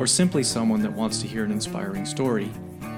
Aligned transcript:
or 0.00 0.06
simply 0.06 0.42
someone 0.42 0.80
that 0.80 0.90
wants 0.90 1.20
to 1.20 1.26
hear 1.26 1.44
an 1.44 1.52
inspiring 1.52 2.06
story, 2.06 2.50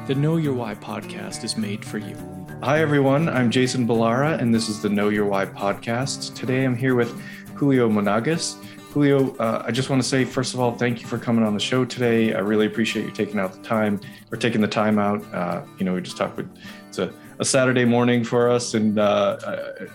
the 0.06 0.14
Know 0.14 0.36
Your 0.36 0.54
Why 0.54 0.77
podcast 0.77 1.42
is 1.42 1.56
made 1.56 1.84
for 1.84 1.98
you. 1.98 2.16
Hi, 2.62 2.80
everyone. 2.80 3.28
I'm 3.28 3.50
Jason 3.50 3.88
Ballara, 3.88 4.38
and 4.38 4.54
this 4.54 4.68
is 4.68 4.80
the 4.80 4.88
Know 4.88 5.08
Your 5.08 5.27
Why 5.27 5.44
podcast. 5.44 6.32
Today 6.36 6.64
I'm 6.64 6.77
here 6.77 6.94
with 6.94 7.20
Julio 7.56 7.88
Monagas. 7.91 8.54
Julio, 8.92 9.34
uh, 9.38 9.64
I 9.66 9.72
just 9.72 9.91
want 9.91 10.00
to 10.00 10.08
say, 10.08 10.24
first 10.24 10.54
of 10.54 10.60
all, 10.60 10.77
thank 10.77 11.00
you 11.00 11.08
for 11.08 11.18
coming 11.18 11.44
on 11.44 11.54
the 11.54 11.60
show 11.60 11.84
today. 11.84 12.34
I 12.34 12.38
really 12.38 12.66
appreciate 12.66 13.05
you 13.05 13.10
taking 13.10 13.41
out 13.41 13.52
the 13.52 13.62
time 13.64 14.00
or 14.30 14.38
taking 14.38 14.60
the 14.60 14.69
time 14.69 15.00
out. 15.00 15.24
Uh, 15.34 15.64
you 15.78 15.84
know, 15.84 15.94
we 15.94 16.02
just 16.02 16.16
talked 16.16 16.36
with, 16.36 16.56
it's 16.86 16.98
a, 16.98 17.12
a 17.41 17.44
Saturday 17.44 17.84
morning 17.84 18.22
for 18.22 18.48
us, 18.48 18.74
and 18.74 19.00
uh, 19.00 19.38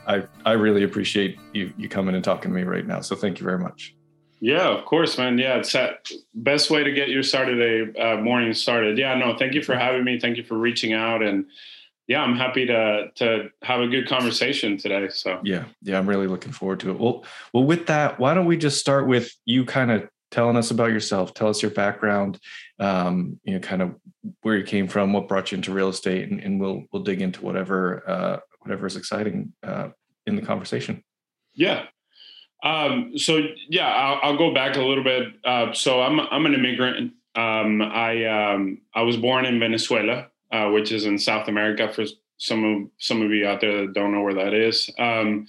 I, 0.07 0.23
I 0.45 0.51
really 0.51 0.83
appreciate 0.83 1.39
you, 1.53 1.71
you 1.77 1.87
coming 1.87 2.15
and 2.15 2.23
talking 2.23 2.51
to 2.51 2.57
me 2.57 2.63
right 2.63 2.85
now. 2.85 2.99
So 2.99 3.15
thank 3.15 3.39
you 3.39 3.45
very 3.45 3.59
much. 3.59 3.93
Yeah, 4.39 4.67
of 4.67 4.85
course, 4.85 5.17
man. 5.17 5.37
Yeah, 5.37 5.57
it's 5.57 5.73
that 5.73 6.09
best 6.33 6.69
way 6.69 6.83
to 6.83 6.91
get 6.91 7.09
your 7.09 7.23
Saturday 7.23 7.97
uh, 7.99 8.17
morning 8.17 8.53
started. 8.53 8.97
Yeah, 8.97 9.15
no, 9.15 9.35
thank 9.35 9.53
you 9.53 9.63
for 9.63 9.75
having 9.75 10.03
me. 10.03 10.19
Thank 10.19 10.37
you 10.37 10.43
for 10.43 10.57
reaching 10.57 10.93
out, 10.93 11.23
and 11.23 11.45
yeah, 12.07 12.21
I'm 12.21 12.35
happy 12.35 12.65
to 12.67 13.11
to 13.15 13.49
have 13.63 13.81
a 13.81 13.87
good 13.87 14.07
conversation 14.07 14.77
today. 14.77 15.09
So 15.09 15.39
yeah, 15.43 15.65
yeah, 15.81 15.97
I'm 15.97 16.07
really 16.07 16.27
looking 16.27 16.51
forward 16.51 16.79
to 16.81 16.91
it. 16.91 16.99
Well, 16.99 17.25
well, 17.51 17.63
with 17.63 17.87
that, 17.87 18.19
why 18.19 18.33
don't 18.33 18.45
we 18.45 18.57
just 18.57 18.79
start 18.79 19.07
with 19.07 19.31
you 19.45 19.65
kind 19.65 19.91
of 19.91 20.07
telling 20.29 20.55
us 20.55 20.69
about 20.69 20.91
yourself? 20.91 21.33
Tell 21.33 21.49
us 21.49 21.61
your 21.61 21.71
background, 21.71 22.39
um, 22.79 23.39
you 23.43 23.53
know, 23.53 23.59
kind 23.59 23.81
of 23.81 23.95
where 24.41 24.55
you 24.55 24.63
came 24.63 24.87
from, 24.87 25.13
what 25.13 25.27
brought 25.27 25.51
you 25.51 25.57
into 25.57 25.73
real 25.73 25.89
estate, 25.89 26.29
and, 26.29 26.39
and 26.39 26.59
we'll 26.59 26.83
we'll 26.91 27.03
dig 27.03 27.21
into 27.21 27.43
whatever 27.43 28.07
uh, 28.07 28.37
whatever 28.59 28.85
is 28.85 28.95
exciting 28.95 29.53
uh, 29.63 29.89
in 30.27 30.35
the 30.35 30.43
conversation. 30.43 31.03
Yeah, 31.55 31.87
um, 32.63 33.17
so 33.17 33.41
yeah, 33.69 33.87
I'll, 33.87 34.19
I'll, 34.23 34.37
go 34.37 34.53
back 34.53 34.75
a 34.75 34.81
little 34.81 35.03
bit. 35.03 35.27
Uh, 35.45 35.73
so 35.73 36.01
I'm 36.01 36.19
I'm 36.19 36.45
an 36.45 36.53
immigrant. 36.53 37.13
Um, 37.35 37.81
I 37.81 38.25
um, 38.25 38.81
I 38.95 39.03
was 39.03 39.15
born 39.15 39.45
in 39.45 39.59
Venezuela, 39.59 40.27
uh, 40.51 40.69
which 40.69 40.91
is 40.91 41.05
in 41.05 41.19
South 41.19 41.47
America. 41.47 41.91
For 41.91 42.05
some 42.37 42.63
of 42.63 42.89
some 42.97 43.21
of 43.21 43.31
you 43.31 43.47
out 43.47 43.61
there 43.61 43.81
that 43.81 43.93
don't 43.93 44.11
know 44.11 44.21
where 44.21 44.33
that 44.33 44.53
is. 44.53 44.89
Um, 44.97 45.47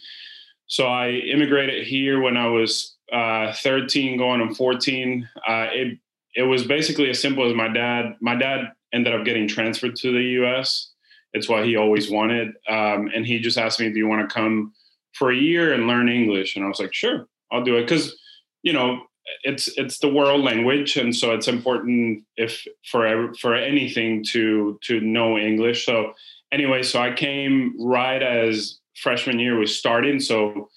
so 0.67 0.87
I 0.87 1.11
immigrated 1.11 1.87
here 1.87 2.20
when 2.20 2.37
I 2.37 2.47
was 2.47 2.95
uh, 3.11 3.55
13, 3.55 4.19
going 4.19 4.43
on 4.43 4.55
14. 4.55 5.28
Uh, 5.37 5.67
it 5.72 5.98
it 6.34 6.43
was 6.43 6.67
basically 6.67 7.11
as 7.11 7.20
simple 7.20 7.48
as 7.48 7.55
my 7.55 7.69
dad. 7.69 8.17
My 8.20 8.34
dad 8.34 8.72
ended 8.93 9.15
up 9.15 9.25
getting 9.25 9.48
transferred 9.48 9.97
to 9.97 10.12
the 10.12 10.22
U.S. 10.22 10.91
It's 11.33 11.48
what 11.48 11.65
he 11.65 11.77
always 11.77 12.11
wanted, 12.11 12.48
um, 12.69 13.11
and 13.15 13.27
he 13.27 13.39
just 13.39 13.59
asked 13.59 13.81
me, 13.81 13.91
"Do 13.91 13.98
you 13.98 14.06
want 14.06 14.28
to 14.28 14.33
come?" 14.33 14.72
For 15.14 15.31
a 15.31 15.37
year 15.37 15.73
and 15.73 15.87
learn 15.87 16.09
English. 16.09 16.56
And 16.56 16.64
I 16.64 16.69
was 16.69 16.78
like, 16.78 16.95
sure, 16.95 17.27
I'll 17.51 17.64
do 17.64 17.77
it. 17.77 17.89
Cause, 17.89 18.17
you 18.62 18.73
know, 18.73 19.01
it's 19.42 19.69
it's 19.77 19.98
the 19.98 20.09
world 20.09 20.42
language, 20.42 20.97
and 20.97 21.15
so 21.15 21.33
it's 21.33 21.48
important 21.48 22.25
if 22.37 22.67
for 22.91 23.33
for 23.34 23.55
anything 23.55 24.25
to 24.33 24.78
to 24.84 25.00
know 25.00 25.39
English. 25.39 25.84
So 25.84 26.15
anyway, 26.53 26.83
so 26.83 27.00
I 27.00 27.12
came 27.12 27.75
right 27.78 28.23
as 28.23 28.78
freshman 28.97 29.39
year 29.39 29.59
was 29.59 29.78
starting, 29.78 30.21
so 30.21 30.69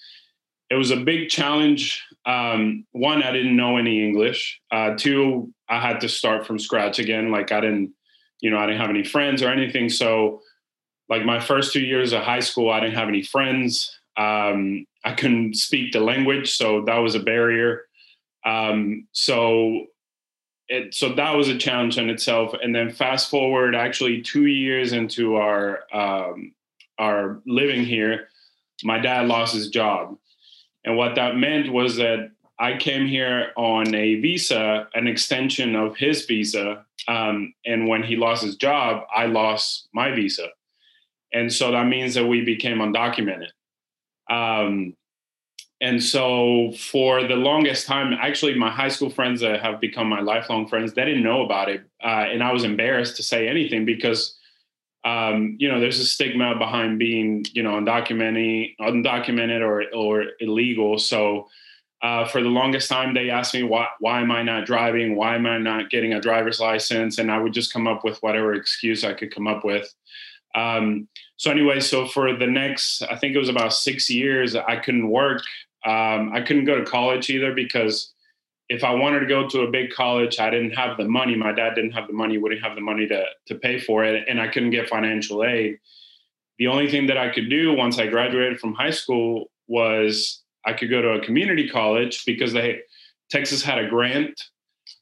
it 0.70 0.76
was 0.76 0.92
a 0.92 0.98
big 0.98 1.30
challenge. 1.30 2.04
Um, 2.26 2.86
one, 2.92 3.24
I 3.24 3.32
didn't 3.32 3.56
know 3.56 3.78
any 3.78 4.06
English. 4.06 4.62
Uh, 4.72 4.96
two, 4.96 5.54
I 5.68 5.82
had 5.82 6.00
to 6.02 6.10
start 6.10 6.46
from 6.46 6.60
scratch 6.60 7.00
again. 7.00 7.32
Like 7.32 7.52
I 7.52 7.62
didn't, 7.62 7.92
you 8.42 8.52
know, 8.52 8.58
I 8.58 8.68
didn't 8.68 8.82
have 8.82 8.90
any 8.90 9.04
friends 9.04 9.42
or 9.42 9.50
anything. 9.50 9.90
So, 9.90 10.42
like 11.10 11.26
my 11.26 11.40
first 11.40 11.74
two 11.74 11.82
years 11.82 12.14
of 12.14 12.22
high 12.22 12.40
school, 12.40 12.70
I 12.70 12.80
didn't 12.80 12.96
have 12.96 13.10
any 13.10 13.24
friends. 13.24 13.98
Um, 14.18 14.86
I 15.04 15.14
couldn't 15.14 15.56
speak 15.56 15.94
the 15.94 16.00
language, 16.00 16.52
so 16.52 16.84
that 16.86 16.98
was 16.98 17.16
a 17.16 17.20
barrier. 17.20 17.84
Um, 18.46 19.08
so 19.12 19.88
it, 20.68 20.94
so 20.94 21.14
that 21.14 21.36
was 21.36 21.50
a 21.50 21.58
challenge 21.58 21.98
in 21.98 22.10
itself. 22.10 22.54
And 22.62 22.74
then 22.74 22.92
fast 22.92 23.30
forward, 23.30 23.76
actually 23.76 24.22
two 24.22 24.46
years 24.46 24.94
into 24.94 25.36
our 25.36 25.82
um, 25.94 26.54
our 26.98 27.42
living 27.46 27.84
here, 27.84 28.28
my 28.84 29.00
dad 29.00 29.28
lost 29.28 29.56
his 29.56 29.70
job, 29.70 30.18
and 30.86 30.98
what 30.98 31.16
that 31.16 31.36
meant 31.36 31.72
was 31.72 31.96
that 31.98 32.32
I 32.62 32.78
came 32.78 33.08
here 33.08 33.54
on 33.56 33.94
a 33.96 34.20
visa, 34.20 34.88
an 34.94 35.08
extension 35.08 35.76
of 35.76 35.98
his 35.98 36.26
visa. 36.26 36.86
Um, 37.08 37.56
and 37.66 37.88
when 37.88 38.04
he 38.04 38.16
lost 38.16 38.44
his 38.44 38.56
job, 38.56 39.04
I 39.16 39.26
lost 39.26 39.88
my 39.96 40.12
visa. 40.12 40.48
And 41.34 41.52
so 41.52 41.72
that 41.72 41.88
means 41.88 42.14
that 42.14 42.28
we 42.28 42.46
became 42.46 42.78
undocumented. 42.78 43.48
Um, 44.32 44.96
and 45.82 46.02
so 46.02 46.72
for 46.78 47.28
the 47.28 47.36
longest 47.36 47.88
time, 47.88 48.14
actually, 48.14 48.54
my 48.54 48.70
high 48.70 48.88
school 48.88 49.10
friends 49.10 49.42
that 49.42 49.62
have 49.62 49.82
become 49.82 50.08
my 50.08 50.22
lifelong 50.22 50.68
friends, 50.68 50.94
they 50.94 51.04
didn't 51.04 51.24
know 51.24 51.44
about 51.44 51.70
it, 51.70 51.82
uh, 52.04 52.26
and 52.32 52.44
I 52.44 52.54
was 52.54 52.64
embarrassed 52.64 53.18
to 53.18 53.24
say 53.24 53.48
anything 53.48 53.84
because, 53.84 54.38
um, 55.04 55.56
you 55.60 55.68
know, 55.68 55.80
there's 55.80 56.00
a 56.00 56.06
stigma 56.06 56.56
behind 56.56 57.00
being, 57.00 57.46
you 57.54 57.64
know, 57.64 57.72
undocumented, 57.72 58.76
undocumented 58.80 59.62
or 59.62 59.84
or 59.94 60.26
illegal. 60.40 60.98
So. 60.98 61.48
Uh, 62.04 62.28
for 62.28 62.42
the 62.42 62.50
longest 62.50 62.90
time, 62.90 63.14
they 63.14 63.30
asked 63.30 63.54
me 63.54 63.62
why 63.62 63.86
why 64.00 64.22
am 64.22 64.32
I 64.32 64.42
not 64.42 64.66
driving? 64.66 65.16
Why 65.16 65.36
am 65.36 65.46
I 65.46 65.60
not 65.60 65.92
getting 65.92 66.14
a 66.14 66.20
driver's 66.20 66.60
license? 66.60 67.20
And 67.20 67.30
I 67.30 67.38
would 67.38 67.54
just 67.54 67.72
come 67.72 67.88
up 67.88 68.04
with 68.04 68.18
whatever 68.24 68.56
excuse 68.56 69.04
I 69.04 69.14
could 69.14 69.32
come 69.32 69.46
up 69.46 69.64
with. 69.64 69.88
Um, 70.56 71.08
so 71.38 71.52
anyway, 71.52 71.80
so 71.80 72.08
for 72.08 72.36
the 72.36 72.48
next, 72.48 73.02
I 73.04 73.16
think 73.16 73.36
it 73.36 73.40
was 73.40 73.50
about 73.50 73.74
six 73.74 74.10
years, 74.10 74.56
I 74.56 74.78
couldn't 74.78 75.10
work. 75.10 75.42
Um, 75.86 76.32
I 76.34 76.42
couldn't 76.42 76.66
go 76.66 76.78
to 76.78 76.86
college 76.86 77.30
either 77.30 77.54
because 77.54 78.14
if 78.70 78.86
I 78.86 78.94
wanted 78.94 79.20
to 79.20 79.26
go 79.26 79.50
to 79.50 79.62
a 79.62 79.72
big 79.72 79.92
college, 79.92 80.40
I 80.40 80.50
didn't 80.50 80.72
have 80.72 80.98
the 80.98 81.06
money. 81.06 81.36
My 81.36 81.52
dad 81.52 81.76
didn't 81.76 81.92
have 81.92 82.08
the 82.08 82.14
money, 82.14 82.38
wouldn't 82.38 82.64
have 82.64 82.76
the 82.76 82.82
money 82.82 83.06
to 83.08 83.26
to 83.48 83.56
pay 83.56 83.80
for 83.80 84.06
it, 84.06 84.26
and 84.30 84.40
I 84.40 84.48
couldn't 84.48 84.72
get 84.72 84.88
financial 84.88 85.44
aid. 85.44 85.78
The 86.58 86.68
only 86.68 86.90
thing 86.90 87.08
that 87.08 87.18
I 87.18 87.30
could 87.30 87.50
do 87.50 87.74
once 87.74 88.00
I 88.00 88.08
graduated 88.08 88.60
from 88.60 88.74
high 88.74 88.92
school 88.92 89.52
was 89.68 90.42
I 90.66 90.74
could 90.74 90.90
go 90.90 91.02
to 91.02 91.14
a 91.14 91.26
community 91.26 91.68
college 91.68 92.24
because 92.26 92.54
they 92.54 92.82
Texas 93.30 93.62
had 93.62 93.78
a 93.78 93.90
grant. 93.90 94.40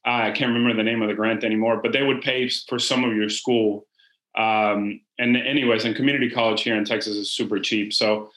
Uh, 0.06 0.22
I 0.24 0.30
can't 0.32 0.52
remember 0.52 0.74
the 0.74 0.82
name 0.82 1.02
of 1.02 1.08
the 1.08 1.14
grant 1.14 1.44
anymore, 1.44 1.80
but 1.82 1.92
they 1.92 2.02
would 2.02 2.22
pay 2.22 2.48
for 2.68 2.78
some 2.78 3.04
of 3.04 3.14
your 3.14 3.28
school 3.28 3.86
um, 4.36 5.00
and 5.18 5.36
anyways, 5.36 5.84
and 5.84 5.96
community 5.96 6.30
college 6.30 6.62
here 6.62 6.76
in 6.76 6.84
Texas 6.84 7.16
is 7.16 7.30
super 7.30 7.58
cheap. 7.58 7.92
So 7.92 8.30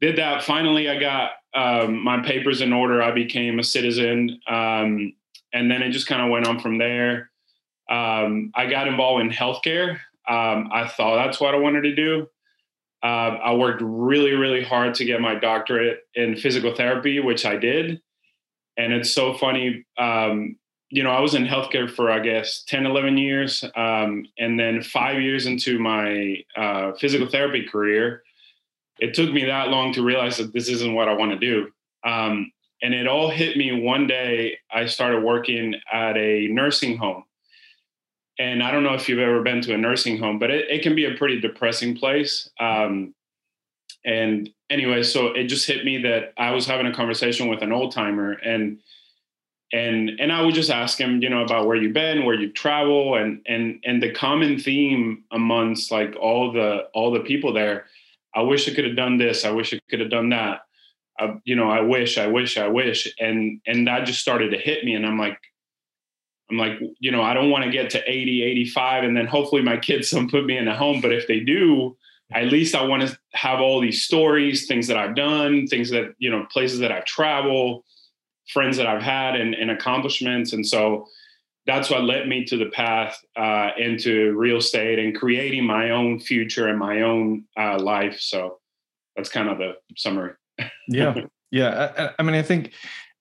did 0.00 0.16
that. 0.16 0.42
Finally, 0.42 0.88
I 0.88 0.98
got 0.98 1.32
um, 1.54 2.02
my 2.02 2.20
papers 2.20 2.60
in 2.60 2.72
order. 2.72 3.02
I 3.02 3.12
became 3.12 3.58
a 3.58 3.64
citizen. 3.64 4.40
Um, 4.48 5.14
and 5.52 5.70
then 5.70 5.82
it 5.82 5.90
just 5.90 6.06
kind 6.06 6.20
of 6.20 6.30
went 6.30 6.46
on 6.46 6.58
from 6.58 6.78
there. 6.78 7.30
Um, 7.88 8.50
I 8.54 8.66
got 8.66 8.88
involved 8.88 9.22
in 9.22 9.30
healthcare. 9.30 9.92
Um, 10.28 10.70
I 10.72 10.88
thought 10.88 11.24
that's 11.24 11.40
what 11.40 11.54
I 11.54 11.58
wanted 11.58 11.82
to 11.82 11.94
do. 11.94 12.26
Uh, 13.02 13.36
I 13.44 13.54
worked 13.54 13.82
really, 13.84 14.32
really 14.32 14.64
hard 14.64 14.94
to 14.94 15.04
get 15.04 15.20
my 15.20 15.34
doctorate 15.34 16.00
in 16.14 16.36
physical 16.36 16.74
therapy, 16.74 17.20
which 17.20 17.44
I 17.44 17.56
did. 17.56 18.00
And 18.76 18.92
it's 18.92 19.12
so 19.12 19.34
funny. 19.34 19.84
Um, 19.98 20.56
you 20.94 21.02
know, 21.02 21.10
I 21.10 21.18
was 21.18 21.34
in 21.34 21.44
healthcare 21.44 21.90
for, 21.90 22.08
I 22.08 22.20
guess, 22.20 22.62
10, 22.68 22.86
11 22.86 23.18
years. 23.18 23.64
Um, 23.74 24.26
and 24.38 24.60
then 24.60 24.80
five 24.80 25.20
years 25.20 25.44
into 25.44 25.80
my 25.80 26.36
uh, 26.56 26.92
physical 26.92 27.26
therapy 27.26 27.66
career, 27.66 28.22
it 29.00 29.12
took 29.12 29.32
me 29.32 29.44
that 29.46 29.70
long 29.70 29.92
to 29.94 30.04
realize 30.04 30.36
that 30.36 30.52
this 30.52 30.68
isn't 30.68 30.94
what 30.94 31.08
I 31.08 31.14
want 31.14 31.32
to 31.32 31.38
do. 31.38 31.68
Um, 32.08 32.52
and 32.80 32.94
it 32.94 33.08
all 33.08 33.28
hit 33.28 33.56
me 33.56 33.72
one 33.72 34.06
day. 34.06 34.56
I 34.72 34.86
started 34.86 35.24
working 35.24 35.74
at 35.92 36.16
a 36.16 36.46
nursing 36.46 36.96
home. 36.96 37.24
And 38.38 38.62
I 38.62 38.70
don't 38.70 38.84
know 38.84 38.94
if 38.94 39.08
you've 39.08 39.18
ever 39.18 39.42
been 39.42 39.62
to 39.62 39.74
a 39.74 39.78
nursing 39.78 40.18
home, 40.18 40.38
but 40.38 40.52
it, 40.52 40.70
it 40.70 40.82
can 40.84 40.94
be 40.94 41.06
a 41.06 41.16
pretty 41.16 41.40
depressing 41.40 41.96
place. 41.96 42.48
Um, 42.60 43.16
and 44.04 44.48
anyway, 44.70 45.02
so 45.02 45.28
it 45.32 45.48
just 45.48 45.66
hit 45.66 45.84
me 45.84 46.02
that 46.02 46.34
I 46.36 46.52
was 46.52 46.66
having 46.66 46.86
a 46.86 46.94
conversation 46.94 47.48
with 47.48 47.62
an 47.62 47.72
old 47.72 47.92
timer 47.92 48.34
and 48.34 48.78
and 49.74 50.12
and 50.20 50.32
I 50.32 50.40
would 50.40 50.54
just 50.54 50.70
ask 50.70 50.98
him, 50.98 51.20
you 51.20 51.28
know, 51.28 51.42
about 51.42 51.66
where 51.66 51.76
you've 51.76 51.92
been, 51.92 52.24
where 52.24 52.36
you've 52.36 52.54
traveled, 52.54 53.18
and 53.18 53.42
and 53.46 53.82
and 53.84 54.00
the 54.00 54.12
common 54.12 54.58
theme 54.58 55.24
amongst 55.32 55.90
like 55.90 56.14
all 56.18 56.52
the 56.52 56.84
all 56.94 57.10
the 57.10 57.20
people 57.20 57.52
there, 57.52 57.86
I 58.34 58.42
wish 58.42 58.68
I 58.68 58.74
could 58.74 58.84
have 58.84 58.96
done 58.96 59.18
this, 59.18 59.44
I 59.44 59.50
wish 59.50 59.74
I 59.74 59.80
could 59.90 59.98
have 59.98 60.10
done 60.10 60.28
that, 60.28 60.60
I, 61.18 61.34
you 61.44 61.56
know, 61.56 61.68
I 61.68 61.80
wish, 61.80 62.18
I 62.18 62.28
wish, 62.28 62.56
I 62.56 62.68
wish, 62.68 63.12
and 63.18 63.60
and 63.66 63.88
that 63.88 64.06
just 64.06 64.20
started 64.20 64.52
to 64.52 64.58
hit 64.58 64.84
me, 64.84 64.94
and 64.94 65.04
I'm 65.04 65.18
like, 65.18 65.40
I'm 66.48 66.56
like, 66.56 66.78
you 67.00 67.10
know, 67.10 67.22
I 67.22 67.34
don't 67.34 67.50
want 67.50 67.64
to 67.64 67.70
get 67.70 67.90
to 67.90 68.02
80, 68.10 68.44
85, 68.44 69.02
and 69.02 69.16
then 69.16 69.26
hopefully 69.26 69.62
my 69.62 69.76
kids 69.76 70.10
don't 70.10 70.30
put 70.30 70.46
me 70.46 70.56
in 70.56 70.68
a 70.68 70.76
home. 70.76 71.00
But 71.00 71.12
if 71.12 71.26
they 71.26 71.40
do, 71.40 71.96
at 72.32 72.46
least 72.46 72.76
I 72.76 72.82
want 72.82 73.02
to 73.02 73.18
have 73.32 73.60
all 73.60 73.80
these 73.80 74.04
stories, 74.04 74.68
things 74.68 74.86
that 74.86 74.96
I've 74.96 75.16
done, 75.16 75.66
things 75.66 75.90
that, 75.90 76.14
you 76.18 76.30
know, 76.30 76.46
places 76.52 76.78
that 76.78 76.92
I've 76.92 77.06
traveled, 77.06 77.82
friends 78.48 78.76
that 78.76 78.86
I've 78.86 79.02
had 79.02 79.36
and, 79.36 79.54
and 79.54 79.70
accomplishments. 79.70 80.52
And 80.52 80.66
so 80.66 81.06
that's 81.66 81.90
what 81.90 82.04
led 82.04 82.28
me 82.28 82.44
to 82.44 82.56
the 82.56 82.66
path 82.66 83.18
uh, 83.36 83.70
into 83.78 84.34
real 84.36 84.58
estate 84.58 84.98
and 84.98 85.16
creating 85.16 85.64
my 85.64 85.90
own 85.90 86.20
future 86.20 86.68
and 86.68 86.78
my 86.78 87.02
own 87.02 87.44
uh, 87.58 87.78
life. 87.78 88.20
So 88.20 88.58
that's 89.16 89.30
kind 89.30 89.48
of 89.48 89.58
the 89.58 89.74
summary. 89.96 90.32
yeah. 90.88 91.14
Yeah. 91.50 91.92
I, 91.96 92.10
I, 92.18 92.22
mean, 92.24 92.34
I 92.34 92.42
think, 92.42 92.72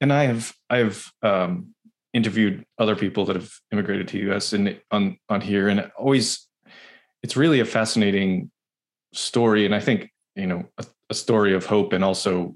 and 0.01 0.11
I 0.11 0.23
have, 0.23 0.55
I 0.67 0.77
have, 0.77 1.05
um, 1.21 1.75
interviewed 2.13 2.65
other 2.79 2.95
people 2.95 3.25
that 3.25 3.35
have 3.35 3.51
immigrated 3.71 4.07
to 4.07 4.35
us 4.35 4.53
and 4.53 4.79
on, 4.89 5.19
on 5.29 5.39
here 5.39 5.67
and 5.67 5.91
always, 5.95 6.47
it's 7.21 7.37
really 7.37 7.59
a 7.59 7.65
fascinating 7.65 8.49
story. 9.13 9.67
And 9.67 9.75
I 9.75 9.79
think, 9.79 10.11
you 10.35 10.47
know, 10.47 10.65
a, 10.79 10.85
a 11.11 11.13
story 11.13 11.53
of 11.53 11.67
hope 11.67 11.93
and 11.93 12.03
also 12.03 12.55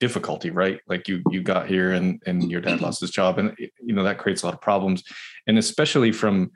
difficulty 0.00 0.50
right? 0.50 0.80
Like 0.86 1.08
you 1.08 1.22
you 1.30 1.42
got 1.42 1.68
here 1.68 1.92
and 1.92 2.22
and 2.26 2.50
your 2.50 2.60
dad 2.60 2.80
lost 2.80 3.00
his 3.00 3.10
job 3.10 3.38
and 3.38 3.54
you 3.58 3.94
know 3.94 4.04
that 4.04 4.18
creates 4.18 4.42
a 4.42 4.46
lot 4.46 4.54
of 4.54 4.60
problems. 4.60 5.02
And 5.46 5.58
especially 5.58 6.12
from 6.12 6.52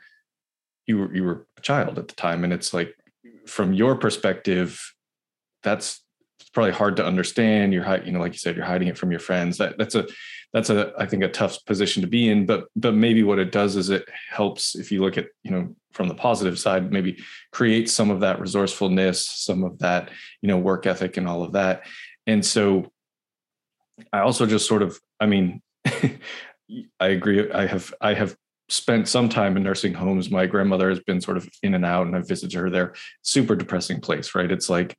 you 0.86 0.98
were 0.98 1.14
you 1.14 1.24
were 1.24 1.46
a 1.56 1.60
child 1.60 1.98
at 1.98 2.08
the 2.08 2.14
time 2.14 2.44
and 2.44 2.52
it's 2.52 2.72
like 2.72 2.94
from 3.46 3.72
your 3.72 3.96
perspective 3.96 4.80
that's 5.62 6.02
probably 6.52 6.72
hard 6.72 6.96
to 6.96 7.06
understand. 7.06 7.72
You're 7.72 8.04
you 8.04 8.12
know 8.12 8.20
like 8.20 8.32
you 8.32 8.38
said 8.38 8.56
you're 8.56 8.64
hiding 8.64 8.88
it 8.88 8.98
from 8.98 9.10
your 9.10 9.20
friends. 9.20 9.58
That 9.58 9.78
that's 9.78 9.94
a 9.94 10.06
that's 10.52 10.68
a 10.68 10.92
i 10.98 11.06
think 11.06 11.22
a 11.22 11.28
tough 11.28 11.64
position 11.64 12.02
to 12.02 12.06
be 12.06 12.28
in 12.28 12.44
but 12.44 12.66
but 12.76 12.92
maybe 12.92 13.22
what 13.22 13.38
it 13.38 13.50
does 13.50 13.74
is 13.74 13.88
it 13.88 14.04
helps 14.28 14.74
if 14.74 14.92
you 14.92 15.00
look 15.00 15.16
at 15.16 15.28
you 15.42 15.50
know 15.50 15.74
from 15.92 16.08
the 16.08 16.14
positive 16.14 16.58
side 16.58 16.92
maybe 16.92 17.16
create 17.52 17.88
some 17.88 18.10
of 18.10 18.20
that 18.20 18.38
resourcefulness 18.38 19.24
some 19.24 19.64
of 19.64 19.78
that 19.78 20.10
you 20.42 20.48
know 20.48 20.58
work 20.58 20.86
ethic 20.86 21.16
and 21.16 21.26
all 21.26 21.42
of 21.42 21.52
that. 21.52 21.86
And 22.26 22.44
so 22.44 22.92
I 24.12 24.20
also 24.20 24.46
just 24.46 24.66
sort 24.66 24.82
of, 24.82 24.98
I 25.20 25.26
mean, 25.26 25.62
I 25.86 27.08
agree. 27.08 27.50
I 27.50 27.66
have, 27.66 27.92
I 28.00 28.14
have 28.14 28.36
spent 28.68 29.08
some 29.08 29.28
time 29.28 29.56
in 29.56 29.62
nursing 29.62 29.94
homes. 29.94 30.30
My 30.30 30.46
grandmother 30.46 30.88
has 30.88 31.00
been 31.00 31.20
sort 31.20 31.36
of 31.36 31.48
in 31.62 31.74
and 31.74 31.84
out, 31.84 32.06
and 32.06 32.16
I've 32.16 32.28
visited 32.28 32.58
her 32.58 32.70
there. 32.70 32.94
Super 33.22 33.54
depressing 33.54 34.00
place, 34.00 34.34
right? 34.34 34.50
It's 34.50 34.70
like 34.70 34.96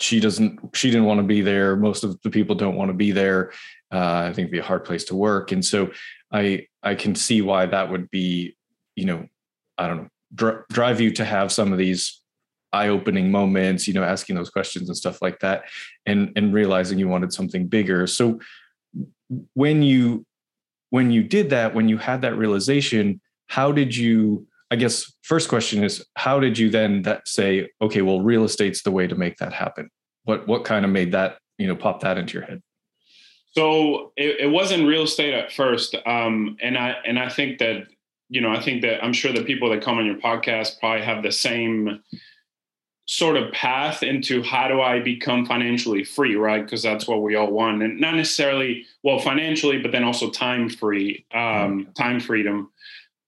she 0.00 0.20
doesn't, 0.20 0.76
she 0.76 0.90
didn't 0.90 1.06
want 1.06 1.18
to 1.18 1.26
be 1.26 1.42
there. 1.42 1.76
Most 1.76 2.02
of 2.02 2.20
the 2.22 2.30
people 2.30 2.56
don't 2.56 2.76
want 2.76 2.88
to 2.88 2.96
be 2.96 3.12
there. 3.12 3.52
Uh, 3.92 4.24
I 4.24 4.26
think 4.26 4.46
it'd 4.46 4.50
be 4.50 4.58
a 4.58 4.64
hard 4.64 4.84
place 4.84 5.04
to 5.04 5.14
work, 5.14 5.52
and 5.52 5.64
so 5.64 5.92
I, 6.32 6.66
I 6.82 6.96
can 6.96 7.14
see 7.14 7.42
why 7.42 7.66
that 7.66 7.90
would 7.90 8.10
be, 8.10 8.56
you 8.96 9.04
know, 9.04 9.28
I 9.78 9.86
don't 9.86 9.96
know, 9.98 10.08
dr- 10.34 10.64
drive 10.70 11.00
you 11.00 11.12
to 11.12 11.24
have 11.24 11.52
some 11.52 11.70
of 11.70 11.78
these 11.78 12.20
eye-opening 12.74 13.30
moments 13.30 13.86
you 13.86 13.94
know 13.94 14.02
asking 14.02 14.36
those 14.36 14.50
questions 14.50 14.88
and 14.88 14.96
stuff 14.96 15.22
like 15.22 15.38
that 15.40 15.64
and 16.06 16.32
and 16.36 16.52
realizing 16.52 16.98
you 16.98 17.08
wanted 17.08 17.32
something 17.32 17.66
bigger. 17.66 18.06
So 18.06 18.40
when 19.54 19.82
you 19.82 20.26
when 20.90 21.10
you 21.10 21.22
did 21.22 21.50
that 21.50 21.74
when 21.74 21.88
you 21.88 21.98
had 21.98 22.22
that 22.22 22.36
realization 22.36 23.20
how 23.48 23.72
did 23.72 23.96
you 23.96 24.46
i 24.70 24.76
guess 24.76 25.12
first 25.22 25.48
question 25.48 25.82
is 25.82 26.04
how 26.14 26.38
did 26.38 26.56
you 26.56 26.70
then 26.70 27.02
that 27.02 27.26
say 27.26 27.68
okay 27.82 28.02
well 28.02 28.20
real 28.20 28.44
estate's 28.44 28.82
the 28.82 28.90
way 28.92 29.06
to 29.06 29.16
make 29.16 29.36
that 29.38 29.52
happen 29.52 29.90
what 30.24 30.46
what 30.46 30.64
kind 30.64 30.84
of 30.84 30.90
made 30.90 31.12
that 31.12 31.38
you 31.58 31.66
know 31.66 31.76
pop 31.76 32.00
that 32.00 32.18
into 32.18 32.34
your 32.34 32.44
head? 32.44 32.62
So 33.52 34.12
it, 34.16 34.40
it 34.40 34.50
wasn't 34.50 34.86
real 34.86 35.04
estate 35.04 35.32
at 35.32 35.52
first 35.52 35.94
um, 36.06 36.56
and 36.60 36.76
i 36.76 36.96
and 37.06 37.18
i 37.18 37.28
think 37.28 37.58
that 37.58 37.86
you 38.28 38.40
know 38.40 38.50
i 38.50 38.60
think 38.60 38.82
that 38.82 39.04
i'm 39.04 39.12
sure 39.12 39.32
the 39.32 39.44
people 39.44 39.70
that 39.70 39.82
come 39.82 39.98
on 39.98 40.06
your 40.06 40.16
podcast 40.18 40.80
probably 40.80 41.04
have 41.04 41.22
the 41.22 41.32
same 41.32 42.02
sort 43.06 43.36
of 43.36 43.52
path 43.52 44.02
into 44.02 44.42
how 44.42 44.66
do 44.66 44.80
I 44.80 45.00
become 45.00 45.44
financially 45.44 46.04
free, 46.04 46.36
right? 46.36 46.64
Because 46.64 46.82
that's 46.82 47.06
what 47.06 47.22
we 47.22 47.34
all 47.34 47.50
want, 47.50 47.82
and 47.82 48.00
not 48.00 48.14
necessarily 48.14 48.86
well 49.02 49.18
financially, 49.18 49.78
but 49.78 49.92
then 49.92 50.04
also 50.04 50.30
time 50.30 50.68
free, 50.68 51.24
um, 51.32 51.40
mm-hmm. 51.40 51.92
time 51.92 52.20
freedom. 52.20 52.70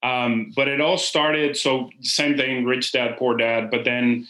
Um, 0.03 0.53
but 0.55 0.69
it 0.69 0.81
all 0.81 0.99
started 0.99 1.57
so 1.57 1.91
same 2.01 2.37
thing, 2.37 2.65
rich 2.65 2.93
dad, 2.93 3.17
poor 3.19 3.37
dad. 3.37 3.71
But 3.71 3.85
then 3.85 4.27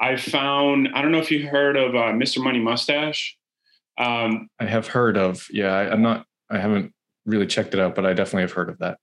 I 0.00 0.16
found 0.16 0.88
I 0.94 1.02
don't 1.02 1.12
know 1.12 1.18
if 1.18 1.30
you 1.30 1.48
heard 1.48 1.76
of 1.76 1.94
uh, 1.94 2.12
Mr. 2.12 2.42
Money 2.42 2.60
Mustache. 2.60 3.36
Um, 3.98 4.48
I 4.60 4.66
have 4.66 4.88
heard 4.88 5.16
of 5.16 5.48
yeah. 5.50 5.72
I, 5.72 5.90
I'm 5.90 6.02
not. 6.02 6.26
I 6.50 6.58
haven't 6.58 6.92
really 7.24 7.46
checked 7.46 7.74
it 7.74 7.80
out, 7.80 7.94
but 7.94 8.06
I 8.06 8.12
definitely 8.12 8.42
have 8.42 8.52
heard 8.52 8.68
of 8.68 8.78
that. 8.78 8.98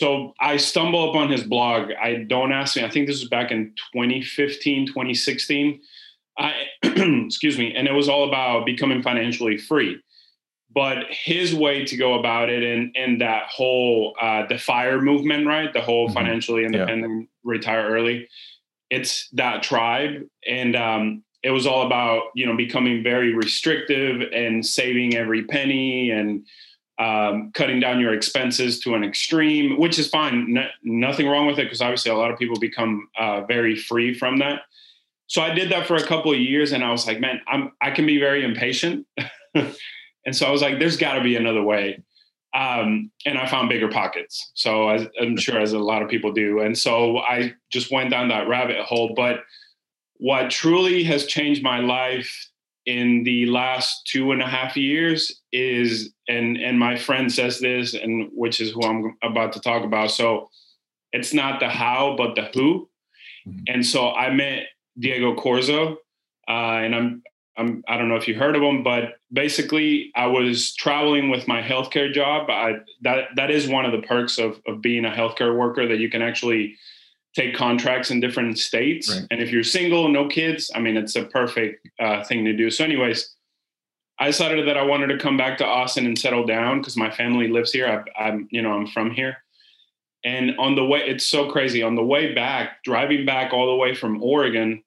So 0.00 0.32
I 0.40 0.56
stumble 0.56 1.10
upon 1.10 1.30
his 1.30 1.42
blog. 1.42 1.90
I 1.92 2.24
don't 2.26 2.52
ask 2.52 2.74
me. 2.74 2.82
I 2.82 2.88
think 2.88 3.06
this 3.06 3.20
was 3.20 3.28
back 3.28 3.50
in 3.50 3.74
2015, 3.92 4.86
2016. 4.86 5.78
I 6.38 6.54
excuse 6.82 7.58
me, 7.58 7.74
and 7.74 7.86
it 7.86 7.92
was 7.92 8.08
all 8.08 8.26
about 8.26 8.64
becoming 8.64 9.02
financially 9.02 9.58
free. 9.58 10.00
But 10.72 11.04
his 11.10 11.54
way 11.54 11.84
to 11.84 11.98
go 11.98 12.18
about 12.18 12.48
it, 12.48 12.62
and 12.62 12.96
and 12.96 13.20
that 13.20 13.48
whole 13.50 14.16
uh, 14.18 14.46
the 14.46 14.56
fire 14.56 15.02
movement, 15.02 15.46
right? 15.46 15.70
The 15.70 15.82
whole 15.82 16.06
mm-hmm. 16.06 16.14
financially 16.14 16.64
independent, 16.64 17.20
yeah. 17.20 17.26
retire 17.44 17.86
early. 17.90 18.26
It's 18.88 19.28
that 19.32 19.62
tribe, 19.62 20.22
and 20.48 20.76
um, 20.76 21.24
it 21.42 21.50
was 21.50 21.66
all 21.66 21.84
about 21.84 22.22
you 22.34 22.46
know 22.46 22.56
becoming 22.56 23.02
very 23.02 23.34
restrictive 23.34 24.22
and 24.32 24.64
saving 24.64 25.14
every 25.14 25.44
penny 25.44 26.10
and 26.10 26.46
um, 27.00 27.50
cutting 27.54 27.80
down 27.80 27.98
your 27.98 28.12
expenses 28.12 28.78
to 28.80 28.94
an 28.94 29.02
extreme, 29.02 29.78
which 29.78 29.98
is 29.98 30.08
fine. 30.08 30.52
No, 30.52 30.66
nothing 30.84 31.26
wrong 31.26 31.46
with 31.46 31.58
it 31.58 31.64
because 31.64 31.80
obviously 31.80 32.10
a 32.10 32.14
lot 32.14 32.30
of 32.30 32.38
people 32.38 32.58
become 32.60 33.08
uh, 33.18 33.40
very 33.46 33.74
free 33.74 34.12
from 34.12 34.38
that. 34.38 34.60
So 35.26 35.40
I 35.40 35.54
did 35.54 35.72
that 35.72 35.86
for 35.86 35.96
a 35.96 36.06
couple 36.06 36.30
of 36.30 36.38
years, 36.38 36.72
and 36.72 36.84
I 36.84 36.90
was 36.90 37.06
like, 37.06 37.18
man, 37.18 37.40
I'm 37.48 37.72
I 37.80 37.90
can 37.90 38.04
be 38.04 38.18
very 38.18 38.44
impatient, 38.44 39.06
and 39.54 40.36
so 40.36 40.46
I 40.46 40.50
was 40.50 40.60
like, 40.60 40.78
there's 40.78 40.98
got 40.98 41.14
to 41.14 41.22
be 41.22 41.36
another 41.36 41.62
way. 41.62 42.02
Um, 42.52 43.12
and 43.24 43.38
I 43.38 43.46
found 43.46 43.68
bigger 43.68 43.88
pockets. 43.88 44.50
So 44.54 44.88
as, 44.88 45.06
I'm 45.20 45.36
sure 45.36 45.60
as 45.60 45.72
a 45.72 45.78
lot 45.78 46.02
of 46.02 46.10
people 46.10 46.32
do, 46.32 46.60
and 46.60 46.76
so 46.76 47.18
I 47.18 47.54
just 47.70 47.90
went 47.90 48.10
down 48.10 48.28
that 48.28 48.46
rabbit 48.46 48.78
hole. 48.80 49.14
But 49.16 49.44
what 50.18 50.50
truly 50.50 51.02
has 51.04 51.24
changed 51.24 51.62
my 51.62 51.78
life 51.78 52.49
in 52.86 53.22
the 53.24 53.46
last 53.46 54.06
two 54.06 54.32
and 54.32 54.42
a 54.42 54.46
half 54.46 54.76
years 54.76 55.40
is 55.52 56.12
and 56.28 56.56
and 56.56 56.78
my 56.78 56.96
friend 56.96 57.32
says 57.32 57.60
this 57.60 57.94
and 57.94 58.30
which 58.32 58.60
is 58.60 58.70
who 58.70 58.82
i'm 58.82 59.16
about 59.22 59.52
to 59.52 59.60
talk 59.60 59.84
about 59.84 60.10
so 60.10 60.48
it's 61.12 61.34
not 61.34 61.60
the 61.60 61.68
how 61.68 62.14
but 62.16 62.34
the 62.34 62.48
who 62.54 62.88
mm-hmm. 63.46 63.58
and 63.68 63.84
so 63.84 64.10
i 64.12 64.30
met 64.30 64.64
diego 64.98 65.34
corzo 65.34 65.96
uh, 66.48 66.80
and 66.82 66.94
i'm 66.94 67.22
I'm, 67.56 67.84
I 67.88 67.98
don't 67.98 68.08
know 68.08 68.16
if 68.16 68.26
you 68.26 68.34
heard 68.34 68.56
of 68.56 68.62
him, 68.62 68.82
but 68.82 69.16
basically, 69.30 70.12
I 70.14 70.26
was 70.26 70.74
traveling 70.76 71.28
with 71.28 71.46
my 71.46 71.60
healthcare 71.60 72.10
job. 72.10 72.48
I, 72.48 72.76
that 73.02 73.28
that 73.36 73.50
is 73.50 73.68
one 73.68 73.84
of 73.84 73.92
the 73.92 74.06
perks 74.06 74.38
of 74.38 74.60
of 74.66 74.80
being 74.80 75.04
a 75.04 75.10
healthcare 75.10 75.54
worker 75.54 75.86
that 75.86 75.98
you 75.98 76.08
can 76.08 76.22
actually 76.22 76.76
take 77.34 77.54
contracts 77.54 78.10
in 78.10 78.20
different 78.20 78.58
states. 78.58 79.10
Right. 79.10 79.26
And 79.30 79.40
if 79.40 79.50
you're 79.50 79.64
single, 79.64 80.08
no 80.08 80.28
kids, 80.28 80.70
I 80.74 80.80
mean, 80.80 80.96
it's 80.96 81.16
a 81.16 81.24
perfect 81.24 81.88
uh, 81.98 82.24
thing 82.24 82.44
to 82.44 82.52
do. 82.52 82.70
So, 82.70 82.84
anyways, 82.84 83.36
I 84.18 84.26
decided 84.26 84.68
that 84.68 84.76
I 84.76 84.82
wanted 84.82 85.08
to 85.08 85.18
come 85.18 85.36
back 85.36 85.58
to 85.58 85.64
Austin 85.64 86.06
and 86.06 86.18
settle 86.18 86.44
down 86.44 86.80
because 86.80 86.96
my 86.96 87.10
family 87.10 87.48
lives 87.48 87.72
here. 87.72 88.04
i 88.18 88.28
am 88.28 88.48
you 88.50 88.62
know, 88.62 88.72
I'm 88.72 88.86
from 88.86 89.10
here. 89.10 89.36
And 90.24 90.58
on 90.58 90.74
the 90.74 90.84
way, 90.84 91.00
it's 91.00 91.24
so 91.24 91.50
crazy. 91.50 91.82
On 91.82 91.94
the 91.94 92.04
way 92.04 92.34
back, 92.34 92.82
driving 92.84 93.24
back 93.24 93.54
all 93.54 93.66
the 93.66 93.76
way 93.76 93.94
from 93.94 94.22
Oregon, 94.22 94.82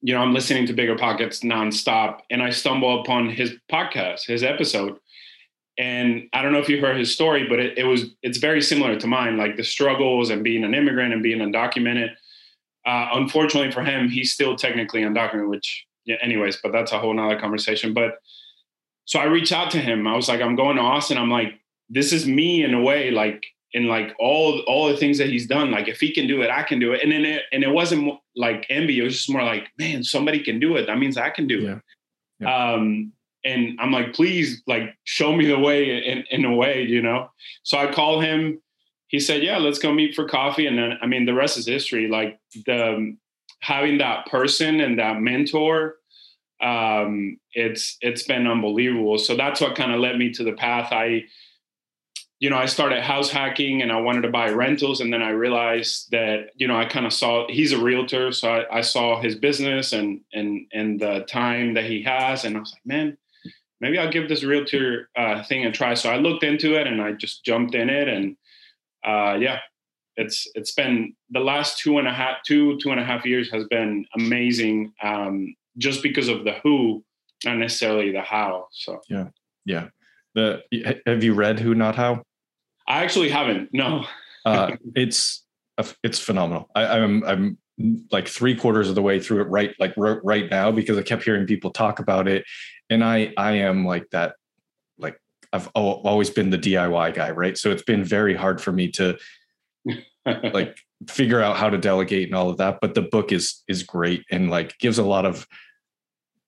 you 0.00 0.14
know, 0.14 0.20
I'm 0.20 0.34
listening 0.34 0.66
to 0.66 0.72
Bigger 0.72 0.96
Pockets 0.96 1.40
nonstop, 1.40 2.20
and 2.30 2.42
I 2.42 2.50
stumble 2.50 3.00
upon 3.00 3.30
his 3.30 3.54
podcast, 3.70 4.26
his 4.26 4.42
episode, 4.42 4.98
and 5.78 6.28
I 6.32 6.42
don't 6.42 6.52
know 6.52 6.58
if 6.58 6.68
you 6.68 6.80
heard 6.80 6.96
his 6.96 7.14
story, 7.14 7.46
but 7.48 7.60
it, 7.60 7.78
it, 7.78 7.84
was 7.84 8.10
it's 8.22 8.38
very 8.38 8.60
similar 8.60 8.98
to 8.98 9.06
mine, 9.06 9.36
like 9.36 9.56
the 9.56 9.62
struggles 9.62 10.28
and 10.28 10.42
being 10.42 10.64
an 10.64 10.74
immigrant 10.74 11.12
and 11.12 11.22
being 11.22 11.38
undocumented. 11.38 12.10
Uh, 12.84 13.10
unfortunately 13.12 13.70
for 13.70 13.82
him, 13.82 14.08
he's 14.08 14.32
still 14.32 14.56
technically 14.56 15.02
undocumented, 15.02 15.48
which 15.48 15.86
yeah, 16.04 16.16
anyways, 16.20 16.56
but 16.62 16.72
that's 16.72 16.90
a 16.90 16.98
whole 16.98 17.14
nother 17.14 17.38
conversation. 17.38 17.94
But 17.94 18.18
so 19.04 19.20
I 19.20 19.24
reached 19.24 19.52
out 19.52 19.70
to 19.72 19.78
him. 19.78 20.06
I 20.06 20.16
was 20.16 20.28
like, 20.28 20.40
I'm 20.40 20.56
going 20.56 20.76
to 20.76 20.82
Austin. 20.82 21.16
I'm 21.16 21.30
like, 21.30 21.60
this 21.88 22.12
is 22.12 22.26
me 22.26 22.64
in 22.64 22.74
a 22.74 22.80
way, 22.80 23.10
like 23.10 23.44
in 23.72 23.86
like 23.86 24.16
all 24.18 24.60
all 24.66 24.88
the 24.88 24.96
things 24.96 25.18
that 25.18 25.28
he's 25.28 25.46
done. 25.46 25.70
Like 25.70 25.86
if 25.86 26.00
he 26.00 26.12
can 26.12 26.26
do 26.26 26.42
it, 26.42 26.50
I 26.50 26.62
can 26.64 26.80
do 26.80 26.92
it. 26.92 27.02
And 27.02 27.12
then 27.12 27.24
it 27.24 27.42
and 27.52 27.62
it 27.62 27.70
wasn't 27.70 28.14
like 28.34 28.66
envy. 28.68 28.98
It 28.98 29.04
was 29.04 29.14
just 29.14 29.30
more 29.30 29.44
like, 29.44 29.68
man, 29.78 30.02
somebody 30.02 30.42
can 30.42 30.58
do 30.58 30.76
it. 30.76 30.86
That 30.86 30.98
means 30.98 31.16
I 31.16 31.30
can 31.30 31.46
do 31.46 31.60
yeah. 31.60 31.72
it. 31.72 31.82
Yeah. 32.40 32.72
Um, 32.72 33.12
and 33.48 33.78
I'm 33.80 33.92
like, 33.92 34.12
please, 34.12 34.62
like, 34.66 34.94
show 35.04 35.34
me 35.34 35.46
the 35.46 35.58
way 35.58 36.04
in, 36.04 36.24
in 36.30 36.44
a 36.44 36.54
way, 36.54 36.82
you 36.82 37.02
know? 37.02 37.30
So 37.62 37.78
I 37.78 37.90
call 37.92 38.20
him. 38.20 38.60
He 39.08 39.20
said, 39.20 39.42
yeah, 39.42 39.56
let's 39.56 39.78
go 39.78 39.92
meet 39.92 40.14
for 40.14 40.28
coffee. 40.28 40.66
And 40.66 40.78
then, 40.78 40.98
I 41.00 41.06
mean, 41.06 41.24
the 41.24 41.34
rest 41.34 41.56
is 41.56 41.66
history. 41.66 42.08
Like 42.08 42.38
the 42.66 43.16
having 43.60 43.98
that 43.98 44.26
person 44.26 44.80
and 44.80 44.98
that 44.98 45.20
mentor, 45.20 45.96
um, 46.60 47.38
it's 47.52 47.96
it's 48.02 48.24
been 48.24 48.46
unbelievable. 48.46 49.16
So 49.18 49.34
that's 49.34 49.60
what 49.60 49.76
kind 49.76 49.92
of 49.92 50.00
led 50.00 50.18
me 50.18 50.32
to 50.34 50.44
the 50.44 50.52
path. 50.52 50.92
I 50.92 51.24
you 52.40 52.50
know, 52.50 52.56
I 52.56 52.66
started 52.66 53.02
house 53.02 53.30
hacking 53.30 53.82
and 53.82 53.90
I 53.90 54.00
wanted 54.00 54.22
to 54.22 54.30
buy 54.30 54.50
rentals. 54.50 55.00
And 55.00 55.12
then 55.12 55.22
I 55.22 55.30
realized 55.30 56.10
that, 56.12 56.50
you 56.54 56.68
know, 56.68 56.76
I 56.76 56.84
kind 56.84 57.04
of 57.04 57.12
saw 57.12 57.48
he's 57.48 57.72
a 57.72 57.82
realtor. 57.82 58.30
So 58.30 58.48
I, 58.48 58.78
I, 58.78 58.80
saw 58.80 59.20
his 59.20 59.34
business 59.34 59.92
and, 59.92 60.20
and, 60.32 60.66
and 60.72 61.00
the 61.00 61.26
time 61.28 61.74
that 61.74 61.84
he 61.84 62.02
has. 62.04 62.44
And 62.44 62.56
I 62.56 62.60
was 62.60 62.72
like, 62.72 62.86
man, 62.86 63.18
maybe 63.80 63.98
I'll 63.98 64.10
give 64.10 64.28
this 64.28 64.44
realtor 64.44 65.08
uh, 65.16 65.42
thing 65.44 65.64
a 65.64 65.72
try. 65.72 65.94
So 65.94 66.10
I 66.10 66.16
looked 66.16 66.44
into 66.44 66.74
it 66.74 66.86
and 66.86 67.00
I 67.00 67.12
just 67.12 67.44
jumped 67.44 67.74
in 67.74 67.90
it. 67.90 68.08
And 68.08 68.36
uh, 69.04 69.38
yeah, 69.38 69.58
it's, 70.16 70.48
it's 70.54 70.72
been 70.72 71.14
the 71.30 71.40
last 71.40 71.78
two 71.78 71.98
and 71.98 72.08
a 72.08 72.12
half, 72.12 72.38
two, 72.46 72.78
two 72.78 72.90
and 72.90 73.00
a 73.00 73.04
half 73.04 73.24
years 73.24 73.50
has 73.52 73.64
been 73.64 74.04
amazing. 74.16 74.92
Um, 75.02 75.54
just 75.76 76.02
because 76.02 76.28
of 76.28 76.44
the 76.44 76.54
who, 76.62 77.04
not 77.44 77.58
necessarily 77.58 78.10
the 78.10 78.22
how. 78.22 78.66
So, 78.72 79.00
yeah. 79.08 79.28
Yeah. 79.64 79.88
The, 80.34 80.62
have 81.06 81.22
you 81.22 81.34
read 81.34 81.60
Who 81.60 81.74
Not 81.74 81.94
How? 81.94 82.22
I 82.88 83.04
actually 83.04 83.28
haven't. 83.28 83.70
No. 83.72 84.06
uh, 84.44 84.72
it's 84.96 85.44
it's 86.02 86.18
phenomenal. 86.18 86.70
I, 86.74 86.86
I'm 86.86 87.22
I'm 87.24 87.58
like 88.10 88.26
three 88.26 88.56
quarters 88.56 88.88
of 88.88 88.94
the 88.94 89.02
way 89.02 89.20
through 89.20 89.42
it 89.42 89.44
right 89.44 89.74
like 89.78 89.94
right 89.96 90.50
now 90.50 90.72
because 90.72 90.98
I 90.98 91.02
kept 91.02 91.22
hearing 91.22 91.46
people 91.46 91.70
talk 91.70 92.00
about 92.00 92.26
it, 92.26 92.44
and 92.90 93.04
I 93.04 93.32
I 93.36 93.52
am 93.52 93.84
like 93.84 94.08
that 94.10 94.34
like 94.98 95.20
I've 95.52 95.68
always 95.74 96.30
been 96.30 96.50
the 96.50 96.58
DIY 96.58 97.14
guy, 97.14 97.30
right? 97.30 97.56
So 97.56 97.70
it's 97.70 97.82
been 97.82 98.04
very 98.04 98.34
hard 98.34 98.60
for 98.60 98.72
me 98.72 98.90
to 98.92 99.18
like 100.26 100.76
figure 101.08 101.40
out 101.40 101.56
how 101.56 101.70
to 101.70 101.78
delegate 101.78 102.28
and 102.28 102.34
all 102.34 102.50
of 102.50 102.58
that. 102.58 102.78
But 102.80 102.94
the 102.94 103.02
book 103.02 103.32
is 103.32 103.62
is 103.68 103.82
great 103.82 104.24
and 104.30 104.50
like 104.50 104.78
gives 104.78 104.98
a 104.98 105.04
lot 105.04 105.24
of 105.24 105.46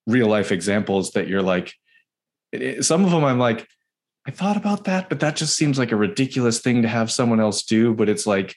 real 0.06 0.26
life 0.26 0.52
examples 0.52 1.12
that 1.12 1.28
you're 1.28 1.42
like. 1.42 1.75
It, 2.52 2.85
some 2.85 3.04
of 3.04 3.11
them 3.11 3.25
I'm 3.25 3.38
like 3.38 3.68
I 4.26 4.30
thought 4.30 4.56
about 4.56 4.85
that, 4.85 5.09
but 5.09 5.20
that 5.20 5.37
just 5.37 5.56
seems 5.56 5.78
like 5.78 5.92
a 5.92 5.97
ridiculous 5.97 6.61
thing 6.61 6.82
to 6.82 6.88
have 6.88 7.11
someone 7.11 7.40
else 7.40 7.62
do. 7.62 7.94
But 7.94 8.09
it's 8.09 8.26
like 8.26 8.54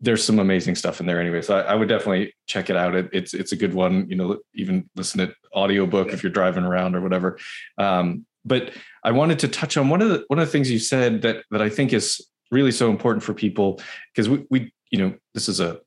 there's 0.00 0.22
some 0.22 0.38
amazing 0.38 0.74
stuff 0.74 1.00
in 1.00 1.06
there 1.06 1.20
anyway. 1.20 1.40
So 1.42 1.56
I, 1.56 1.62
I 1.62 1.74
would 1.74 1.88
definitely 1.88 2.34
check 2.46 2.68
it 2.68 2.76
out. 2.76 2.94
It, 2.94 3.08
it's 3.12 3.34
it's 3.34 3.52
a 3.52 3.56
good 3.56 3.74
one. 3.74 4.08
You 4.08 4.16
know, 4.16 4.38
even 4.54 4.88
listen 4.94 5.26
to 5.26 5.34
audiobook 5.54 6.12
if 6.12 6.22
you're 6.22 6.32
driving 6.32 6.64
around 6.64 6.94
or 6.94 7.00
whatever. 7.00 7.38
Um, 7.78 8.26
but 8.44 8.72
I 9.02 9.10
wanted 9.10 9.38
to 9.40 9.48
touch 9.48 9.76
on 9.76 9.88
one 9.88 10.02
of 10.02 10.10
the 10.10 10.24
one 10.28 10.38
of 10.38 10.46
the 10.46 10.52
things 10.52 10.70
you 10.70 10.78
said 10.78 11.22
that 11.22 11.44
that 11.50 11.62
I 11.62 11.68
think 11.68 11.92
is 11.92 12.24
really 12.50 12.72
so 12.72 12.90
important 12.90 13.22
for 13.22 13.34
people 13.34 13.80
because 14.14 14.28
we 14.28 14.44
we 14.50 14.72
you 14.90 14.98
know 14.98 15.14
this 15.34 15.48
is 15.48 15.60
a 15.60 15.80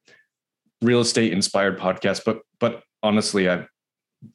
real 0.82 1.01
estate 1.01 1.32
inspired 1.32 1.78
podcast, 1.80 2.24
but 2.25 2.39
but 2.60 2.84
honestly, 3.04 3.50
I 3.50 3.66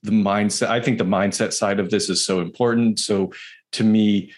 the 0.03 0.13
mindset 0.13 0.69
I 0.69 0.81
think 0.81 0.99
the 0.99 1.05
mindset 1.05 1.53
side 1.53 1.81
of 1.81 1.91
this 1.91 2.09
is 2.09 2.25
so 2.25 2.41
important. 2.41 3.01
So 3.01 3.33
to 3.73 3.85
me, 3.85 4.33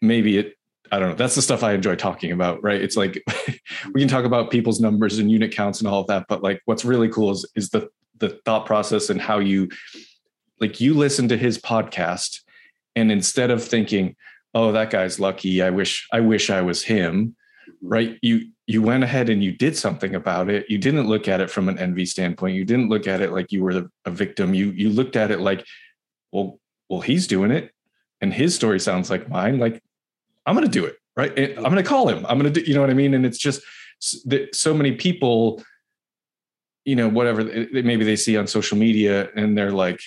maybe 0.00 0.38
it 0.38 0.55
I 0.92 0.98
don't 0.98 1.10
know. 1.10 1.14
That's 1.14 1.34
the 1.34 1.42
stuff 1.42 1.62
I 1.62 1.72
enjoy 1.72 1.96
talking 1.96 2.32
about, 2.32 2.62
right? 2.62 2.80
It's 2.80 2.96
like 2.96 3.22
we 3.92 4.00
can 4.00 4.08
talk 4.08 4.24
about 4.24 4.50
people's 4.50 4.80
numbers 4.80 5.18
and 5.18 5.30
unit 5.30 5.52
counts 5.52 5.80
and 5.80 5.88
all 5.88 6.00
of 6.00 6.06
that, 6.08 6.26
but 6.28 6.42
like 6.42 6.60
what's 6.64 6.84
really 6.84 7.08
cool 7.08 7.30
is 7.30 7.48
is 7.54 7.70
the 7.70 7.88
the 8.18 8.40
thought 8.44 8.66
process 8.66 9.10
and 9.10 9.20
how 9.20 9.38
you 9.38 9.68
like 10.60 10.80
you 10.80 10.94
listen 10.94 11.28
to 11.28 11.36
his 11.36 11.58
podcast 11.58 12.40
and 12.94 13.12
instead 13.12 13.50
of 13.50 13.62
thinking, 13.62 14.16
"Oh, 14.54 14.72
that 14.72 14.90
guy's 14.90 15.20
lucky. 15.20 15.62
I 15.62 15.70
wish 15.70 16.06
I 16.12 16.20
wish 16.20 16.50
I 16.50 16.62
was 16.62 16.82
him." 16.82 17.36
Right? 17.82 18.18
You 18.22 18.48
you 18.66 18.82
went 18.82 19.04
ahead 19.04 19.28
and 19.28 19.44
you 19.44 19.52
did 19.52 19.76
something 19.76 20.14
about 20.14 20.48
it. 20.48 20.66
You 20.68 20.78
didn't 20.78 21.08
look 21.08 21.28
at 21.28 21.40
it 21.40 21.50
from 21.50 21.68
an 21.68 21.78
envy 21.78 22.06
standpoint. 22.06 22.56
You 22.56 22.64
didn't 22.64 22.88
look 22.88 23.06
at 23.06 23.20
it 23.20 23.32
like 23.32 23.52
you 23.52 23.62
were 23.62 23.88
a 24.04 24.10
victim. 24.10 24.54
You 24.54 24.70
you 24.70 24.88
looked 24.90 25.16
at 25.16 25.30
it 25.30 25.40
like, 25.40 25.64
"Well, 26.32 26.58
well 26.88 27.00
he's 27.00 27.26
doing 27.26 27.50
it 27.50 27.72
and 28.20 28.32
his 28.32 28.54
story 28.54 28.80
sounds 28.80 29.10
like 29.10 29.28
mine, 29.28 29.58
like 29.58 29.82
I'm 30.46 30.54
going 30.54 30.66
to 30.66 30.70
do 30.70 30.84
it, 30.84 30.96
right? 31.16 31.32
I'm 31.36 31.64
going 31.64 31.76
to 31.76 31.82
call 31.82 32.08
him. 32.08 32.24
I'm 32.26 32.38
going 32.38 32.52
to 32.52 32.60
do, 32.60 32.66
you 32.66 32.74
know 32.74 32.80
what 32.80 32.90
I 32.90 32.94
mean? 32.94 33.14
And 33.14 33.26
it's 33.26 33.38
just 33.38 33.62
that 34.26 34.54
so 34.54 34.72
many 34.72 34.92
people, 34.92 35.62
you 36.84 36.94
know, 36.94 37.08
whatever 37.08 37.44
maybe 37.72 38.04
they 38.04 38.16
see 38.16 38.36
on 38.36 38.46
social 38.46 38.78
media 38.78 39.28
and 39.34 39.58
they're 39.58 39.72
like, 39.72 40.00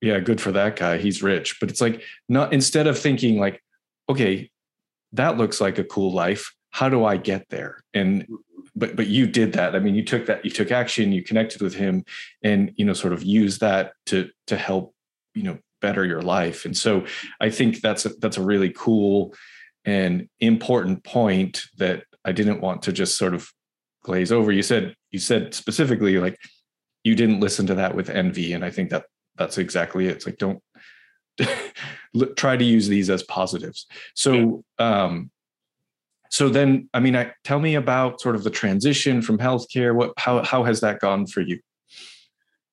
yeah, 0.00 0.20
good 0.20 0.40
for 0.40 0.52
that 0.52 0.76
guy. 0.76 0.98
He's 0.98 1.22
rich. 1.22 1.58
But 1.58 1.70
it's 1.70 1.80
like, 1.80 2.02
not 2.28 2.52
instead 2.52 2.86
of 2.86 2.98
thinking 2.98 3.40
like, 3.40 3.62
okay, 4.08 4.50
that 5.12 5.38
looks 5.38 5.60
like 5.60 5.78
a 5.78 5.84
cool 5.84 6.12
life. 6.12 6.54
How 6.70 6.88
do 6.88 7.04
I 7.04 7.16
get 7.16 7.48
there? 7.48 7.82
And 7.94 8.26
but 8.76 8.94
but 8.94 9.06
you 9.06 9.26
did 9.26 9.54
that. 9.54 9.74
I 9.74 9.78
mean, 9.78 9.94
you 9.94 10.04
took 10.04 10.26
that, 10.26 10.44
you 10.44 10.50
took 10.50 10.70
action, 10.70 11.12
you 11.12 11.22
connected 11.24 11.62
with 11.62 11.74
him, 11.74 12.04
and 12.42 12.72
you 12.76 12.84
know, 12.84 12.92
sort 12.92 13.12
of 13.12 13.22
use 13.22 13.58
that 13.58 13.94
to 14.06 14.28
to 14.46 14.56
help, 14.56 14.94
you 15.34 15.42
know, 15.42 15.58
better 15.80 16.04
your 16.04 16.22
life. 16.22 16.64
And 16.64 16.76
so 16.76 17.06
I 17.40 17.50
think 17.50 17.80
that's 17.80 18.04
a, 18.04 18.10
that's 18.10 18.36
a 18.36 18.42
really 18.42 18.70
cool 18.70 19.34
and 19.84 20.28
important 20.40 21.04
point 21.04 21.62
that 21.78 22.04
I 22.24 22.32
didn't 22.32 22.60
want 22.60 22.82
to 22.82 22.92
just 22.92 23.16
sort 23.16 23.34
of 23.34 23.48
glaze 24.02 24.32
over. 24.32 24.52
You 24.52 24.62
said 24.62 24.94
you 25.10 25.18
said 25.18 25.54
specifically 25.54 26.18
like 26.18 26.38
you 27.04 27.14
didn't 27.14 27.40
listen 27.40 27.66
to 27.66 27.74
that 27.76 27.94
with 27.94 28.10
envy, 28.10 28.52
and 28.52 28.64
I 28.64 28.70
think 28.70 28.90
that 28.90 29.04
that's 29.36 29.58
exactly 29.58 30.06
it. 30.06 30.16
It's 30.16 30.26
like 30.26 30.38
don't 30.38 30.62
try 32.36 32.56
to 32.56 32.64
use 32.64 32.88
these 32.88 33.10
as 33.10 33.22
positives. 33.22 33.86
So 34.14 34.64
um, 34.78 35.30
so 36.30 36.48
then 36.48 36.88
I 36.92 37.00
mean, 37.00 37.16
I 37.16 37.32
tell 37.44 37.60
me 37.60 37.74
about 37.74 38.20
sort 38.20 38.36
of 38.36 38.44
the 38.44 38.50
transition 38.50 39.22
from 39.22 39.38
healthcare. 39.38 39.94
What 39.94 40.12
how 40.16 40.42
how 40.42 40.64
has 40.64 40.80
that 40.80 41.00
gone 41.00 41.26
for 41.26 41.40
you? 41.40 41.58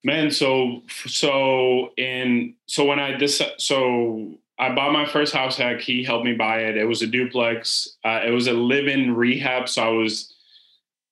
Man, 0.03 0.29
so 0.29 0.81
so 0.87 1.91
in 1.97 2.55
so 2.67 2.85
when 2.85 2.99
I 2.99 3.17
this 3.17 3.41
so 3.57 4.37
I 4.57 4.73
bought 4.73 4.93
my 4.93 5.05
first 5.05 5.33
house 5.33 5.57
hack. 5.57 5.81
He 5.81 6.03
helped 6.03 6.25
me 6.25 6.33
buy 6.33 6.59
it. 6.59 6.77
It 6.77 6.85
was 6.85 7.01
a 7.01 7.07
duplex. 7.07 7.97
Uh, 8.03 8.21
it 8.25 8.31
was 8.31 8.47
a 8.47 8.53
live-in 8.53 9.13
rehab. 9.15 9.67
So 9.67 9.83
I 9.83 9.89
was 9.89 10.33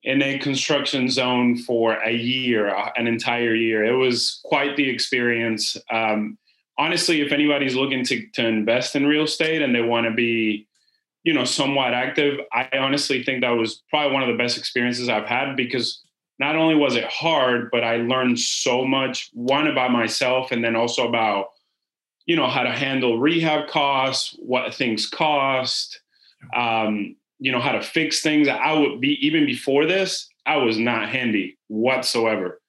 in 0.04 0.22
a 0.22 0.40
construction 0.40 1.10
zone 1.10 1.58
for 1.58 1.94
a 1.94 2.14
year, 2.14 2.74
uh, 2.74 2.92
an 2.96 3.08
entire 3.08 3.56
year. 3.56 3.84
It 3.84 3.96
was 3.96 4.40
quite 4.44 4.76
the 4.76 4.90
experience. 4.90 5.78
Um, 5.92 6.38
honestly, 6.78 7.22
if 7.22 7.32
anybody's 7.32 7.76
looking 7.76 8.04
to 8.06 8.28
to 8.34 8.48
invest 8.48 8.96
in 8.96 9.06
real 9.06 9.24
estate 9.24 9.62
and 9.62 9.74
they 9.74 9.82
want 9.82 10.06
to 10.06 10.14
be, 10.14 10.68
you 11.24 11.34
know, 11.34 11.46
somewhat 11.46 11.94
active, 11.94 12.40
I 12.52 12.70
honestly 12.78 13.24
think 13.24 13.42
that 13.42 13.52
was 13.52 13.84
probably 13.90 14.14
one 14.14 14.24
of 14.24 14.30
the 14.30 14.42
best 14.42 14.58
experiences 14.58 15.10
I've 15.10 15.28
had 15.28 15.56
because 15.56 16.02
not 16.40 16.56
only 16.56 16.76
was 16.76 16.96
it 16.96 17.06
hard, 17.06 17.70
but 17.72 17.84
I 17.84 17.98
learned 17.98 18.40
so 18.40 18.86
much, 18.86 19.30
one 19.34 19.68
about 19.68 19.92
myself 19.92 20.52
and 20.52 20.64
then 20.64 20.76
also 20.76 21.08
about, 21.08 21.53
you 22.26 22.36
know, 22.36 22.48
how 22.48 22.64
to 22.64 22.72
handle 22.72 23.20
rehab 23.20 23.68
costs, 23.68 24.36
what 24.40 24.74
things 24.74 25.10
cost, 25.10 26.00
um, 26.56 27.16
you 27.40 27.52
know, 27.52 27.60
how 27.60 27.74
to 27.74 27.82
fix 27.82 28.22
things. 28.22 28.48
I 28.48 28.74
would 28.74 29.02
be, 29.02 29.18
even 29.26 29.46
before 29.46 29.86
this, 29.86 30.30
I 30.46 30.58
was 30.58 30.78
not 30.78 31.10
handy 31.10 31.58
whatsoever. 31.68 32.60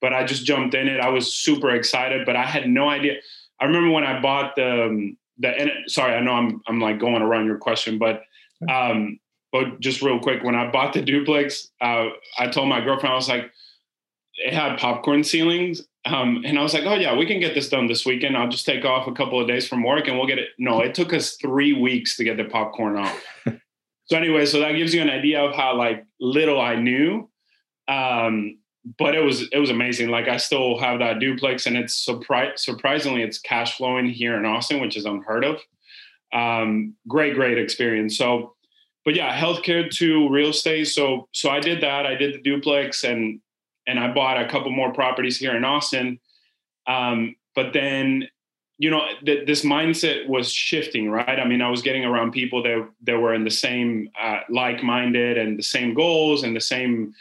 But 0.00 0.12
I 0.12 0.24
just 0.24 0.44
jumped 0.44 0.74
in 0.74 0.88
it. 0.88 1.00
I 1.00 1.08
was 1.08 1.34
super 1.34 1.70
excited, 1.70 2.26
but 2.26 2.36
I 2.36 2.44
had 2.44 2.68
no 2.68 2.88
idea. 2.88 3.14
I 3.60 3.64
remember 3.64 3.90
when 3.90 4.04
I 4.04 4.20
bought 4.20 4.56
the, 4.56 4.84
um, 4.86 5.16
the, 5.38 5.68
sorry, 5.86 6.14
I 6.14 6.20
know 6.20 6.32
I'm, 6.32 6.60
I'm 6.66 6.80
like 6.80 6.98
going 6.98 7.22
around 7.22 7.46
your 7.46 7.58
question, 7.58 7.98
but 7.98 8.22
um, 8.68 9.18
but 9.52 9.78
just 9.78 10.02
real 10.02 10.18
quick, 10.18 10.42
when 10.42 10.56
I 10.56 10.70
bought 10.70 10.94
the 10.94 11.02
duplex, 11.02 11.70
uh, 11.80 12.06
I 12.38 12.48
told 12.48 12.68
my 12.68 12.80
girlfriend, 12.80 13.12
I 13.12 13.16
was 13.16 13.28
like, 13.28 13.52
it 14.34 14.52
had 14.52 14.78
popcorn 14.78 15.22
ceilings. 15.22 15.86
Um, 16.06 16.42
and 16.44 16.58
I 16.58 16.62
was 16.62 16.74
like, 16.74 16.84
oh, 16.84 16.94
yeah, 16.94 17.16
we 17.16 17.26
can 17.26 17.40
get 17.40 17.54
this 17.54 17.68
done 17.68 17.86
this 17.86 18.04
weekend. 18.04 18.36
I'll 18.36 18.48
just 18.48 18.66
take 18.66 18.84
off 18.84 19.06
a 19.06 19.12
couple 19.12 19.40
of 19.40 19.48
days 19.48 19.66
from 19.66 19.82
work 19.82 20.06
and 20.06 20.18
we'll 20.18 20.26
get 20.26 20.38
it. 20.38 20.48
No, 20.58 20.80
it 20.80 20.94
took 20.94 21.14
us 21.14 21.36
three 21.36 21.72
weeks 21.72 22.16
to 22.16 22.24
get 22.24 22.36
the 22.36 22.44
popcorn 22.44 22.98
off. 22.98 23.24
so, 23.46 24.16
anyway, 24.16 24.44
so 24.44 24.60
that 24.60 24.72
gives 24.72 24.92
you 24.94 25.00
an 25.00 25.08
idea 25.08 25.42
of 25.42 25.54
how 25.54 25.76
like 25.76 26.04
little 26.20 26.60
I 26.60 26.76
knew. 26.76 27.30
Um, 27.88 28.58
but 28.98 29.14
it 29.14 29.20
was 29.20 29.48
it 29.50 29.58
was 29.58 29.70
amazing. 29.70 30.10
Like 30.10 30.28
I 30.28 30.36
still 30.36 30.78
have 30.78 30.98
that 30.98 31.18
duplex, 31.18 31.64
and 31.66 31.74
it's 31.74 32.06
surpri- 32.06 32.58
surprisingly 32.58 33.22
it's 33.22 33.38
cash 33.38 33.78
flowing 33.78 34.06
here 34.06 34.36
in 34.36 34.44
Austin, 34.44 34.80
which 34.80 34.96
is 34.98 35.06
unheard 35.06 35.42
of. 35.42 35.58
Um, 36.34 36.94
great, 37.08 37.34
great 37.34 37.56
experience. 37.56 38.18
So 38.18 38.54
but 39.04 39.14
yeah, 39.14 39.38
healthcare 39.38 39.90
to 39.90 40.28
real 40.28 40.50
estate. 40.50 40.86
So 40.88 41.28
so 41.32 41.50
I 41.50 41.60
did 41.60 41.82
that. 41.82 42.06
I 42.06 42.14
did 42.14 42.34
the 42.34 42.42
duplex 42.42 43.04
and 43.04 43.40
and 43.86 43.98
I 43.98 44.12
bought 44.12 44.40
a 44.40 44.48
couple 44.48 44.70
more 44.70 44.92
properties 44.92 45.38
here 45.38 45.56
in 45.56 45.64
Austin. 45.64 46.18
Um, 46.86 47.36
but 47.54 47.72
then 47.72 48.28
you 48.78 48.90
know 48.90 49.02
th- 49.24 49.46
this 49.46 49.64
mindset 49.64 50.26
was 50.26 50.50
shifting 50.50 51.08
right 51.08 51.38
i 51.38 51.46
mean 51.46 51.62
i 51.62 51.70
was 51.70 51.80
getting 51.80 52.04
around 52.04 52.32
people 52.32 52.60
that 52.62 52.88
that 53.04 53.18
were 53.18 53.32
in 53.32 53.44
the 53.44 53.50
same 53.50 54.10
uh, 54.20 54.40
like-minded 54.48 55.38
and 55.38 55.56
the 55.58 55.62
same 55.62 55.94
goals 55.94 56.42
and 56.42 56.56
the 56.56 56.60
same 56.60 57.14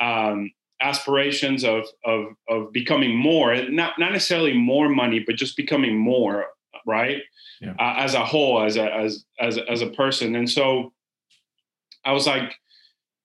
um, 0.00 0.50
aspirations 0.80 1.64
of 1.64 1.86
of 2.04 2.26
of 2.48 2.72
becoming 2.72 3.16
more 3.16 3.54
not 3.68 3.98
not 3.98 4.12
necessarily 4.12 4.52
more 4.52 4.88
money 4.88 5.18
but 5.18 5.34
just 5.34 5.56
becoming 5.56 5.96
more 5.96 6.46
right 6.86 7.22
yeah. 7.60 7.74
uh, 7.80 7.94
as 7.98 8.14
a 8.14 8.24
whole 8.24 8.62
as 8.62 8.76
a 8.76 8.94
as 8.94 9.24
as 9.40 9.58
as 9.68 9.82
a 9.82 9.88
person 9.88 10.36
and 10.36 10.48
so 10.48 10.92
I 12.04 12.12
was 12.12 12.26
like, 12.26 12.58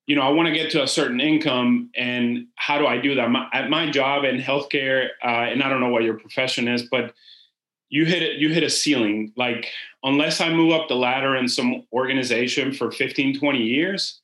you 0.07 0.15
know, 0.15 0.23
I 0.23 0.29
want 0.29 0.47
to 0.47 0.53
get 0.53 0.71
to 0.71 0.83
a 0.83 0.87
certain 0.87 1.19
income, 1.19 1.91
and 1.95 2.47
how 2.55 2.79
do 2.79 2.87
I 2.87 2.97
do 2.97 3.15
that? 3.15 3.29
My, 3.29 3.47
at 3.53 3.69
my 3.69 3.89
job 3.91 4.23
in 4.23 4.39
healthcare, 4.39 5.09
uh, 5.23 5.27
and 5.27 5.61
I 5.61 5.69
don't 5.69 5.81
know 5.81 5.89
what 5.89 6.03
your 6.03 6.15
profession 6.15 6.67
is, 6.67 6.83
but 6.83 7.13
you 7.89 8.05
hit 8.05 8.21
it 8.21 8.37
you 8.37 8.49
hit 8.49 8.63
a 8.63 8.69
ceiling 8.69 9.31
like 9.35 9.67
unless 10.03 10.41
i 10.41 10.49
move 10.49 10.73
up 10.73 10.87
the 10.87 10.95
ladder 10.95 11.35
in 11.35 11.47
some 11.47 11.83
organization 11.93 12.73
for 12.73 12.91
15 12.91 13.39
20 13.39 13.59
years 13.59 14.19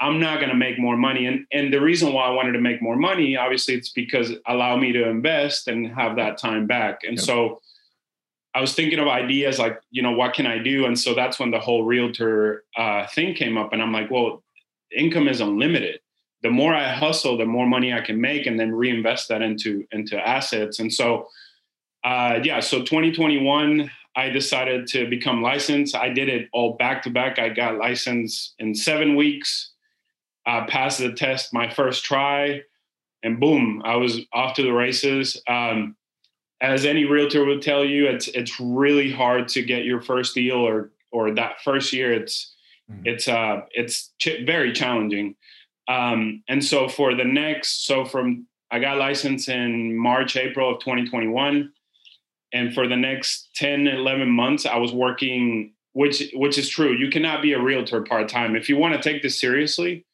i'm 0.00 0.18
not 0.18 0.38
going 0.38 0.50
to 0.50 0.56
make 0.56 0.78
more 0.78 0.96
money 0.96 1.26
and 1.26 1.46
and 1.52 1.72
the 1.72 1.80
reason 1.80 2.12
why 2.12 2.26
i 2.26 2.30
wanted 2.30 2.52
to 2.52 2.60
make 2.60 2.82
more 2.82 2.96
money 2.96 3.36
obviously 3.36 3.74
it's 3.74 3.90
because 3.90 4.30
it 4.30 4.42
allow 4.46 4.76
me 4.76 4.92
to 4.92 5.08
invest 5.08 5.68
and 5.68 5.88
have 5.88 6.16
that 6.16 6.38
time 6.38 6.66
back 6.66 7.00
and 7.04 7.16
yep. 7.16 7.24
so 7.24 7.60
i 8.54 8.60
was 8.60 8.74
thinking 8.74 8.98
of 8.98 9.08
ideas 9.08 9.58
like 9.58 9.80
you 9.90 10.02
know 10.02 10.12
what 10.12 10.34
can 10.34 10.46
i 10.46 10.58
do 10.58 10.86
and 10.86 10.98
so 10.98 11.14
that's 11.14 11.38
when 11.38 11.50
the 11.50 11.60
whole 11.60 11.84
realtor 11.84 12.64
uh, 12.76 13.06
thing 13.08 13.34
came 13.34 13.56
up 13.56 13.72
and 13.72 13.80
i'm 13.80 13.92
like 13.92 14.10
well 14.10 14.43
income 14.96 15.28
is 15.28 15.40
unlimited 15.40 16.00
the 16.42 16.50
more 16.50 16.74
i 16.74 16.92
hustle 16.92 17.36
the 17.36 17.46
more 17.46 17.66
money 17.66 17.92
i 17.92 18.00
can 18.00 18.20
make 18.20 18.46
and 18.46 18.58
then 18.58 18.72
reinvest 18.72 19.28
that 19.28 19.42
into 19.42 19.86
into 19.92 20.18
assets 20.18 20.78
and 20.78 20.92
so 20.92 21.26
uh, 22.04 22.38
yeah, 22.44 22.60
so 22.60 22.80
2021, 22.80 23.90
I 24.14 24.28
decided 24.28 24.86
to 24.88 25.08
become 25.08 25.42
licensed. 25.42 25.96
I 25.96 26.10
did 26.10 26.28
it 26.28 26.48
all 26.52 26.76
back 26.76 27.02
to 27.04 27.10
back. 27.10 27.38
I 27.38 27.48
got 27.48 27.78
licensed 27.78 28.54
in 28.58 28.74
seven 28.74 29.16
weeks, 29.16 29.72
uh, 30.46 30.66
passed 30.66 30.98
the 30.98 31.12
test 31.12 31.54
my 31.54 31.68
first 31.68 32.04
try, 32.04 32.60
and 33.22 33.40
boom, 33.40 33.80
I 33.86 33.96
was 33.96 34.20
off 34.34 34.54
to 34.56 34.62
the 34.62 34.72
races. 34.72 35.42
Um, 35.48 35.96
as 36.60 36.84
any 36.84 37.06
realtor 37.06 37.44
would 37.46 37.62
tell 37.62 37.84
you, 37.84 38.06
it's 38.06 38.28
it's 38.28 38.60
really 38.60 39.10
hard 39.10 39.48
to 39.48 39.62
get 39.62 39.84
your 39.84 40.02
first 40.02 40.34
deal 40.34 40.56
or 40.56 40.90
or 41.10 41.34
that 41.34 41.62
first 41.62 41.92
year. 41.92 42.12
It's 42.12 42.53
mm. 42.90 43.02
it's 43.04 43.28
uh 43.28 43.62
it's 43.72 44.12
ch- 44.18 44.44
very 44.44 44.72
challenging. 44.72 45.36
Um, 45.86 46.42
and 46.48 46.64
so 46.64 46.88
for 46.88 47.14
the 47.14 47.24
next, 47.24 47.86
so 47.86 48.04
from 48.04 48.46
I 48.70 48.78
got 48.78 48.96
licensed 48.96 49.48
in 49.48 49.96
March, 49.96 50.36
April 50.36 50.74
of 50.74 50.80
2021 50.80 51.70
and 52.54 52.72
for 52.72 52.88
the 52.88 52.96
next 52.96 53.50
10 53.56 53.88
11 53.88 54.30
months 54.30 54.64
i 54.64 54.76
was 54.78 54.92
working 54.92 55.74
which 55.92 56.24
which 56.34 56.58
is 56.58 56.68
true. 56.68 56.92
You 56.92 57.08
cannot 57.08 57.40
be 57.40 57.52
a 57.52 57.60
realtor 57.60 58.02
part-time. 58.02 58.56
If 58.56 58.68
you 58.68 58.76
want 58.76 58.94
to 58.94 59.00
take 59.00 59.22
this 59.22 59.38
seriously 59.38 60.06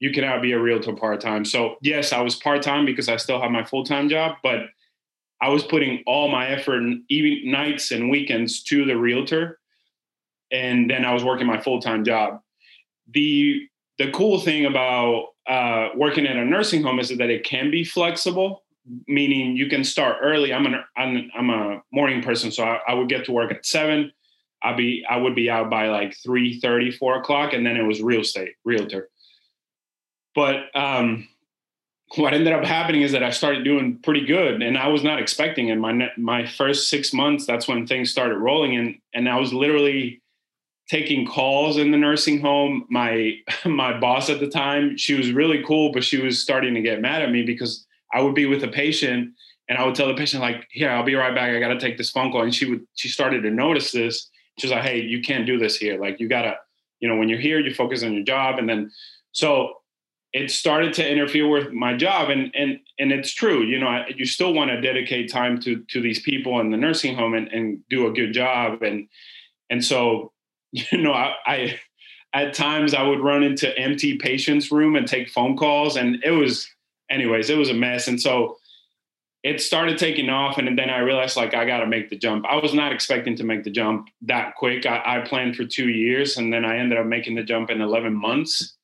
you 0.00 0.12
cannot 0.12 0.42
be 0.42 0.52
a 0.52 0.60
realtor 0.60 0.92
part-time. 0.92 1.44
So 1.44 1.76
yes 1.80 2.12
i 2.12 2.20
was 2.20 2.34
part-time 2.36 2.84
because 2.84 3.08
i 3.08 3.16
still 3.16 3.40
have 3.40 3.50
my 3.50 3.64
full-time 3.64 4.08
job 4.08 4.36
but 4.42 4.66
i 5.40 5.48
was 5.48 5.64
putting 5.64 6.02
all 6.06 6.28
my 6.28 6.48
effort 6.48 6.82
even 7.08 7.50
nights 7.50 7.90
and 7.90 8.10
weekends 8.10 8.62
to 8.64 8.84
the 8.84 8.96
realtor 8.96 9.58
and 10.54 10.88
then 10.90 11.04
i 11.04 11.12
was 11.12 11.24
working 11.24 11.46
my 11.46 11.60
full-time 11.60 12.04
job 12.04 12.40
the 13.12 13.60
the 13.98 14.10
cool 14.10 14.40
thing 14.40 14.64
about 14.64 15.26
uh, 15.46 15.90
working 15.94 16.26
at 16.26 16.36
a 16.36 16.44
nursing 16.44 16.82
home 16.82 16.98
is 16.98 17.10
that 17.10 17.30
it 17.30 17.44
can 17.44 17.70
be 17.70 17.84
flexible 17.84 18.64
meaning 19.06 19.56
you 19.56 19.68
can 19.68 19.84
start 19.84 20.18
early. 20.22 20.52
I'm 20.52 20.66
an 20.66 20.82
I'm, 20.96 21.30
I'm 21.36 21.50
a 21.50 21.82
morning 21.92 22.22
person, 22.22 22.50
so 22.50 22.64
I, 22.64 22.80
I, 22.88 22.94
would 22.94 23.08
get 23.08 23.24
to 23.26 23.32
work 23.32 23.50
at 23.50 23.64
seven. 23.64 24.12
I'd 24.62 24.76
be 24.76 25.04
I 25.08 25.16
would 25.16 25.34
be 25.34 25.50
out 25.50 25.70
by 25.70 25.88
like 25.88 26.16
3 26.22 26.60
30, 26.60 26.92
4 26.92 27.20
o'clock, 27.20 27.52
and 27.52 27.66
then 27.66 27.76
it 27.76 27.82
was 27.82 28.02
real 28.02 28.20
estate, 28.20 28.54
realtor. 28.64 29.08
But 30.34 30.74
um, 30.74 31.28
what 32.16 32.34
ended 32.34 32.52
up 32.52 32.64
happening 32.64 33.02
is 33.02 33.12
that 33.12 33.22
I 33.22 33.30
started 33.30 33.64
doing 33.64 33.98
pretty 33.98 34.26
good, 34.26 34.62
and 34.62 34.76
I 34.76 34.88
was 34.88 35.02
not 35.02 35.18
expecting 35.18 35.68
it. 35.68 35.76
My 35.76 36.10
my 36.16 36.46
first 36.46 36.88
six 36.88 37.12
months, 37.12 37.46
that's 37.46 37.68
when 37.68 37.86
things 37.86 38.10
started 38.10 38.38
rolling, 38.38 38.76
and 38.76 38.98
and 39.14 39.28
I 39.28 39.38
was 39.38 39.52
literally 39.52 40.22
taking 40.90 41.26
calls 41.26 41.78
in 41.78 41.90
the 41.90 41.96
nursing 41.96 42.40
home. 42.40 42.86
My 42.90 43.34
my 43.64 43.98
boss 43.98 44.30
at 44.30 44.40
the 44.40 44.48
time, 44.48 44.96
she 44.96 45.14
was 45.14 45.32
really 45.32 45.62
cool, 45.66 45.92
but 45.92 46.04
she 46.04 46.20
was 46.20 46.42
starting 46.42 46.74
to 46.74 46.82
get 46.82 47.00
mad 47.00 47.22
at 47.22 47.30
me 47.30 47.42
because 47.42 47.86
I 48.12 48.20
would 48.20 48.34
be 48.34 48.46
with 48.46 48.62
a 48.64 48.68
patient 48.68 49.34
and 49.68 49.78
I 49.78 49.84
would 49.84 49.94
tell 49.94 50.08
the 50.08 50.14
patient 50.14 50.42
like, 50.42 50.66
"Here, 50.70 50.90
I'll 50.90 51.04
be 51.04 51.14
right 51.14 51.34
back. 51.34 51.50
I 51.54 51.60
got 51.60 51.68
to 51.68 51.80
take 51.80 51.96
this 51.96 52.10
phone 52.10 52.30
call." 52.30 52.42
And 52.42 52.54
she 52.54 52.66
would 52.66 52.86
she 52.94 53.08
started 53.08 53.42
to 53.42 53.50
notice 53.50 53.92
this. 53.92 54.30
She 54.58 54.66
was 54.66 54.72
like, 54.72 54.84
"Hey, 54.84 55.00
you 55.00 55.22
can't 55.22 55.46
do 55.46 55.58
this 55.58 55.76
here. 55.76 55.98
Like, 55.98 56.20
you 56.20 56.28
gotta, 56.28 56.56
you 57.00 57.08
know, 57.08 57.16
when 57.16 57.28
you're 57.28 57.40
here, 57.40 57.58
you 57.58 57.72
focus 57.74 58.02
on 58.02 58.12
your 58.12 58.24
job." 58.24 58.58
And 58.58 58.68
then, 58.68 58.90
so 59.32 59.76
it 60.34 60.50
started 60.50 60.92
to 60.94 61.08
interfere 61.08 61.48
with 61.48 61.72
my 61.72 61.96
job. 61.96 62.28
And 62.28 62.54
and 62.54 62.78
and 62.98 63.10
it's 63.10 63.32
true. 63.32 63.62
You 63.62 63.78
know, 63.78 63.86
I, 63.86 64.08
you 64.14 64.26
still 64.26 64.52
want 64.52 64.70
to 64.70 64.80
dedicate 64.80 65.32
time 65.32 65.58
to 65.62 65.82
to 65.90 66.00
these 66.02 66.20
people 66.20 66.60
in 66.60 66.70
the 66.70 66.76
nursing 66.76 67.16
home 67.16 67.32
and, 67.34 67.48
and 67.48 67.80
do 67.88 68.06
a 68.06 68.12
good 68.12 68.34
job. 68.34 68.82
And 68.82 69.08
and 69.70 69.82
so, 69.82 70.32
you 70.92 71.02
know, 71.02 71.12
I, 71.12 71.34
I 71.46 71.80
at 72.32 72.52
times 72.52 72.94
I 72.94 73.02
would 73.02 73.20
run 73.20 73.44
into 73.44 73.76
empty 73.78 74.18
patients' 74.18 74.72
room 74.72 74.96
and 74.96 75.06
take 75.06 75.30
phone 75.30 75.56
calls, 75.56 75.96
and 75.96 76.16
it 76.24 76.32
was 76.32 76.68
anyways, 77.08 77.48
it 77.48 77.56
was 77.56 77.70
a 77.70 77.74
mess. 77.74 78.08
And 78.08 78.20
so 78.20 78.56
it 79.44 79.60
started 79.60 79.98
taking 79.98 80.30
off. 80.30 80.58
And 80.58 80.76
then 80.76 80.90
I 80.90 80.98
realized 80.98 81.36
like 81.36 81.54
I 81.54 81.64
got 81.64 81.78
to 81.78 81.86
make 81.86 82.10
the 82.10 82.16
jump. 82.16 82.44
I 82.48 82.56
was 82.56 82.74
not 82.74 82.92
expecting 82.92 83.36
to 83.36 83.44
make 83.44 83.62
the 83.62 83.70
jump 83.70 84.08
that 84.22 84.54
quick. 84.56 84.86
I, 84.86 85.02
I, 85.04 85.20
planned 85.20 85.54
for 85.54 85.64
two 85.64 85.90
years 85.90 86.38
and 86.38 86.52
then 86.52 86.64
I 86.64 86.78
ended 86.78 86.98
up 86.98 87.06
making 87.06 87.34
the 87.34 87.42
jump 87.42 87.70
in 87.70 87.82
11 87.82 88.14
months. 88.14 88.74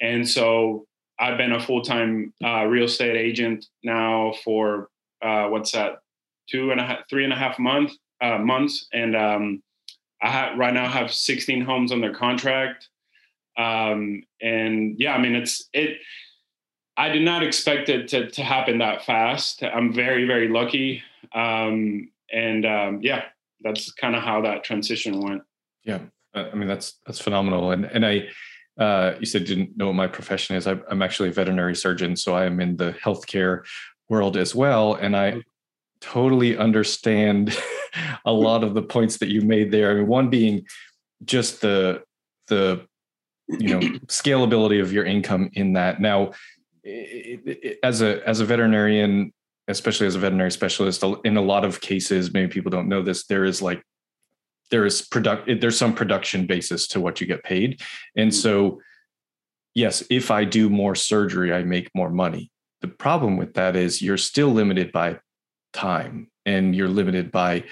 And 0.00 0.26
so 0.26 0.86
I've 1.18 1.36
been 1.36 1.52
a 1.52 1.60
full 1.60 1.82
time 1.82 2.32
uh, 2.42 2.64
real 2.64 2.86
estate 2.86 3.16
agent 3.16 3.66
now 3.84 4.32
for 4.42 4.88
uh, 5.22 5.48
what's 5.48 5.72
that, 5.72 5.98
two 6.48 6.70
and 6.70 6.80
a 6.80 6.84
half, 6.84 7.00
three 7.10 7.24
and 7.24 7.32
a 7.32 7.36
half 7.36 7.58
month, 7.58 7.92
uh, 8.22 8.38
months. 8.38 8.88
And 8.94 9.14
um, 9.14 9.62
I 10.22 10.54
right 10.54 10.74
now 10.74 10.88
have 10.88 11.12
16 11.12 11.62
homes 11.62 11.92
under 11.92 12.12
contract. 12.12 12.88
Um, 13.56 14.22
and 14.40 14.98
yeah, 14.98 15.14
I 15.14 15.20
mean, 15.20 15.34
it's, 15.34 15.68
it, 15.72 15.98
I 16.96 17.08
did 17.08 17.22
not 17.22 17.42
expect 17.42 17.88
it 17.88 18.08
to, 18.08 18.30
to 18.30 18.42
happen 18.42 18.78
that 18.78 19.04
fast. 19.04 19.62
I'm 19.62 19.92
very, 19.92 20.26
very 20.26 20.48
lucky. 20.48 21.02
Um, 21.34 22.10
and 22.32 22.66
um, 22.66 23.00
yeah, 23.02 23.24
that's 23.62 23.92
kind 23.92 24.14
of 24.14 24.22
how 24.22 24.42
that 24.42 24.64
transition 24.64 25.20
went. 25.20 25.42
Yeah. 25.84 26.00
I 26.34 26.54
mean, 26.54 26.68
that's, 26.68 26.98
that's 27.06 27.20
phenomenal. 27.20 27.72
And, 27.72 27.86
and 27.86 28.06
I, 28.06 28.28
uh, 28.78 29.14
you 29.18 29.26
said 29.26 29.44
didn't 29.44 29.76
know 29.76 29.86
what 29.86 29.94
my 29.94 30.06
profession 30.06 30.56
is. 30.56 30.66
I, 30.66 30.76
I'm 30.88 31.02
actually 31.02 31.28
a 31.28 31.32
veterinary 31.32 31.74
surgeon, 31.74 32.16
so 32.16 32.34
I 32.34 32.46
am 32.46 32.60
in 32.60 32.76
the 32.76 32.92
healthcare 32.92 33.64
world 34.08 34.36
as 34.36 34.54
well. 34.54 34.94
And 34.94 35.16
I 35.16 35.42
totally 36.00 36.56
understand 36.56 37.56
a 38.24 38.32
lot 38.32 38.64
of 38.64 38.74
the 38.74 38.82
points 38.82 39.18
that 39.18 39.28
you 39.28 39.42
made 39.42 39.70
there. 39.70 39.90
I 39.90 39.94
mean, 39.94 40.06
one 40.06 40.30
being 40.30 40.66
just 41.24 41.60
the, 41.60 42.02
the, 42.48 42.86
you 43.48 43.68
know, 43.68 43.80
scalability 44.06 44.80
of 44.80 44.92
your 44.92 45.04
income 45.04 45.50
in 45.54 45.74
that. 45.74 46.00
Now, 46.00 46.32
as 47.82 48.00
a 48.00 48.26
as 48.26 48.40
a 48.40 48.44
veterinarian 48.44 49.32
especially 49.68 50.06
as 50.06 50.16
a 50.16 50.18
veterinary 50.18 50.50
specialist 50.50 51.04
in 51.24 51.36
a 51.36 51.42
lot 51.42 51.64
of 51.64 51.80
cases 51.80 52.32
maybe 52.32 52.50
people 52.50 52.70
don't 52.70 52.88
know 52.88 53.02
this 53.02 53.26
there 53.26 53.44
is 53.44 53.60
like 53.60 53.82
there 54.70 54.86
is 54.86 55.02
product 55.02 55.48
there's 55.60 55.76
some 55.76 55.94
production 55.94 56.46
basis 56.46 56.86
to 56.88 57.00
what 57.00 57.20
you 57.20 57.26
get 57.26 57.42
paid 57.44 57.80
and 58.16 58.30
mm-hmm. 58.30 58.40
so 58.40 58.80
yes 59.74 60.02
if 60.10 60.30
i 60.30 60.44
do 60.44 60.70
more 60.70 60.94
surgery 60.94 61.52
i 61.52 61.62
make 61.62 61.90
more 61.94 62.10
money 62.10 62.50
the 62.80 62.88
problem 62.88 63.36
with 63.36 63.54
that 63.54 63.76
is 63.76 64.00
you're 64.00 64.16
still 64.16 64.48
limited 64.48 64.90
by 64.92 65.18
time 65.72 66.30
and 66.46 66.74
you're 66.74 66.88
limited 66.88 67.30
by 67.30 67.64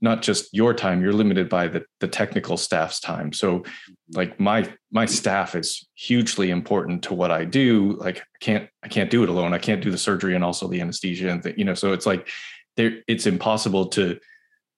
not 0.00 0.20
just 0.20 0.52
your 0.52 0.74
time 0.74 1.00
you're 1.00 1.12
limited 1.12 1.48
by 1.48 1.68
the, 1.68 1.84
the 2.00 2.08
technical 2.08 2.56
staff's 2.56 3.00
time. 3.00 3.32
So 3.32 3.60
mm-hmm. 3.60 3.92
like 4.14 4.38
my 4.38 4.70
my 4.90 5.06
staff 5.06 5.54
is 5.54 5.88
hugely 5.94 6.50
important 6.50 7.04
to 7.04 7.14
what 7.14 7.30
i 7.30 7.44
do. 7.44 7.92
Like 7.92 8.18
i 8.18 8.38
can't 8.40 8.68
i 8.82 8.88
can't 8.88 9.10
do 9.10 9.22
it 9.22 9.28
alone. 9.28 9.54
I 9.54 9.58
can't 9.58 9.82
do 9.82 9.90
the 9.90 9.98
surgery 9.98 10.34
and 10.34 10.44
also 10.44 10.68
the 10.68 10.80
anesthesia 10.80 11.30
and 11.30 11.42
the, 11.42 11.56
you 11.56 11.64
know 11.64 11.74
so 11.74 11.92
it's 11.92 12.06
like 12.06 12.28
there 12.76 12.98
it's 13.06 13.26
impossible 13.26 13.86
to 13.86 14.18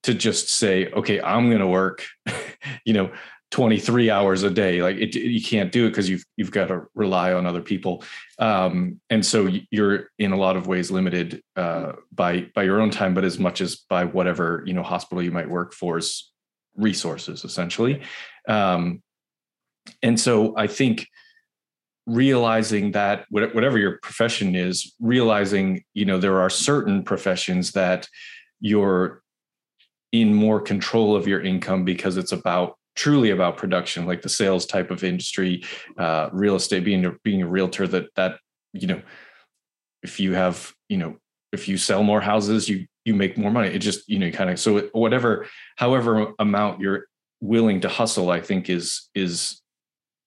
to 0.02 0.12
just 0.12 0.50
say 0.50 0.90
okay 0.92 1.20
i'm 1.20 1.48
going 1.48 1.60
to 1.60 1.66
work. 1.66 2.06
You 2.86 2.94
know 2.94 3.12
23 3.54 4.10
hours 4.10 4.42
a 4.42 4.50
day. 4.50 4.82
Like 4.82 4.96
it, 4.96 5.14
you 5.14 5.40
can't 5.40 5.70
do 5.70 5.86
it 5.86 5.90
because 5.90 6.08
you've 6.08 6.24
you've 6.36 6.50
got 6.50 6.66
to 6.66 6.86
rely 6.96 7.32
on 7.32 7.46
other 7.46 7.60
people. 7.60 8.02
Um, 8.40 9.00
and 9.10 9.24
so 9.24 9.48
you're 9.70 10.08
in 10.18 10.32
a 10.32 10.36
lot 10.36 10.56
of 10.56 10.66
ways 10.66 10.90
limited 10.90 11.40
uh, 11.54 11.92
by 12.12 12.50
by 12.52 12.64
your 12.64 12.80
own 12.80 12.90
time 12.90 13.14
but 13.14 13.24
as 13.24 13.38
much 13.38 13.60
as 13.60 13.76
by 13.76 14.06
whatever 14.06 14.64
you 14.66 14.72
know 14.72 14.82
hospital 14.82 15.22
you 15.22 15.30
might 15.30 15.48
work 15.48 15.72
for's 15.72 16.32
resources 16.76 17.44
essentially. 17.44 18.02
Um, 18.48 19.02
and 20.02 20.18
so 20.18 20.56
i 20.56 20.66
think 20.66 21.06
realizing 22.06 22.92
that 22.92 23.26
whatever 23.30 23.78
your 23.78 23.98
profession 24.02 24.54
is 24.54 24.94
realizing 25.00 25.84
you 25.94 26.04
know 26.04 26.18
there 26.18 26.40
are 26.40 26.50
certain 26.50 27.02
professions 27.02 27.72
that 27.72 28.08
you're 28.60 29.22
in 30.12 30.32
more 30.32 30.60
control 30.60 31.16
of 31.16 31.26
your 31.26 31.40
income 31.40 31.84
because 31.84 32.16
it's 32.16 32.32
about 32.32 32.76
truly 32.94 33.30
about 33.30 33.56
production, 33.56 34.06
like 34.06 34.22
the 34.22 34.28
sales 34.28 34.66
type 34.66 34.90
of 34.90 35.04
industry, 35.04 35.64
uh, 35.98 36.28
real 36.32 36.56
estate, 36.56 36.84
being 36.84 37.04
a, 37.04 37.12
being 37.22 37.42
a 37.42 37.46
realtor. 37.46 37.86
That 37.86 38.14
that 38.16 38.38
you 38.72 38.86
know, 38.86 39.02
if 40.02 40.20
you 40.20 40.34
have 40.34 40.72
you 40.88 40.96
know, 40.96 41.16
if 41.52 41.68
you 41.68 41.76
sell 41.76 42.02
more 42.02 42.20
houses, 42.20 42.68
you 42.68 42.86
you 43.04 43.14
make 43.14 43.36
more 43.36 43.50
money. 43.50 43.68
It 43.68 43.78
just 43.78 44.08
you 44.08 44.18
know, 44.18 44.30
kind 44.30 44.50
of 44.50 44.58
so 44.58 44.88
whatever, 44.92 45.46
however 45.76 46.32
amount 46.38 46.80
you're 46.80 47.06
willing 47.40 47.80
to 47.82 47.88
hustle, 47.88 48.30
I 48.30 48.40
think 48.40 48.70
is 48.70 49.08
is 49.14 49.60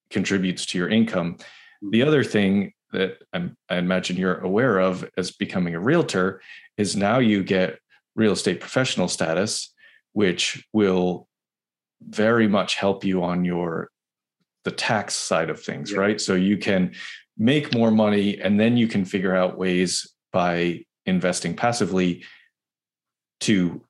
contributes 0.10 0.66
to 0.68 0.78
your 0.78 0.90
income. 0.90 1.38
The 1.82 2.02
other 2.02 2.24
thing 2.24 2.74
that 2.94 3.18
I'm, 3.34 3.58
I 3.70 3.78
imagine 3.78 4.16
you're 4.16 4.40
aware 4.40 4.80
of 4.80 5.10
as 5.18 5.32
becoming 5.32 5.76
a 5.76 5.80
realtor 5.80 6.42
is 6.78 6.96
now 6.96 7.20
you 7.20 7.44
get 7.44 7.80
real 8.16 8.32
estate 8.32 8.62
professional 8.62 9.10
status 9.10 9.74
which 10.18 10.66
will 10.74 11.27
very 12.02 12.48
much 12.48 12.76
help 12.76 13.04
you 13.04 13.24
on 13.24 13.46
your 13.46 13.90
the 14.64 14.72
tax 14.72 15.16
side 15.16 15.50
of 15.50 15.62
things, 15.62 15.92
yeah. 15.92 16.00
right? 16.00 16.20
So 16.20 16.36
you 16.36 16.58
can 16.58 16.94
make 17.38 17.74
more 17.74 17.92
money 17.92 18.40
and 18.40 18.60
then 18.60 18.76
you 18.76 18.88
can 18.88 19.06
figure 19.06 19.36
out 19.36 19.58
ways 19.58 20.12
by 20.34 20.84
investing 21.06 21.56
passively 21.56 22.24
to 23.42 23.82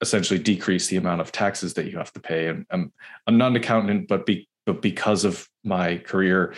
essentially 0.00 0.38
decrease 0.38 0.88
the 0.88 0.96
amount 0.96 1.20
of 1.20 1.32
taxes 1.32 1.74
that 1.74 1.90
you 1.90 1.96
have 1.96 2.12
to 2.12 2.20
pay. 2.20 2.48
And 2.48 2.66
I'm 2.70 2.92
I'm 3.26 3.38
not 3.38 3.50
an 3.50 3.56
accountant, 3.56 4.08
but 4.08 4.26
be, 4.26 4.48
but 4.66 4.82
because 4.82 5.24
of 5.24 5.48
my 5.64 5.98
career 5.98 6.54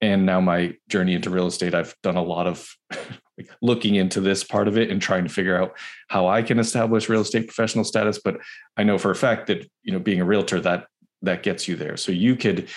and 0.00 0.26
now 0.26 0.40
my 0.40 0.76
journey 0.88 1.14
into 1.14 1.30
real 1.30 1.46
estate, 1.46 1.74
I've 1.74 1.94
done 2.02 2.16
a 2.16 2.22
lot 2.22 2.46
of 2.46 2.68
looking 3.60 3.94
into 3.94 4.20
this 4.20 4.44
part 4.44 4.68
of 4.68 4.76
it 4.76 4.90
and 4.90 5.00
trying 5.00 5.24
to 5.24 5.30
figure 5.30 5.60
out 5.60 5.76
how 6.08 6.28
I 6.28 6.42
can 6.42 6.58
establish 6.58 7.08
real 7.08 7.20
estate 7.20 7.46
professional 7.46 7.84
status. 7.84 8.20
But 8.22 8.38
I 8.76 8.84
know 8.84 8.98
for 8.98 9.10
a 9.10 9.16
fact 9.16 9.46
that 9.48 9.68
you 9.82 9.92
know 9.92 9.98
being 9.98 10.20
a 10.20 10.24
realtor 10.24 10.60
that 10.60 10.86
that 11.22 11.42
gets 11.42 11.68
you 11.68 11.76
there. 11.76 11.96
So 11.96 12.12
you 12.12 12.36
could 12.36 12.68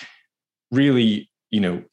really 0.70 1.30
you 1.50 1.60
know 1.60 1.84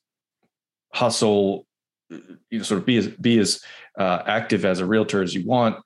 hustle, 0.94 1.66
you 2.10 2.60
know, 2.60 2.64
sort 2.64 2.80
of 2.80 2.86
be 2.86 2.98
as 2.98 3.08
be 3.08 3.40
as 3.40 3.62
uh, 3.98 4.24
active 4.26 4.66
as 4.66 4.80
a 4.80 4.86
realtor 4.86 5.22
as 5.22 5.34
you 5.34 5.46
want. 5.46 5.78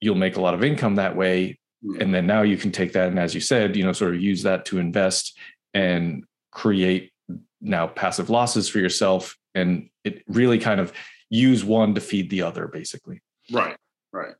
You'll 0.00 0.14
make 0.14 0.36
a 0.36 0.40
lot 0.40 0.54
of 0.54 0.64
income 0.64 0.96
that 0.96 1.16
way, 1.16 1.58
hmm. 1.84 2.00
and 2.00 2.14
then 2.14 2.26
now 2.26 2.42
you 2.42 2.56
can 2.56 2.72
take 2.72 2.92
that 2.92 3.08
and, 3.08 3.18
as 3.18 3.34
you 3.34 3.40
said, 3.40 3.76
you 3.76 3.84
know, 3.84 3.92
sort 3.92 4.14
of 4.14 4.20
use 4.20 4.42
that 4.42 4.64
to 4.66 4.78
invest 4.78 5.38
and 5.74 6.24
create 6.50 7.12
now 7.60 7.86
passive 7.86 8.30
losses 8.30 8.68
for 8.68 8.78
yourself 8.78 9.36
and 9.54 9.88
it 10.04 10.22
really 10.28 10.58
kind 10.58 10.80
of 10.80 10.92
use 11.30 11.64
one 11.64 11.94
to 11.94 12.00
feed 12.00 12.28
the 12.28 12.42
other 12.42 12.68
basically. 12.68 13.22
Right 13.50 13.76
right. 14.12 14.34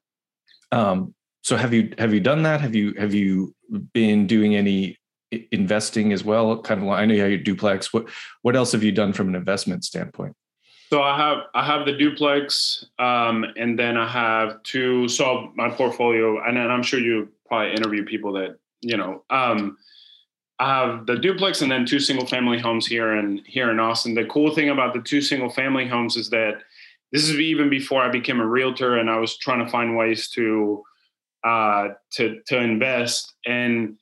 Um, 0.73 1.15
so 1.43 1.57
have 1.57 1.73
you 1.73 1.93
have 1.99 2.13
you 2.13 2.21
done 2.21 2.43
that? 2.43 2.61
Have 2.61 2.75
you 2.75 2.95
have 2.95 3.15
you 3.15 3.55
been 3.93 4.27
doing 4.27 4.57
any 4.57 4.99
investing 5.53 6.13
as 6.13 6.25
well? 6.25 6.61
Kind 6.61 6.83
of 6.83 6.89
i 6.89 7.05
know 7.07 7.15
you 7.15 7.23
have 7.23 7.31
your 7.31 7.39
duplex. 7.39 7.93
What 7.93 8.09
what 8.43 8.57
else 8.57 8.73
have 8.73 8.83
you 8.83 8.93
done 8.93 9.13
from 9.13 9.29
an 9.29 9.35
investment 9.35 9.85
standpoint? 9.85 10.35
So 10.91 11.03
i 11.03 11.17
have 11.17 11.45
i 11.55 11.65
have 11.65 11.87
the 11.87 11.93
duplex 11.93 12.87
um, 12.99 13.45
and 13.57 13.79
then 13.79 13.97
i 13.97 14.09
have 14.09 14.63
two 14.65 15.09
so 15.09 15.53
my 15.55 15.71
portfolio 15.71 16.43
and 16.45 16.57
then 16.57 16.69
i'm 16.69 16.83
sure 16.83 16.99
you 16.99 17.29
probably 17.47 17.73
interview 17.75 18.05
people 18.05 18.33
that 18.33 18.57
you 18.81 18.97
know 18.97 19.23
um, 19.31 19.77
I 20.59 20.67
have 20.67 21.07
the 21.07 21.17
duplex 21.17 21.63
and 21.63 21.71
then 21.71 21.87
two 21.87 22.01
single 22.01 22.27
family 22.27 22.59
homes 22.59 22.87
here 22.87 23.17
in 23.17 23.39
here 23.47 23.71
in 23.71 23.81
Austin. 23.81 24.15
The 24.15 24.27
cool 24.27 24.55
thing 24.55 24.69
about 24.69 24.93
the 24.93 25.01
two 25.01 25.23
single 25.23 25.49
family 25.49 25.89
homes 25.89 26.17
is 26.17 26.29
that 26.31 26.63
this 27.13 27.29
is 27.29 27.39
even 27.39 27.69
before 27.71 28.03
I 28.03 28.09
became 28.09 28.41
a 28.41 28.47
realtor 28.47 28.97
and 28.97 29.11
I 29.11 29.19
was 29.19 29.37
trying 29.37 29.65
to 29.65 29.71
find 29.71 29.97
ways 29.97 30.29
to 30.31 30.83
uh, 31.45 31.89
to 32.13 32.41
to 32.47 32.59
invest. 32.59 33.35
And 33.47 33.97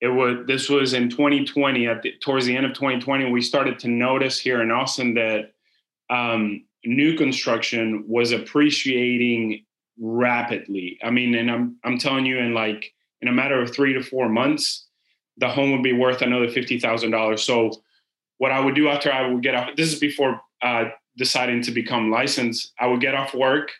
it 0.00 0.08
was 0.08 0.46
this 0.46 0.68
was 0.68 0.94
in 0.94 1.10
2020 1.10 1.86
at 1.86 2.02
the, 2.02 2.14
towards 2.22 2.46
the 2.46 2.56
end 2.56 2.66
of 2.66 2.72
2020 2.72 3.30
we 3.30 3.40
started 3.40 3.78
to 3.80 3.88
notice 3.88 4.38
here 4.38 4.62
in 4.62 4.70
Austin 4.70 5.14
that 5.14 5.52
um, 6.10 6.64
new 6.84 7.16
construction 7.16 8.04
was 8.06 8.32
appreciating 8.32 9.64
rapidly. 10.00 10.98
I 11.02 11.10
mean, 11.10 11.34
and 11.34 11.50
I'm 11.50 11.76
I'm 11.84 11.98
telling 11.98 12.26
you, 12.26 12.38
in 12.38 12.54
like 12.54 12.92
in 13.20 13.28
a 13.28 13.32
matter 13.32 13.60
of 13.60 13.74
three 13.74 13.92
to 13.94 14.02
four 14.02 14.28
months 14.28 14.86
the 15.38 15.48
home 15.48 15.70
would 15.72 15.82
be 15.82 15.92
worth 15.92 16.22
another 16.22 16.48
fifty 16.48 16.78
thousand 16.78 17.10
dollars. 17.10 17.42
So 17.42 17.72
what 18.38 18.52
I 18.52 18.60
would 18.60 18.74
do 18.74 18.88
after 18.88 19.12
I 19.12 19.28
would 19.28 19.42
get 19.42 19.54
off 19.54 19.70
this 19.76 19.92
is 19.92 19.98
before 19.98 20.40
uh, 20.62 20.86
deciding 21.18 21.62
to 21.62 21.72
become 21.72 22.10
licensed. 22.10 22.72
I 22.80 22.86
would 22.86 23.00
get 23.00 23.14
off 23.14 23.34
work 23.34 23.72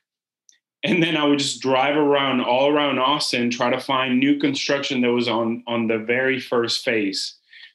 and 0.82 1.02
then 1.02 1.16
I 1.16 1.24
would 1.24 1.38
just 1.38 1.60
drive 1.60 1.96
around 1.96 2.40
all 2.40 2.70
around 2.70 2.98
Austin, 2.98 3.50
try 3.50 3.70
to 3.70 3.80
find 3.80 4.18
new 4.18 4.38
construction 4.38 5.00
that 5.00 5.10
was 5.10 5.28
on 5.28 5.62
on 5.66 5.88
the 5.88 5.98
very 5.98 6.38
first 6.38 6.84
phase, 6.84 7.34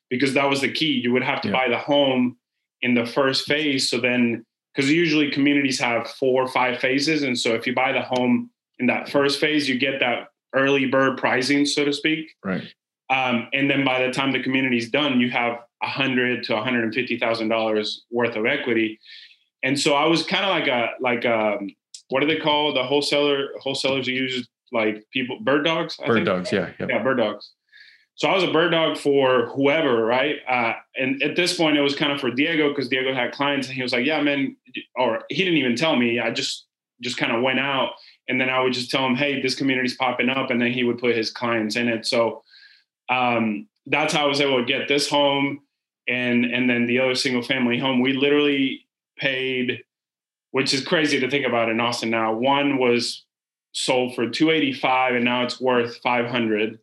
because 0.10 0.34
that 0.36 0.49
was 0.49 0.62
the 0.62 0.71
key. 0.71 0.93
You 1.04 1.12
would 1.12 1.23
have 1.23 1.41
to 1.41 1.49
yeah. 1.49 1.54
buy 1.54 1.67
the 1.69 1.78
home 1.78 2.38
in 2.82 2.93
the 2.93 3.06
first 3.06 3.45
phase. 3.45 3.89
So 3.89 3.99
then, 3.99 4.45
because 4.73 4.89
usually 4.89 5.32
communities 5.32 5.80
have 5.80 6.08
four 6.12 6.43
or 6.43 6.47
five 6.47 6.80
phases, 6.80 7.23
and 7.23 7.38
so 7.38 7.54
if 7.56 7.67
you 7.67 7.76
buy 7.76 7.91
the 7.91 8.02
home 8.02 8.49
in 8.80 8.88
that 8.88 9.10
first 9.10 9.39
phase, 9.39 9.67
you 9.67 9.78
get 9.78 9.99
that 9.99 10.30
early 10.56 10.86
bird 10.86 11.17
pricing, 11.17 11.65
so 11.65 11.84
to 11.84 11.91
speak. 11.91 12.36
Right. 12.43 12.63
Um, 13.10 13.49
and 13.54 13.69
then 13.69 13.84
by 13.84 14.06
the 14.06 14.13
time 14.13 14.32
the 14.32 14.41
community 14.41 14.78
is 14.78 14.89
done, 14.89 15.19
you 15.19 15.30
have 15.30 15.60
a 15.82 15.88
hundred 15.88 16.43
to 16.45 16.54
one 16.54 16.63
hundred 16.63 16.86
and 16.86 16.93
fifty 16.93 17.19
thousand 17.19 17.49
dollars 17.49 18.06
worth 18.10 18.38
of 18.38 18.45
equity. 18.45 18.97
And 19.63 19.80
so 19.80 19.93
I 19.93 20.06
was 20.06 20.23
kind 20.23 20.45
of 20.45 20.49
like 20.49 20.67
a 20.67 20.91
like 20.99 21.26
um, 21.26 21.69
what 22.10 22.19
do 22.19 22.28
they 22.28 22.38
call 22.38 22.73
the 22.73 22.84
wholesaler 22.84 23.49
wholesalers 23.60 24.08
who 24.08 24.13
use 24.13 24.47
like 24.71 25.04
people 25.12 25.39
bird 25.39 25.63
dogs? 25.63 25.97
I 26.04 26.08
bird 26.08 26.15
think? 26.15 26.26
dogs, 26.26 26.52
yeah, 26.52 26.71
yeah, 26.80 26.88
yeah, 26.89 27.04
bird 27.04 27.17
dogs. 27.17 27.52
So 28.15 28.28
I 28.28 28.36
was 28.36 28.43
a 28.43 28.52
bird 28.52 28.71
dog 28.71 28.97
for 28.97 29.47
whoever, 29.47 30.06
right? 30.06 30.36
Uh, 30.47 30.73
and 30.95 31.21
at 31.23 31.36
this 31.36 31.58
point, 31.58 31.78
it 31.78 31.82
was 31.82 31.95
kind 31.95 32.12
of 32.12 32.19
for 32.19 32.30
Diego 32.30 32.69
because 32.69 32.88
Diego 32.88 33.13
had 33.13 33.32
clients, 33.32 33.67
and 33.67 33.76
he 33.76 33.82
was 33.82 33.93
like, 33.93 34.06
"Yeah, 34.06 34.21
man," 34.21 34.56
or 34.95 35.23
he 35.30 35.43
didn't 35.43 35.58
even 35.58 35.76
tell 35.76 35.95
me. 35.95 36.19
I 36.19 36.30
just 36.32 36.67
just 37.02 37.17
kind 37.17 37.32
of 37.32 37.41
went 37.41 37.60
out, 37.60 37.93
and 38.28 38.39
then 38.39 38.49
I 38.49 38.60
would 38.62 38.73
just 38.73 38.91
tell 38.91 39.06
him, 39.06 39.15
"Hey, 39.15 39.41
this 39.41 39.56
community's 39.56 39.95
popping 39.95 40.30
up," 40.30 40.52
and 40.52 40.62
then 40.62 40.71
he 40.71 40.84
would 40.84 40.99
put 40.99 41.15
his 41.15 41.32
clients 41.32 41.76
in 41.76 41.88
it. 41.88 42.06
So 42.06 42.43
um, 43.10 43.67
that's 43.88 44.13
how 44.13 44.26
I 44.26 44.28
was 44.28 44.41
able 44.41 44.60
to 44.60 44.65
get 44.65 44.88
this 44.88 45.10
home 45.10 45.62
and 46.08 46.45
and 46.45 46.69
then 46.69 46.86
the 46.86 46.99
other 46.99 47.15
single 47.15 47.41
family 47.41 47.80
home. 47.80 48.02
We 48.02 48.13
literally 48.13 48.82
paid, 49.17 49.84
which 50.52 50.73
is 50.73 50.86
crazy 50.86 51.19
to 51.19 51.30
think 51.30 51.45
about 51.45 51.69
in 51.69 51.80
Austin 51.80 52.10
now. 52.10 52.34
One 52.34 52.78
was 52.78 53.23
sold 53.73 54.15
for 54.15 54.30
285 54.30 55.15
and 55.15 55.26
now 55.26 55.43
it's 55.43 55.60
worth 55.60 55.97
500. 55.97 56.80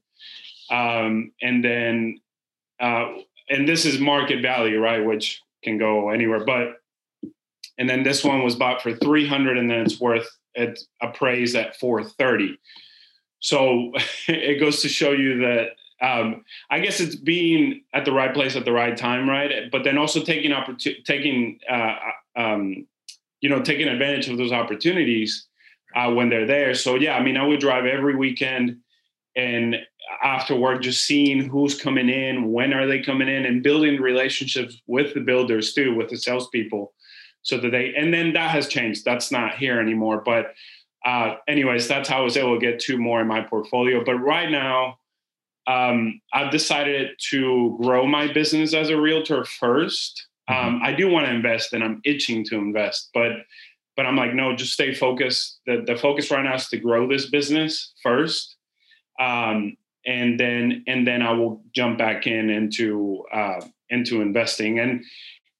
Um, 0.70 1.32
and 1.42 1.64
then 1.64 2.20
uh, 2.80 3.08
and 3.48 3.68
this 3.68 3.84
is 3.84 3.98
market 3.98 4.40
value, 4.42 4.80
right? 4.80 5.04
Which 5.04 5.42
can 5.62 5.78
go 5.78 6.10
anywhere. 6.10 6.44
But 6.44 6.80
and 7.78 7.88
then 7.88 8.02
this 8.02 8.24
one 8.24 8.42
was 8.42 8.56
bought 8.56 8.82
for 8.82 8.94
300 8.94 9.58
and 9.58 9.70
then 9.70 9.80
it's 9.80 10.00
worth 10.00 10.28
it's 10.54 10.86
appraised 11.02 11.56
at 11.56 11.78
430. 11.78 12.58
So 13.40 13.92
it 14.28 14.60
goes 14.60 14.82
to 14.82 14.88
show 14.88 15.12
you 15.12 15.38
that 15.40 15.70
um, 16.02 16.44
I 16.70 16.80
guess 16.80 16.98
it's 17.00 17.14
being 17.14 17.82
at 17.92 18.04
the 18.04 18.12
right 18.12 18.32
place 18.32 18.56
at 18.56 18.64
the 18.64 18.72
right 18.72 18.96
time, 18.96 19.28
right? 19.28 19.70
But 19.70 19.84
then 19.84 19.98
also 19.98 20.22
taking 20.22 20.52
opportunity, 20.52 21.02
taking 21.02 21.58
uh, 21.68 21.96
um, 22.40 22.86
you 23.40 23.48
know, 23.48 23.62
taking 23.62 23.88
advantage 23.88 24.28
of 24.28 24.38
those 24.38 24.52
opportunities 24.52 25.46
uh, 25.94 26.12
when 26.12 26.28
they're 26.28 26.46
there. 26.46 26.74
So 26.74 26.94
yeah, 26.94 27.16
I 27.16 27.22
mean, 27.22 27.36
I 27.36 27.46
would 27.46 27.60
drive 27.60 27.86
every 27.86 28.16
weekend, 28.16 28.78
and 29.36 29.76
after 30.22 30.54
work, 30.54 30.82
just 30.82 31.04
seeing 31.04 31.48
who's 31.48 31.80
coming 31.80 32.08
in, 32.08 32.52
when 32.52 32.72
are 32.72 32.86
they 32.86 33.00
coming 33.00 33.28
in, 33.28 33.46
and 33.46 33.62
building 33.62 34.00
relationships 34.00 34.80
with 34.86 35.14
the 35.14 35.20
builders 35.20 35.72
too, 35.72 35.94
with 35.94 36.10
the 36.10 36.16
salespeople, 36.16 36.92
so 37.42 37.58
that 37.58 37.70
they. 37.70 37.94
And 37.96 38.12
then 38.12 38.32
that 38.34 38.50
has 38.50 38.68
changed. 38.68 39.04
That's 39.04 39.30
not 39.30 39.56
here 39.56 39.80
anymore. 39.80 40.22
But 40.24 40.52
uh, 41.04 41.36
anyways, 41.48 41.88
that's 41.88 42.08
how 42.08 42.18
I 42.18 42.24
was 42.24 42.36
able 42.36 42.58
to 42.58 42.60
get 42.60 42.78
two 42.78 42.98
more 42.98 43.20
in 43.20 43.26
my 43.26 43.40
portfolio. 43.40 44.04
But 44.04 44.16
right 44.16 44.50
now 44.50 44.98
um, 45.66 46.20
I've 46.32 46.50
decided 46.50 47.10
to 47.30 47.78
grow 47.80 48.06
my 48.06 48.32
business 48.32 48.74
as 48.74 48.90
a 48.90 49.00
realtor 49.00 49.42
1st 49.42 49.52
mm-hmm. 49.62 50.29
Um, 50.50 50.80
I 50.82 50.92
do 50.92 51.08
want 51.08 51.26
to 51.26 51.32
invest, 51.32 51.72
and 51.72 51.82
I'm 51.82 52.00
itching 52.04 52.44
to 52.46 52.56
invest, 52.56 53.10
but 53.14 53.32
but 53.96 54.06
I'm 54.06 54.16
like, 54.16 54.34
no, 54.34 54.54
just 54.54 54.72
stay 54.72 54.94
focused. 54.94 55.60
The 55.66 55.82
the 55.86 55.96
focus 55.96 56.30
right 56.30 56.42
now 56.42 56.54
is 56.54 56.68
to 56.68 56.78
grow 56.78 57.08
this 57.08 57.28
business 57.28 57.92
first, 58.02 58.56
um, 59.20 59.76
and 60.06 60.38
then 60.38 60.84
and 60.86 61.06
then 61.06 61.22
I 61.22 61.32
will 61.32 61.62
jump 61.74 61.98
back 61.98 62.26
in 62.26 62.50
into 62.50 63.24
uh, 63.32 63.60
into 63.90 64.22
investing. 64.22 64.78
And 64.78 65.04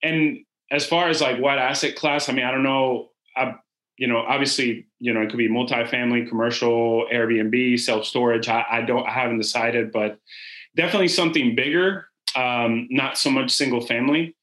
and 0.03 0.38
as 0.70 0.87
far 0.87 1.09
as 1.09 1.20
like 1.20 1.40
what 1.40 1.59
asset 1.59 1.96
class, 1.96 2.29
I 2.29 2.33
mean, 2.33 2.44
I 2.44 2.50
don't 2.50 2.62
know. 2.62 3.11
I, 3.37 3.55
you 3.96 4.07
know, 4.07 4.18
obviously, 4.18 4.87
you 4.98 5.12
know, 5.12 5.20
it 5.20 5.29
could 5.29 5.38
be 5.38 5.48
multifamily, 5.48 6.29
commercial, 6.29 7.07
Airbnb, 7.12 7.79
self 7.79 8.07
storage. 8.07 8.48
I, 8.48 8.64
I, 8.70 8.81
don't, 8.83 9.07
I 9.07 9.12
haven't 9.12 9.38
decided, 9.38 9.92
but 9.92 10.18
definitely 10.74 11.09
something 11.09 11.55
bigger. 11.55 12.07
Um, 12.35 12.87
not 12.90 13.18
so 13.18 13.31
much 13.31 13.50
single 13.50 13.81
family. 13.81 14.37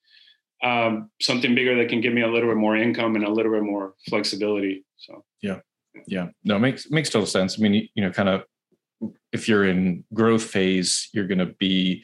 Um, 0.63 1.11
something 1.21 1.53
bigger 1.53 1.75
that 1.77 1.89
can 1.89 2.01
give 2.01 2.13
me 2.13 2.21
a 2.21 2.27
little 2.27 2.49
bit 2.49 2.57
more 2.57 2.75
income 2.75 3.15
and 3.15 3.23
a 3.23 3.29
little 3.29 3.51
bit 3.51 3.63
more 3.63 3.93
flexibility. 4.09 4.85
So 4.97 5.23
yeah, 5.41 5.59
yeah, 6.07 6.29
no, 6.43 6.57
makes 6.57 6.89
makes 6.89 7.09
total 7.09 7.27
sense. 7.27 7.59
I 7.59 7.61
mean, 7.61 7.87
you 7.93 8.03
know, 8.03 8.11
kind 8.11 8.29
of 8.29 8.43
if 9.31 9.47
you're 9.47 9.65
in 9.65 10.03
growth 10.13 10.43
phase, 10.43 11.09
you're 11.13 11.27
going 11.27 11.37
to 11.39 11.53
be 11.59 12.03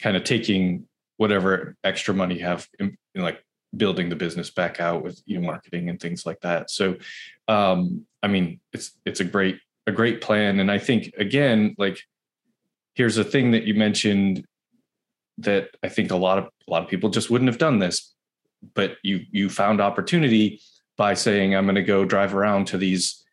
kind 0.00 0.16
of 0.16 0.24
taking 0.24 0.86
whatever 1.18 1.76
extra 1.84 2.14
money 2.14 2.38
you 2.38 2.44
have 2.44 2.66
in, 2.78 2.96
in 3.14 3.22
like 3.22 3.44
building 3.76 4.08
the 4.08 4.16
business 4.16 4.50
back 4.50 4.80
out 4.80 5.02
with 5.02 5.22
you 5.26 5.38
know 5.38 5.46
marketing 5.46 5.88
and 5.88 6.00
things 6.00 6.26
like 6.26 6.40
that 6.40 6.70
so 6.70 6.96
um 7.46 8.04
i 8.22 8.26
mean 8.26 8.58
it's 8.72 8.92
it's 9.04 9.20
a 9.20 9.24
great 9.24 9.58
a 9.86 9.92
great 9.92 10.20
plan 10.20 10.58
and 10.58 10.70
i 10.70 10.78
think 10.78 11.12
again 11.18 11.74
like 11.78 12.00
here's 12.94 13.18
a 13.18 13.24
thing 13.24 13.52
that 13.52 13.64
you 13.64 13.74
mentioned 13.74 14.44
that 15.38 15.68
i 15.82 15.88
think 15.88 16.10
a 16.10 16.16
lot 16.16 16.38
of 16.38 16.48
a 16.70 16.72
lot 16.72 16.82
of 16.82 16.88
people 16.88 17.10
just 17.10 17.30
wouldn't 17.30 17.50
have 17.50 17.58
done 17.58 17.78
this 17.78 18.14
but 18.74 18.96
you 19.02 19.20
you 19.30 19.48
found 19.48 19.80
opportunity 19.80 20.60
by 20.96 21.14
saying 21.14 21.54
i'm 21.54 21.64
going 21.64 21.74
to 21.74 21.82
go 21.82 22.04
drive 22.04 22.34
around 22.34 22.66
to 22.66 22.78
these 22.78 23.24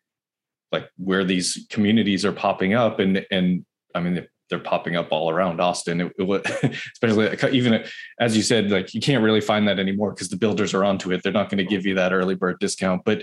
like 0.72 0.90
where 0.96 1.24
these 1.24 1.66
communities 1.70 2.24
are 2.24 2.32
popping 2.32 2.74
up 2.74 2.98
and 2.98 3.24
and 3.30 3.64
I 3.94 4.00
mean, 4.00 4.26
they're 4.48 4.58
popping 4.58 4.96
up 4.96 5.08
all 5.10 5.30
around 5.30 5.60
Austin. 5.60 6.00
It, 6.00 6.12
it, 6.18 6.74
especially 6.92 7.56
even 7.56 7.84
as 8.18 8.36
you 8.36 8.42
said, 8.42 8.70
like 8.70 8.94
you 8.94 9.00
can't 9.00 9.22
really 9.22 9.40
find 9.40 9.68
that 9.68 9.78
anymore 9.78 10.12
because 10.12 10.28
the 10.28 10.36
builders 10.36 10.72
are 10.74 10.84
onto 10.84 11.12
it. 11.12 11.22
They're 11.22 11.32
not 11.32 11.50
going 11.50 11.58
to 11.58 11.64
give 11.64 11.84
you 11.84 11.94
that 11.96 12.12
early 12.12 12.34
bird 12.34 12.58
discount, 12.60 13.04
but 13.04 13.22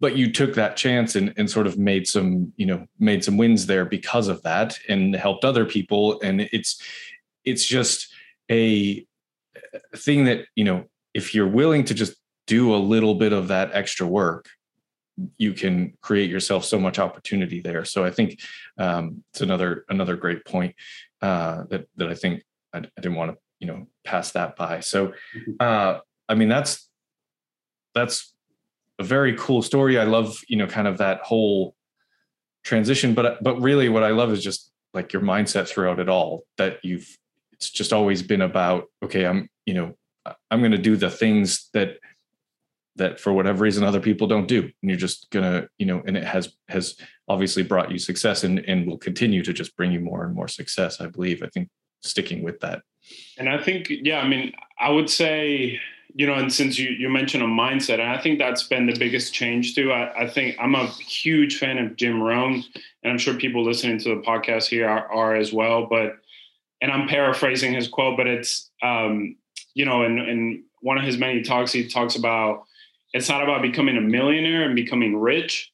but 0.00 0.16
you 0.16 0.32
took 0.32 0.54
that 0.54 0.76
chance 0.76 1.14
and, 1.14 1.32
and 1.36 1.50
sort 1.50 1.66
of 1.66 1.78
made 1.78 2.06
some 2.06 2.52
you 2.56 2.66
know 2.66 2.86
made 2.98 3.24
some 3.24 3.36
wins 3.36 3.66
there 3.66 3.84
because 3.84 4.28
of 4.28 4.42
that 4.42 4.78
and 4.88 5.14
helped 5.14 5.44
other 5.44 5.64
people 5.64 6.20
and 6.22 6.40
it's 6.40 6.82
it's 7.44 7.66
just 7.66 8.13
a 8.50 9.06
thing 9.96 10.24
that 10.24 10.46
you 10.54 10.64
know 10.64 10.84
if 11.14 11.34
you're 11.34 11.48
willing 11.48 11.84
to 11.84 11.94
just 11.94 12.16
do 12.46 12.74
a 12.74 12.76
little 12.76 13.14
bit 13.14 13.32
of 13.32 13.48
that 13.48 13.70
extra 13.72 14.06
work 14.06 14.48
you 15.38 15.52
can 15.52 15.96
create 16.00 16.30
yourself 16.30 16.64
so 16.64 16.78
much 16.78 16.98
opportunity 16.98 17.60
there. 17.60 17.84
So 17.84 18.04
I 18.04 18.10
think 18.10 18.40
um, 18.78 19.22
it's 19.32 19.40
another 19.40 19.84
another 19.88 20.16
great 20.16 20.44
point 20.44 20.74
uh, 21.22 21.64
that 21.70 21.86
that 21.96 22.08
I 22.08 22.14
think 22.14 22.42
I, 22.72 22.78
I, 22.78 23.00
didn't 23.00 23.14
want 23.14 23.32
to 23.32 23.38
you 23.60 23.66
know 23.66 23.86
pass 24.04 24.32
that 24.32 24.56
by. 24.56 24.80
So 24.80 25.08
mm-hmm. 25.08 25.52
uh, 25.60 26.00
I 26.28 26.34
mean 26.34 26.48
that's 26.48 26.88
that's 27.94 28.34
a 28.98 29.04
very 29.04 29.36
cool 29.36 29.62
story. 29.62 29.98
I 29.98 30.04
love 30.04 30.36
you 30.48 30.56
know 30.56 30.66
kind 30.66 30.88
of 30.88 30.98
that 30.98 31.20
whole 31.20 31.74
transition, 32.64 33.14
but 33.14 33.42
but 33.42 33.60
really 33.60 33.88
what 33.88 34.02
I 34.02 34.10
love 34.10 34.32
is 34.32 34.42
just 34.42 34.70
like 34.92 35.12
your 35.12 35.22
mindset 35.22 35.68
throughout 35.68 36.00
it 36.00 36.08
all. 36.08 36.42
That 36.58 36.78
you've 36.82 37.16
it's 37.54 37.70
just 37.70 37.92
always 37.92 38.22
been 38.22 38.42
about 38.42 38.84
okay, 39.02 39.26
I'm 39.26 39.48
you 39.66 39.74
know 39.74 39.94
I'm 40.50 40.60
going 40.60 40.72
to 40.72 40.78
do 40.78 40.96
the 40.96 41.10
things 41.10 41.68
that 41.72 41.98
that 42.96 43.18
for 43.18 43.32
whatever 43.32 43.64
reason 43.64 43.84
other 43.84 44.00
people 44.00 44.26
don't 44.26 44.46
do. 44.46 44.62
And 44.62 44.72
you're 44.82 44.96
just 44.96 45.30
gonna 45.30 45.68
you 45.78 45.86
know 45.86 46.02
and 46.06 46.16
it 46.16 46.24
has 46.24 46.54
has 46.68 46.96
obviously 47.28 47.62
brought 47.62 47.90
you 47.90 47.98
success 47.98 48.44
and 48.44 48.60
and 48.60 48.86
will 48.86 48.98
continue 48.98 49.42
to 49.42 49.52
just 49.52 49.76
bring 49.76 49.92
you 49.92 50.00
more 50.00 50.24
and 50.24 50.34
more 50.34 50.48
success 50.48 51.00
i 51.00 51.06
believe 51.06 51.42
i 51.42 51.48
think 51.48 51.68
sticking 52.02 52.42
with 52.42 52.60
that. 52.60 52.82
And 53.38 53.48
i 53.48 53.62
think 53.62 53.88
yeah 53.88 54.20
i 54.20 54.28
mean 54.28 54.52
i 54.78 54.90
would 54.90 55.10
say 55.10 55.80
you 56.14 56.26
know 56.26 56.34
and 56.34 56.52
since 56.52 56.78
you 56.78 56.90
you 56.90 57.08
mentioned 57.08 57.42
a 57.42 57.46
mindset 57.46 57.94
and 57.94 58.10
i 58.10 58.18
think 58.18 58.38
that's 58.38 58.64
been 58.64 58.86
the 58.86 58.96
biggest 58.96 59.34
change 59.34 59.74
too 59.74 59.92
i, 59.92 60.22
I 60.22 60.28
think 60.28 60.56
i'm 60.60 60.74
a 60.74 60.86
huge 60.86 61.58
fan 61.58 61.78
of 61.78 61.96
jim 61.96 62.22
rohn 62.22 62.62
and 63.02 63.12
i'm 63.12 63.18
sure 63.18 63.34
people 63.34 63.64
listening 63.64 63.98
to 64.00 64.14
the 64.14 64.22
podcast 64.22 64.68
here 64.68 64.88
are, 64.88 65.12
are 65.12 65.34
as 65.34 65.52
well 65.52 65.86
but 65.86 66.18
and 66.84 66.92
i'm 66.92 67.08
paraphrasing 67.08 67.72
his 67.72 67.88
quote 67.88 68.16
but 68.16 68.28
it's 68.28 68.70
um 68.82 69.34
you 69.74 69.84
know 69.84 70.04
in 70.04 70.18
in 70.18 70.62
one 70.82 70.98
of 70.98 71.04
his 71.04 71.18
many 71.18 71.42
talks 71.42 71.72
he 71.72 71.88
talks 71.88 72.14
about 72.14 72.64
it's 73.14 73.28
not 73.28 73.42
about 73.42 73.62
becoming 73.62 73.96
a 73.96 74.00
millionaire 74.00 74.64
and 74.64 74.74
becoming 74.74 75.16
rich. 75.16 75.72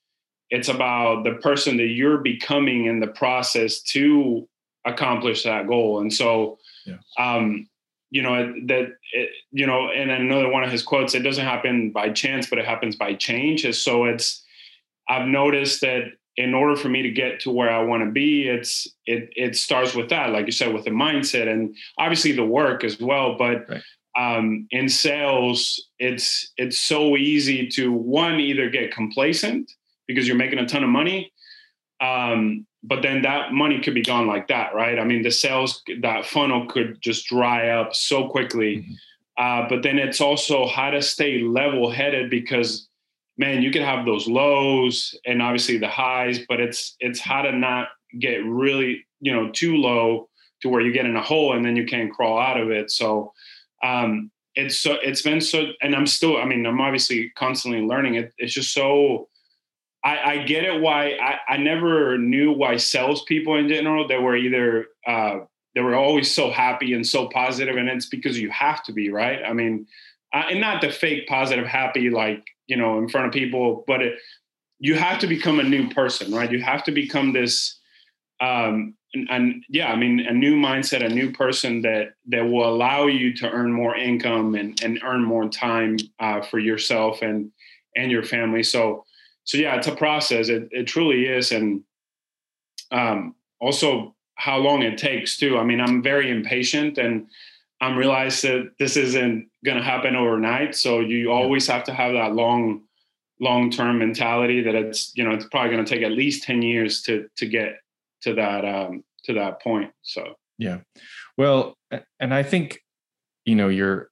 It's 0.50 0.68
about 0.68 1.24
the 1.24 1.34
person 1.36 1.78
that 1.78 1.86
you're 1.86 2.18
becoming 2.18 2.84
in 2.84 3.00
the 3.00 3.06
process 3.06 3.80
to 3.94 4.46
accomplish 4.84 5.42
that 5.44 5.66
goal. 5.66 6.00
And 6.00 6.12
so, 6.12 6.58
yeah. 6.84 6.98
um, 7.18 7.66
you 8.10 8.22
know 8.22 8.52
that 8.66 8.88
it, 9.12 9.30
you 9.52 9.66
know, 9.66 9.88
and 9.88 10.10
another 10.10 10.48
one 10.48 10.64
of 10.64 10.70
his 10.70 10.82
quotes: 10.82 11.14
"It 11.14 11.20
doesn't 11.20 11.44
happen 11.44 11.92
by 11.92 12.10
chance, 12.10 12.50
but 12.50 12.58
it 12.58 12.66
happens 12.66 12.96
by 12.96 13.14
change." 13.14 13.64
So 13.76 14.04
it's 14.04 14.44
I've 15.08 15.28
noticed 15.28 15.80
that 15.80 16.12
in 16.40 16.54
order 16.54 16.76
for 16.76 16.88
me 16.88 17.02
to 17.02 17.10
get 17.10 17.40
to 17.40 17.50
where 17.50 17.70
I 17.70 17.82
want 17.82 18.04
to 18.04 18.10
be, 18.10 18.48
it's 18.48 18.88
it 19.06 19.32
it 19.36 19.56
starts 19.56 19.94
with 19.94 20.08
that, 20.08 20.30
like 20.30 20.46
you 20.46 20.52
said, 20.52 20.74
with 20.74 20.84
the 20.84 20.90
mindset 20.90 21.48
and 21.48 21.76
obviously 21.98 22.32
the 22.32 22.44
work 22.44 22.84
as 22.84 23.00
well. 23.00 23.36
But 23.38 23.68
right 23.68 23.82
um, 24.18 24.66
in 24.70 24.88
sales, 24.88 25.88
it's 25.98 26.52
it's 26.56 26.78
so 26.78 27.16
easy 27.16 27.68
to 27.68 27.92
one 27.92 28.40
either 28.40 28.68
get 28.68 28.92
complacent 28.92 29.70
because 30.06 30.26
you're 30.26 30.36
making 30.36 30.58
a 30.58 30.66
ton 30.66 30.82
of 30.82 30.90
money, 30.90 31.32
um, 32.00 32.66
but 32.82 33.02
then 33.02 33.22
that 33.22 33.52
money 33.52 33.80
could 33.80 33.94
be 33.94 34.02
gone 34.02 34.26
like 34.26 34.48
that, 34.48 34.74
right? 34.74 34.98
I 34.98 35.04
mean, 35.04 35.22
the 35.22 35.30
sales 35.30 35.82
that 36.00 36.26
funnel 36.26 36.66
could 36.66 37.00
just 37.00 37.26
dry 37.26 37.68
up 37.70 37.94
so 37.94 38.28
quickly. 38.28 38.78
Mm-hmm. 38.78 38.92
Uh, 39.38 39.68
but 39.68 39.82
then 39.82 39.98
it's 39.98 40.20
also 40.20 40.66
how 40.66 40.90
to 40.90 41.00
stay 41.00 41.40
level 41.40 41.90
headed 41.90 42.28
because 42.28 42.88
man, 43.40 43.62
you 43.62 43.70
can 43.70 43.82
have 43.82 44.04
those 44.04 44.28
lows 44.28 45.18
and 45.24 45.40
obviously 45.40 45.78
the 45.78 45.88
highs, 45.88 46.40
but 46.48 46.60
it's 46.60 46.94
it's 47.00 47.20
how 47.20 47.42
to 47.42 47.52
not 47.52 47.88
get 48.18 48.44
really 48.44 49.04
you 49.20 49.32
know 49.32 49.50
too 49.50 49.76
low 49.76 50.28
to 50.62 50.68
where 50.68 50.82
you 50.82 50.92
get 50.92 51.06
in 51.06 51.16
a 51.16 51.22
hole 51.22 51.54
and 51.54 51.64
then 51.64 51.74
you 51.74 51.86
can't 51.86 52.12
crawl 52.12 52.38
out 52.38 52.60
of 52.60 52.70
it. 52.70 52.90
So 52.90 53.32
um, 53.82 54.30
it's 54.54 54.78
so 54.78 54.96
it's 55.02 55.22
been 55.22 55.40
so 55.40 55.66
and 55.80 55.94
i'm 55.94 56.06
still 56.06 56.36
i 56.36 56.44
mean 56.44 56.66
i'm 56.66 56.80
obviously 56.80 57.30
constantly 57.36 57.80
learning 57.82 58.14
it 58.14 58.32
it's 58.38 58.52
just 58.52 58.72
so 58.72 59.28
i 60.04 60.18
i 60.18 60.42
get 60.42 60.64
it 60.64 60.80
why 60.80 61.12
i 61.22 61.54
i 61.54 61.56
never 61.56 62.18
knew 62.18 62.52
why 62.52 62.76
salespeople 62.76 63.56
in 63.56 63.68
general 63.68 64.08
they 64.08 64.18
were 64.18 64.36
either 64.36 64.86
uh 65.06 65.38
they 65.74 65.80
were 65.80 65.94
always 65.94 66.34
so 66.34 66.50
happy 66.50 66.94
and 66.94 67.06
so 67.06 67.28
positive 67.28 67.76
and 67.76 67.88
it's 67.88 68.06
because 68.06 68.38
you 68.40 68.50
have 68.50 68.82
to 68.82 68.92
be 68.92 69.10
right 69.10 69.40
i 69.46 69.52
mean 69.52 69.86
uh, 70.32 70.44
and 70.50 70.60
not 70.60 70.80
the 70.80 70.90
fake 70.90 71.28
positive 71.28 71.66
happy 71.66 72.10
like 72.10 72.44
you 72.70 72.76
know 72.76 72.98
in 72.98 73.08
front 73.08 73.26
of 73.26 73.32
people 73.32 73.84
but 73.86 74.00
it, 74.00 74.14
you 74.78 74.94
have 74.94 75.18
to 75.18 75.26
become 75.26 75.60
a 75.60 75.64
new 75.64 75.88
person 75.90 76.32
right 76.32 76.50
you 76.50 76.62
have 76.62 76.82
to 76.84 76.92
become 76.92 77.32
this 77.32 77.78
um 78.40 78.94
and, 79.12 79.28
and, 79.30 79.64
yeah, 79.68 79.90
I 79.90 79.96
mean, 79.96 80.20
a 80.20 80.32
new 80.32 80.54
mindset, 80.54 81.04
a 81.04 81.08
new 81.08 81.32
person 81.32 81.82
that 81.82 82.14
that 82.28 82.42
will 82.42 82.68
allow 82.68 83.06
you 83.06 83.34
to 83.36 83.50
earn 83.50 83.72
more 83.72 83.96
income 83.96 84.54
and, 84.54 84.80
and 84.82 85.00
earn 85.04 85.24
more 85.24 85.48
time 85.48 85.96
uh, 86.20 86.42
for 86.42 86.58
yourself 86.58 87.22
and 87.22 87.50
and 87.96 88.10
your 88.10 88.22
family. 88.22 88.62
So, 88.62 89.04
so 89.44 89.58
yeah, 89.58 89.74
it's 89.76 89.88
a 89.88 89.96
process. 89.96 90.48
It, 90.48 90.68
it 90.70 90.86
truly 90.86 91.26
is, 91.26 91.50
and 91.50 91.82
um, 92.92 93.34
also 93.60 94.14
how 94.36 94.58
long 94.58 94.82
it 94.82 94.96
takes 94.96 95.36
too. 95.36 95.58
I 95.58 95.64
mean, 95.64 95.80
I'm 95.80 96.02
very 96.02 96.30
impatient, 96.30 96.96
and 96.98 97.26
I'm 97.80 97.96
realized 97.96 98.42
that 98.44 98.72
this 98.78 98.96
isn't 98.96 99.48
going 99.64 99.78
to 99.78 99.82
happen 99.82 100.14
overnight. 100.14 100.74
So 100.74 101.00
you 101.00 101.32
always 101.32 101.66
have 101.66 101.84
to 101.84 101.94
have 101.94 102.12
that 102.12 102.34
long 102.34 102.82
long 103.40 103.70
term 103.70 103.98
mentality 103.98 104.60
that 104.62 104.74
it's 104.74 105.12
you 105.16 105.24
know 105.24 105.30
it's 105.30 105.46
probably 105.46 105.70
going 105.70 105.84
to 105.84 105.94
take 105.94 106.02
at 106.02 106.12
least 106.12 106.44
10 106.44 106.62
years 106.62 107.02
to 107.02 107.26
to 107.36 107.46
get 107.46 107.78
to 108.22 108.34
that 108.34 108.64
um, 108.64 109.02
to 109.24 109.34
that 109.34 109.62
point. 109.62 109.90
So 110.02 110.34
yeah, 110.58 110.78
well, 111.36 111.76
and 112.20 112.34
I 112.34 112.42
think 112.42 112.80
you 113.44 113.54
know 113.54 113.68
your 113.68 114.10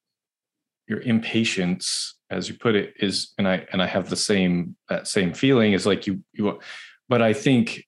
your 0.86 1.00
impatience, 1.00 2.16
as 2.30 2.48
you 2.48 2.54
put 2.54 2.74
it, 2.74 2.94
is, 2.98 3.32
and 3.36 3.46
I 3.46 3.66
and 3.72 3.82
I 3.82 3.86
have 3.86 4.08
the 4.08 4.16
same 4.16 4.76
that 4.88 5.06
same 5.06 5.34
feeling 5.34 5.74
is 5.74 5.86
like 5.86 6.06
you 6.06 6.22
you, 6.32 6.58
but 7.08 7.20
I 7.20 7.34
think 7.34 7.84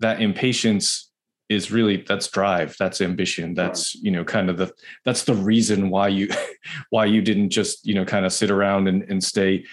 that 0.00 0.20
impatience 0.20 1.10
is 1.48 1.70
really 1.70 1.98
that's 2.08 2.28
drive 2.28 2.74
that's 2.78 3.00
ambition 3.00 3.54
that's 3.54 3.94
you 3.94 4.10
know 4.10 4.24
kind 4.24 4.50
of 4.50 4.56
the 4.56 4.70
that's 5.04 5.24
the 5.24 5.34
reason 5.34 5.90
why 5.90 6.08
you 6.08 6.28
why 6.90 7.04
you 7.04 7.22
didn't 7.22 7.50
just 7.50 7.86
you 7.86 7.94
know 7.94 8.04
kind 8.04 8.26
of 8.26 8.32
sit 8.32 8.50
around 8.50 8.88
and, 8.88 9.02
and 9.04 9.22
stay 9.22 9.64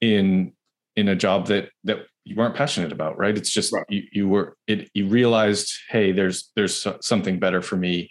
in 0.00 0.52
in 0.96 1.08
a 1.08 1.16
job 1.16 1.46
that 1.46 1.70
that 1.84 2.06
you 2.24 2.36
weren't 2.36 2.54
passionate 2.54 2.92
about 2.92 3.18
right 3.18 3.36
it's 3.36 3.50
just 3.50 3.72
right. 3.72 3.84
You, 3.88 4.02
you 4.12 4.28
were 4.28 4.56
it 4.66 4.90
you 4.94 5.08
realized 5.08 5.72
hey 5.88 6.12
there's 6.12 6.50
there's 6.56 6.86
something 7.00 7.38
better 7.38 7.62
for 7.62 7.76
me 7.76 8.08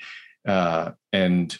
uh, 0.47 0.91
and 1.11 1.57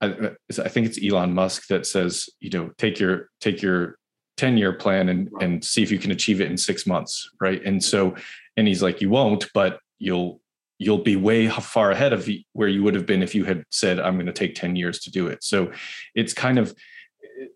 I, 0.00 0.30
I, 0.48 0.68
think 0.68 0.86
it's 0.86 0.98
elon 1.04 1.34
musk 1.34 1.68
that 1.68 1.86
says 1.86 2.28
you 2.40 2.50
know 2.50 2.70
take 2.78 2.98
your 2.98 3.28
take 3.40 3.62
your 3.62 3.98
10 4.36 4.56
year 4.56 4.72
plan 4.72 5.08
and 5.08 5.28
right. 5.30 5.44
and 5.44 5.64
see 5.64 5.82
if 5.82 5.92
you 5.92 5.98
can 5.98 6.10
achieve 6.10 6.40
it 6.40 6.50
in 6.50 6.56
six 6.56 6.86
months 6.86 7.28
right 7.40 7.62
and 7.64 7.82
so 7.82 8.16
and 8.56 8.66
he's 8.66 8.82
like 8.82 9.00
you 9.00 9.10
won't 9.10 9.46
but 9.54 9.78
you'll 9.98 10.40
you'll 10.82 10.98
be 10.98 11.16
way 11.16 11.48
far 11.48 11.90
ahead 11.90 12.12
of 12.12 12.28
where 12.52 12.68
you 12.68 12.82
would 12.82 12.94
have 12.94 13.06
been 13.06 13.22
if 13.22 13.34
you 13.34 13.44
had 13.44 13.64
said 13.70 14.00
i'm 14.00 14.14
going 14.14 14.26
to 14.26 14.32
take 14.32 14.54
10 14.54 14.76
years 14.76 14.98
to 15.00 15.10
do 15.10 15.28
it. 15.28 15.42
So 15.42 15.72
it's 16.14 16.34
kind 16.34 16.58
of 16.58 16.74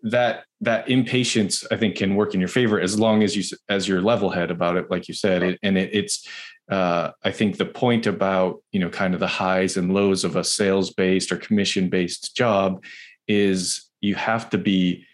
that 0.03 0.43
that 0.61 0.89
impatience 0.89 1.65
i 1.71 1.77
think 1.77 1.95
can 1.95 2.15
work 2.15 2.33
in 2.33 2.39
your 2.39 2.49
favor 2.49 2.79
as 2.79 2.99
long 2.99 3.23
as 3.23 3.35
you 3.35 3.57
as 3.69 3.87
you're 3.87 4.01
level 4.01 4.29
head 4.29 4.51
about 4.51 4.75
it 4.75 4.89
like 4.89 5.07
you 5.07 5.13
said 5.13 5.43
it, 5.43 5.59
and 5.63 5.77
it, 5.77 5.89
it's 5.93 6.27
uh, 6.69 7.11
i 7.23 7.31
think 7.31 7.57
the 7.57 7.65
point 7.65 8.05
about 8.05 8.61
you 8.71 8.79
know 8.79 8.89
kind 8.89 9.13
of 9.13 9.19
the 9.19 9.27
highs 9.27 9.77
and 9.77 9.93
lows 9.93 10.23
of 10.23 10.35
a 10.35 10.43
sales 10.43 10.91
based 10.93 11.31
or 11.31 11.37
commission 11.37 11.89
based 11.89 12.35
job 12.35 12.83
is 13.27 13.89
you 14.01 14.15
have 14.15 14.49
to 14.49 14.57
be 14.57 15.05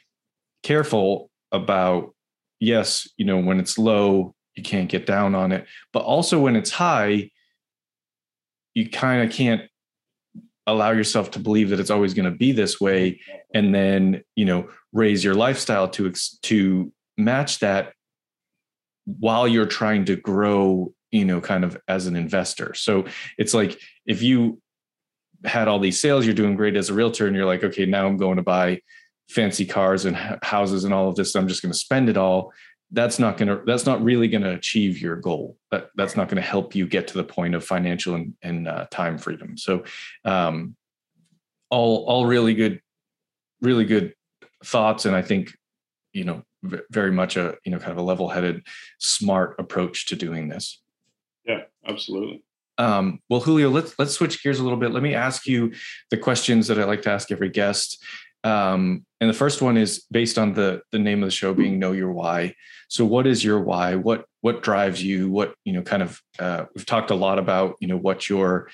careful 0.63 1.29
about 1.51 2.13
yes 2.59 3.07
you 3.17 3.25
know 3.25 3.37
when 3.37 3.59
it's 3.59 3.77
low 3.77 4.33
you 4.55 4.63
can't 4.63 4.89
get 4.89 5.05
down 5.05 5.35
on 5.35 5.51
it 5.51 5.67
but 5.91 6.03
also 6.03 6.39
when 6.39 6.55
it's 6.55 6.71
high 6.71 7.29
you 8.73 8.89
kind 8.89 9.23
of 9.23 9.35
can't 9.35 9.63
allow 10.65 10.91
yourself 10.91 11.31
to 11.31 11.39
believe 11.39 11.69
that 11.69 11.79
it's 11.79 11.89
always 11.89 12.13
going 12.13 12.31
to 12.31 12.37
be 12.37 12.51
this 12.53 12.79
way 12.79 13.19
and 13.53 13.75
then 13.75 14.23
you 14.35 14.45
know 14.45 14.69
raise 14.93 15.23
your 15.23 15.35
lifestyle 15.35 15.89
to 15.89 16.11
to 16.41 16.91
match 17.17 17.59
that 17.59 17.93
while 19.05 19.47
you're 19.47 19.65
trying 19.65 20.05
to 20.05 20.15
grow 20.15 20.93
you 21.11 21.25
know 21.25 21.39
kind 21.39 21.63
of 21.63 21.77
as 21.87 22.07
an 22.07 22.15
investor. 22.15 22.73
So 22.73 23.05
it's 23.37 23.53
like 23.53 23.79
if 24.05 24.21
you 24.21 24.61
had 25.45 25.67
all 25.67 25.79
these 25.79 25.99
sales 25.99 26.25
you're 26.25 26.33
doing 26.33 26.55
great 26.55 26.75
as 26.75 26.89
a 26.89 26.93
realtor 26.93 27.27
and 27.27 27.35
you're 27.35 27.45
like 27.45 27.63
okay 27.63 27.85
now 27.85 28.07
i'm 28.07 28.15
going 28.15 28.37
to 28.37 28.43
buy 28.43 28.79
fancy 29.29 29.65
cars 29.65 30.05
and 30.05 30.15
houses 30.41 30.85
and 30.85 30.93
all 30.93 31.09
of 31.09 31.15
this 31.15 31.35
i'm 31.35 31.49
just 31.49 31.61
going 31.61 31.71
to 31.71 31.77
spend 31.77 32.07
it 32.07 32.17
all 32.17 32.53
that's 32.93 33.19
not 33.19 33.37
going 33.37 33.49
to 33.49 33.61
that's 33.65 33.85
not 33.85 34.03
really 34.03 34.27
going 34.27 34.43
to 34.43 34.53
achieve 34.53 35.01
your 35.01 35.15
goal. 35.15 35.57
That 35.71 35.89
that's 35.95 36.15
not 36.15 36.29
going 36.29 36.41
to 36.41 36.47
help 36.47 36.75
you 36.75 36.87
get 36.87 37.07
to 37.09 37.15
the 37.15 37.23
point 37.23 37.55
of 37.55 37.65
financial 37.65 38.15
and, 38.15 38.33
and 38.41 38.67
uh, 38.67 38.85
time 38.91 39.17
freedom. 39.17 39.57
So 39.57 39.83
um, 40.23 40.75
all 41.73 42.05
all 42.05 42.25
really 42.25 42.53
good 42.53 42.79
really 43.61 43.85
good 43.85 44.13
thoughts 44.63 45.05
and 45.05 45.15
i 45.15 45.21
think 45.21 45.57
you 46.13 46.23
know 46.23 46.43
very 46.91 47.11
much 47.11 47.35
a 47.35 47.55
you 47.65 47.71
know 47.71 47.79
kind 47.79 47.91
of 47.91 47.97
a 47.97 48.01
level-headed 48.01 48.65
smart 48.99 49.55
approach 49.59 50.05
to 50.05 50.15
doing 50.15 50.47
this. 50.47 50.81
Yeah 51.45 51.63
absolutely. 51.85 52.43
Um, 52.77 53.19
well 53.29 53.41
julio 53.41 53.69
let's 53.69 53.97
let's 53.99 54.13
switch 54.13 54.41
gears 54.41 54.59
a 54.59 54.63
little 54.63 54.77
bit. 54.77 54.91
Let 54.91 55.03
me 55.03 55.13
ask 55.13 55.45
you 55.45 55.73
the 56.09 56.17
questions 56.17 56.67
that 56.67 56.79
i 56.79 56.85
like 56.85 57.01
to 57.01 57.11
ask 57.11 57.31
every 57.31 57.49
guest 57.49 58.01
um, 58.43 59.05
and 59.21 59.29
the 59.29 59.33
first 59.33 59.61
one 59.61 59.77
is 59.77 60.05
based 60.11 60.37
on 60.37 60.53
the 60.53 60.81
the 60.91 60.99
name 60.99 61.23
of 61.23 61.27
the 61.27 61.31
show 61.31 61.53
being 61.53 61.79
know 61.79 61.93
your 61.93 62.11
why. 62.11 62.55
So 62.89 63.05
what 63.05 63.25
is 63.25 63.43
your 63.43 63.61
why? 63.61 63.95
What 63.95 64.25
what 64.41 64.61
drives 64.61 65.01
you? 65.01 65.31
What 65.31 65.55
you 65.63 65.73
know 65.73 65.81
kind 65.81 66.03
of 66.03 66.21
uh, 66.39 66.65
we've 66.75 66.85
talked 66.85 67.11
a 67.11 67.15
lot 67.15 67.39
about 67.39 67.75
you 67.79 67.87
know 67.87 67.97
what 67.97 68.29
your 68.29 68.69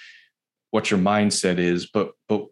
what 0.72 0.92
your 0.92 1.00
mindset 1.00 1.58
is 1.58 1.88
but 1.88 2.12
but 2.28 2.46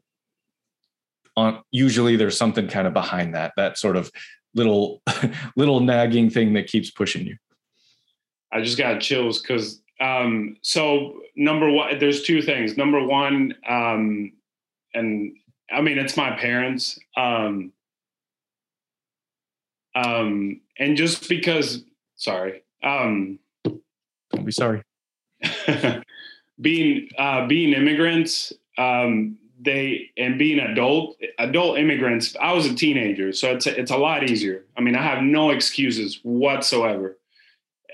on 1.35 1.61
usually 1.71 2.15
there's 2.15 2.35
something 2.35 2.67
kind 2.67 2.87
of 2.87 2.93
behind 2.93 3.35
that 3.35 3.53
that 3.55 3.77
sort 3.77 3.95
of 3.95 4.11
little 4.55 5.01
little 5.55 5.79
nagging 5.79 6.29
thing 6.29 6.53
that 6.53 6.67
keeps 6.67 6.91
pushing 6.91 7.25
you. 7.25 7.37
I 8.51 8.61
just 8.61 8.77
got 8.77 8.99
chills 8.99 9.41
because 9.41 9.81
um 10.01 10.57
so 10.61 11.21
number 11.35 11.71
one 11.71 11.97
there's 11.99 12.23
two 12.23 12.41
things. 12.41 12.75
Number 12.75 13.05
one 13.05 13.55
um 13.67 14.33
and 14.93 15.37
I 15.71 15.81
mean, 15.81 15.97
it's 15.97 16.15
my 16.15 16.31
parents. 16.31 16.99
Um, 17.15 17.73
um, 19.95 20.61
and 20.77 20.95
just 20.95 21.27
because, 21.27 21.83
sorry, 22.15 22.63
um, 22.83 23.39
don't 23.63 24.45
be 24.45 24.51
sorry. 24.51 24.83
being 26.61 27.09
uh, 27.17 27.47
being 27.47 27.73
immigrants, 27.73 28.53
um, 28.77 29.37
they 29.59 30.11
and 30.17 30.37
being 30.37 30.59
adult 30.59 31.17
adult 31.39 31.77
immigrants. 31.77 32.35
I 32.39 32.53
was 32.53 32.65
a 32.65 32.75
teenager, 32.75 33.33
so 33.33 33.53
it's 33.53 33.65
a, 33.65 33.79
it's 33.79 33.91
a 33.91 33.97
lot 33.97 34.29
easier. 34.29 34.63
I 34.77 34.81
mean, 34.81 34.95
I 34.95 35.01
have 35.01 35.23
no 35.23 35.51
excuses 35.51 36.19
whatsoever, 36.23 37.17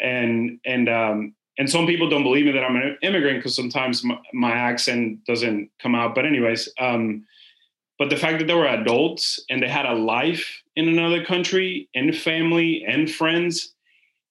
and 0.01 0.59
and 0.65 0.89
um, 0.89 1.35
and 1.57 1.69
some 1.69 1.85
people 1.85 2.09
don't 2.09 2.23
believe 2.23 2.45
me 2.45 2.51
that 2.51 2.63
I'm 2.63 2.75
an 2.75 2.97
immigrant 3.01 3.39
because 3.39 3.55
sometimes 3.55 4.03
my, 4.03 4.17
my, 4.33 4.51
accent 4.51 5.23
doesn't 5.25 5.69
come 5.79 5.93
out. 5.93 6.15
But 6.15 6.25
anyways, 6.25 6.69
um, 6.79 7.25
but 8.03 8.09
the 8.09 8.17
fact 8.17 8.39
that 8.39 8.47
they 8.47 8.53
were 8.53 8.67
adults 8.67 9.39
and 9.49 9.63
they 9.63 9.69
had 9.69 9.85
a 9.85 9.93
life 9.93 10.61
in 10.75 10.89
another 10.89 11.23
country 11.23 11.87
and 11.95 12.13
family 12.13 12.83
and 12.85 13.09
friends, 13.09 13.75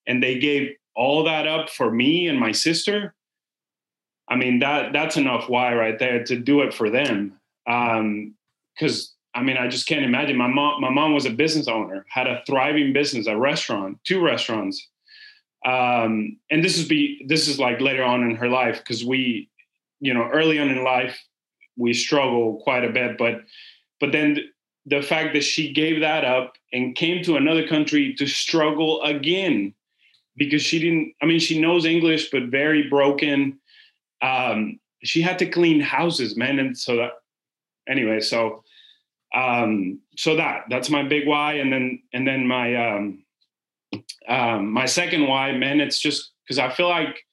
and 0.06 0.22
they 0.22 0.38
gave 0.38 0.72
all 0.94 1.24
that 1.24 1.46
up 1.46 1.70
for 1.70 1.90
me 1.90 2.28
and 2.28 2.38
my 2.38 2.52
sister. 2.52 3.14
I 4.28 4.36
mean 4.36 4.58
that 4.58 4.92
that's 4.92 5.16
enough 5.16 5.48
why 5.48 5.74
right 5.74 5.98
there 5.98 6.22
to 6.22 6.38
do 6.38 6.60
it 6.60 6.74
for 6.74 6.90
them. 6.90 7.40
Um, 7.66 8.34
because 8.74 9.14
I 9.34 9.42
mean 9.42 9.56
I 9.56 9.68
just 9.68 9.86
can't 9.86 10.04
imagine. 10.04 10.36
My 10.36 10.48
mom 10.48 10.82
my 10.82 10.90
mom 10.90 11.14
was 11.14 11.24
a 11.24 11.30
business 11.30 11.66
owner, 11.66 12.04
had 12.10 12.26
a 12.26 12.42
thriving 12.46 12.92
business, 12.92 13.26
a 13.26 13.38
restaurant, 13.38 13.96
two 14.04 14.20
restaurants. 14.20 14.86
Um, 15.64 16.36
and 16.50 16.62
this 16.62 16.76
is 16.76 16.86
be 16.86 17.24
this 17.26 17.48
is 17.48 17.58
like 17.58 17.80
later 17.80 18.04
on 18.04 18.22
in 18.22 18.36
her 18.36 18.50
life 18.50 18.80
because 18.80 19.02
we, 19.02 19.48
you 19.98 20.12
know, 20.12 20.28
early 20.30 20.58
on 20.58 20.68
in 20.68 20.84
life 20.84 21.18
we 21.76 21.92
struggle 21.92 22.60
quite 22.62 22.84
a 22.84 22.90
bit. 22.90 23.18
But 23.18 23.42
but 24.00 24.12
then 24.12 24.38
the 24.86 25.02
fact 25.02 25.32
that 25.34 25.44
she 25.44 25.72
gave 25.72 26.00
that 26.00 26.24
up 26.24 26.54
and 26.72 26.96
came 26.96 27.22
to 27.24 27.36
another 27.36 27.66
country 27.66 28.14
to 28.14 28.26
struggle 28.26 29.02
again 29.02 29.74
because 30.36 30.62
she 30.62 30.78
didn't. 30.78 31.14
I 31.22 31.26
mean, 31.26 31.38
she 31.38 31.60
knows 31.60 31.84
English, 31.84 32.30
but 32.30 32.44
very 32.44 32.88
broken. 32.88 33.58
Um, 34.20 34.80
she 35.02 35.20
had 35.20 35.38
to 35.40 35.46
clean 35.46 35.80
houses, 35.80 36.36
man, 36.36 36.58
and 36.58 36.76
so 36.76 36.96
that 36.96 37.12
anyway. 37.88 38.20
So 38.20 38.62
um, 39.34 40.00
so 40.16 40.36
that 40.36 40.64
that's 40.68 40.90
my 40.90 41.02
big 41.02 41.26
why, 41.26 41.54
and 41.54 41.72
then 41.72 42.02
and 42.12 42.26
then 42.26 42.46
my 42.46 42.74
um, 42.76 43.24
um, 44.28 44.70
my 44.70 44.86
second 44.86 45.26
why, 45.26 45.52
man, 45.52 45.80
it's 45.80 45.98
just 45.98 46.32
because 46.44 46.58
I 46.58 46.70
feel 46.70 46.88
like 46.88 47.24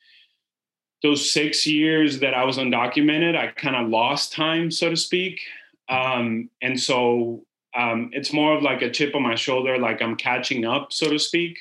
those 1.01 1.31
six 1.31 1.65
years 1.65 2.19
that 2.19 2.33
I 2.33 2.43
was 2.43 2.57
undocumented, 2.57 3.35
I 3.35 3.47
kind 3.47 3.75
of 3.75 3.89
lost 3.89 4.33
time, 4.33 4.69
so 4.71 4.89
to 4.89 4.97
speak. 4.97 5.39
Um, 5.88 6.49
and 6.62 6.79
so 6.79 7.43
um, 7.75 8.09
it's 8.13 8.33
more 8.33 8.55
of 8.55 8.63
like 8.63 8.81
a 8.81 8.91
chip 8.91 9.15
on 9.15 9.23
my 9.23 9.35
shoulder, 9.35 9.77
like 9.77 10.01
I'm 10.01 10.15
catching 10.15 10.65
up, 10.65 10.91
so 10.91 11.09
to 11.09 11.19
speak. 11.19 11.59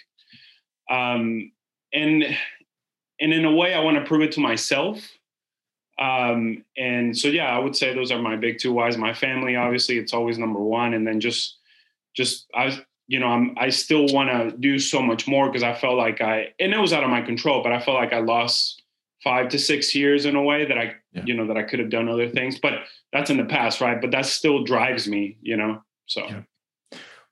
Um, 0.91 1.53
and 1.93 2.25
and 3.21 3.33
in 3.33 3.45
a 3.45 3.53
way, 3.53 3.75
I 3.75 3.81
want 3.81 3.97
to 3.97 4.05
prove 4.05 4.23
it 4.23 4.33
to 4.33 4.41
myself. 4.41 4.99
Um, 5.99 6.65
and 6.77 7.17
so, 7.17 7.27
yeah, 7.29 7.49
I 7.49 7.59
would 7.59 7.75
say 7.75 7.93
those 7.93 8.13
are 8.13 8.23
my 8.23 8.37
big 8.37 8.59
two 8.59 8.73
whys. 8.73 8.97
My 8.97 9.13
family, 9.13 9.57
obviously, 9.57 9.99
it's 9.99 10.15
always 10.15 10.39
number 10.39 10.61
one, 10.61 10.95
and 10.95 11.07
then 11.07 11.21
just 11.21 11.57
just 12.15 12.47
I 12.55 12.79
you 13.07 13.19
know 13.19 13.27
I'm 13.27 13.55
I 13.59 13.71
still 13.71 14.07
want 14.09 14.31
to 14.31 14.57
do 14.57 14.79
so 14.79 15.03
much 15.03 15.27
more 15.27 15.47
because 15.47 15.63
I 15.63 15.75
felt 15.75 15.97
like 15.97 16.21
I 16.21 16.53
and 16.61 16.73
it 16.73 16.79
was 16.79 16.93
out 16.93 17.05
of 17.05 17.11
my 17.11 17.23
control, 17.23 17.63
but 17.63 17.73
I 17.73 17.81
felt 17.81 17.97
like 17.97 18.13
I 18.13 18.21
lost 18.21 18.83
five 19.23 19.49
to 19.51 19.59
six 19.59 19.95
years 19.95 20.27
in 20.27 20.37
a 20.37 20.43
way 20.43 20.65
that 20.65 20.79
I, 20.79 20.95
yeah. 21.13 21.23
you 21.25 21.35
know, 21.35 21.47
that 21.47 21.57
I 21.57 21.63
could 21.63 21.79
have 21.79 21.91
done 21.91 22.09
other 22.09 22.29
things, 22.29 22.59
but 22.59 22.75
that's 23.13 23.31
in 23.31 23.37
the 23.37 23.45
past, 23.45 23.81
right? 23.81 24.01
But 24.01 24.11
that 24.13 24.27
still 24.27 24.65
drives 24.65 25.09
me, 25.09 25.39
you 25.43 25.57
know. 25.57 25.83
So, 26.07 26.25
yeah. 26.27 26.43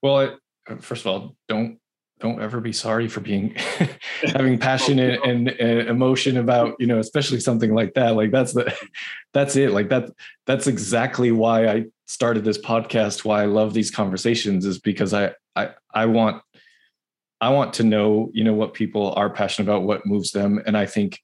well, 0.03 0.19
I, 0.19 0.25
uh, 0.73 0.77
first 0.81 1.03
of 1.03 1.07
all, 1.07 1.37
don't 1.49 1.79
don't 2.19 2.41
ever 2.41 2.61
be 2.61 2.73
sorry 2.73 3.09
for 3.09 3.21
being 3.21 3.55
having 4.23 4.59
passion 4.59 4.99
and, 4.99 5.23
and, 5.25 5.49
and, 5.49 5.89
emotion 5.89 6.39
about 6.39 6.75
you 6.79 6.87
know 6.87 6.99
especially 6.99 7.41
something 7.41 7.75
like 7.75 7.95
that 7.95 8.17
like 8.17 8.31
that's 8.31 8.53
the 8.53 8.75
that's 9.35 9.57
it 9.57 9.71
like 9.71 9.89
that 9.89 10.11
that's 10.47 10.67
exactly 10.67 11.31
why 11.31 11.67
i 11.67 11.85
started 12.07 12.45
this 12.45 12.59
podcast 12.59 13.25
why 13.25 13.43
i 13.43 13.47
love 13.47 13.75
these 13.75 13.91
conversations 13.91 14.65
is 14.65 14.79
because 14.79 15.13
i 15.13 15.31
i 15.57 15.71
i 15.93 16.07
want 16.07 16.43
i 17.41 17.51
want 17.51 17.75
to 17.75 17.85
know 17.85 18.31
you 18.33 18.45
know 18.45 18.55
what 18.55 18.73
people 18.73 19.13
are 19.15 19.29
passionate 19.29 19.71
about 19.71 19.83
what 19.83 20.07
moves 20.07 20.33
them 20.33 20.61
and 20.67 20.77
i 20.77 20.87
think 20.87 21.21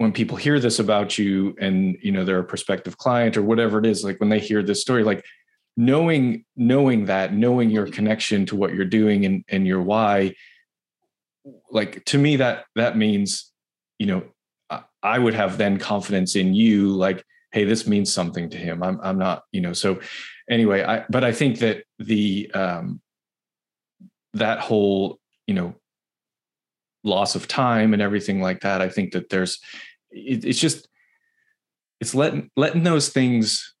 when 0.00 0.12
people 0.12 0.38
hear 0.38 0.58
this 0.58 0.78
about 0.78 1.18
you 1.18 1.54
and 1.60 1.94
you 2.00 2.10
know 2.10 2.24
they're 2.24 2.38
a 2.38 2.44
prospective 2.44 2.96
client 2.96 3.36
or 3.36 3.42
whatever 3.42 3.78
it 3.78 3.84
is 3.84 4.02
like 4.02 4.18
when 4.18 4.30
they 4.30 4.38
hear 4.38 4.62
this 4.62 4.80
story 4.80 5.04
like 5.04 5.22
knowing 5.76 6.42
knowing 6.56 7.04
that 7.04 7.34
knowing 7.34 7.68
your 7.68 7.86
connection 7.86 8.46
to 8.46 8.56
what 8.56 8.72
you're 8.72 8.86
doing 8.86 9.26
and 9.26 9.44
and 9.50 9.66
your 9.66 9.82
why 9.82 10.34
like 11.70 12.02
to 12.06 12.16
me 12.16 12.36
that 12.36 12.64
that 12.76 12.96
means 12.96 13.52
you 13.98 14.06
know 14.06 14.22
i 15.02 15.18
would 15.18 15.34
have 15.34 15.58
then 15.58 15.78
confidence 15.78 16.34
in 16.34 16.54
you 16.54 16.88
like 16.88 17.22
hey 17.52 17.64
this 17.64 17.86
means 17.86 18.10
something 18.10 18.48
to 18.48 18.56
him. 18.56 18.82
I'm 18.82 18.98
i'm 19.02 19.18
not 19.18 19.42
you 19.52 19.60
know? 19.60 19.74
So 19.74 20.00
anyway 20.48 20.82
i 20.82 21.04
but 21.10 21.24
i 21.24 21.32
think 21.32 21.58
that 21.58 21.84
the 21.98 22.50
um 22.54 23.02
that 24.32 24.60
whole 24.60 25.18
you 25.46 25.52
know 25.52 25.74
loss 27.04 27.34
of 27.34 27.48
time 27.48 27.92
and 27.92 28.02
everything 28.02 28.42
like 28.42 28.60
that 28.60 28.82
i 28.82 28.88
think 28.88 29.12
that 29.12 29.30
there's 29.30 29.58
it, 30.10 30.44
it's 30.44 30.58
just 30.58 30.88
it's 32.00 32.14
letting 32.14 32.50
letting 32.56 32.82
those 32.82 33.08
things 33.08 33.74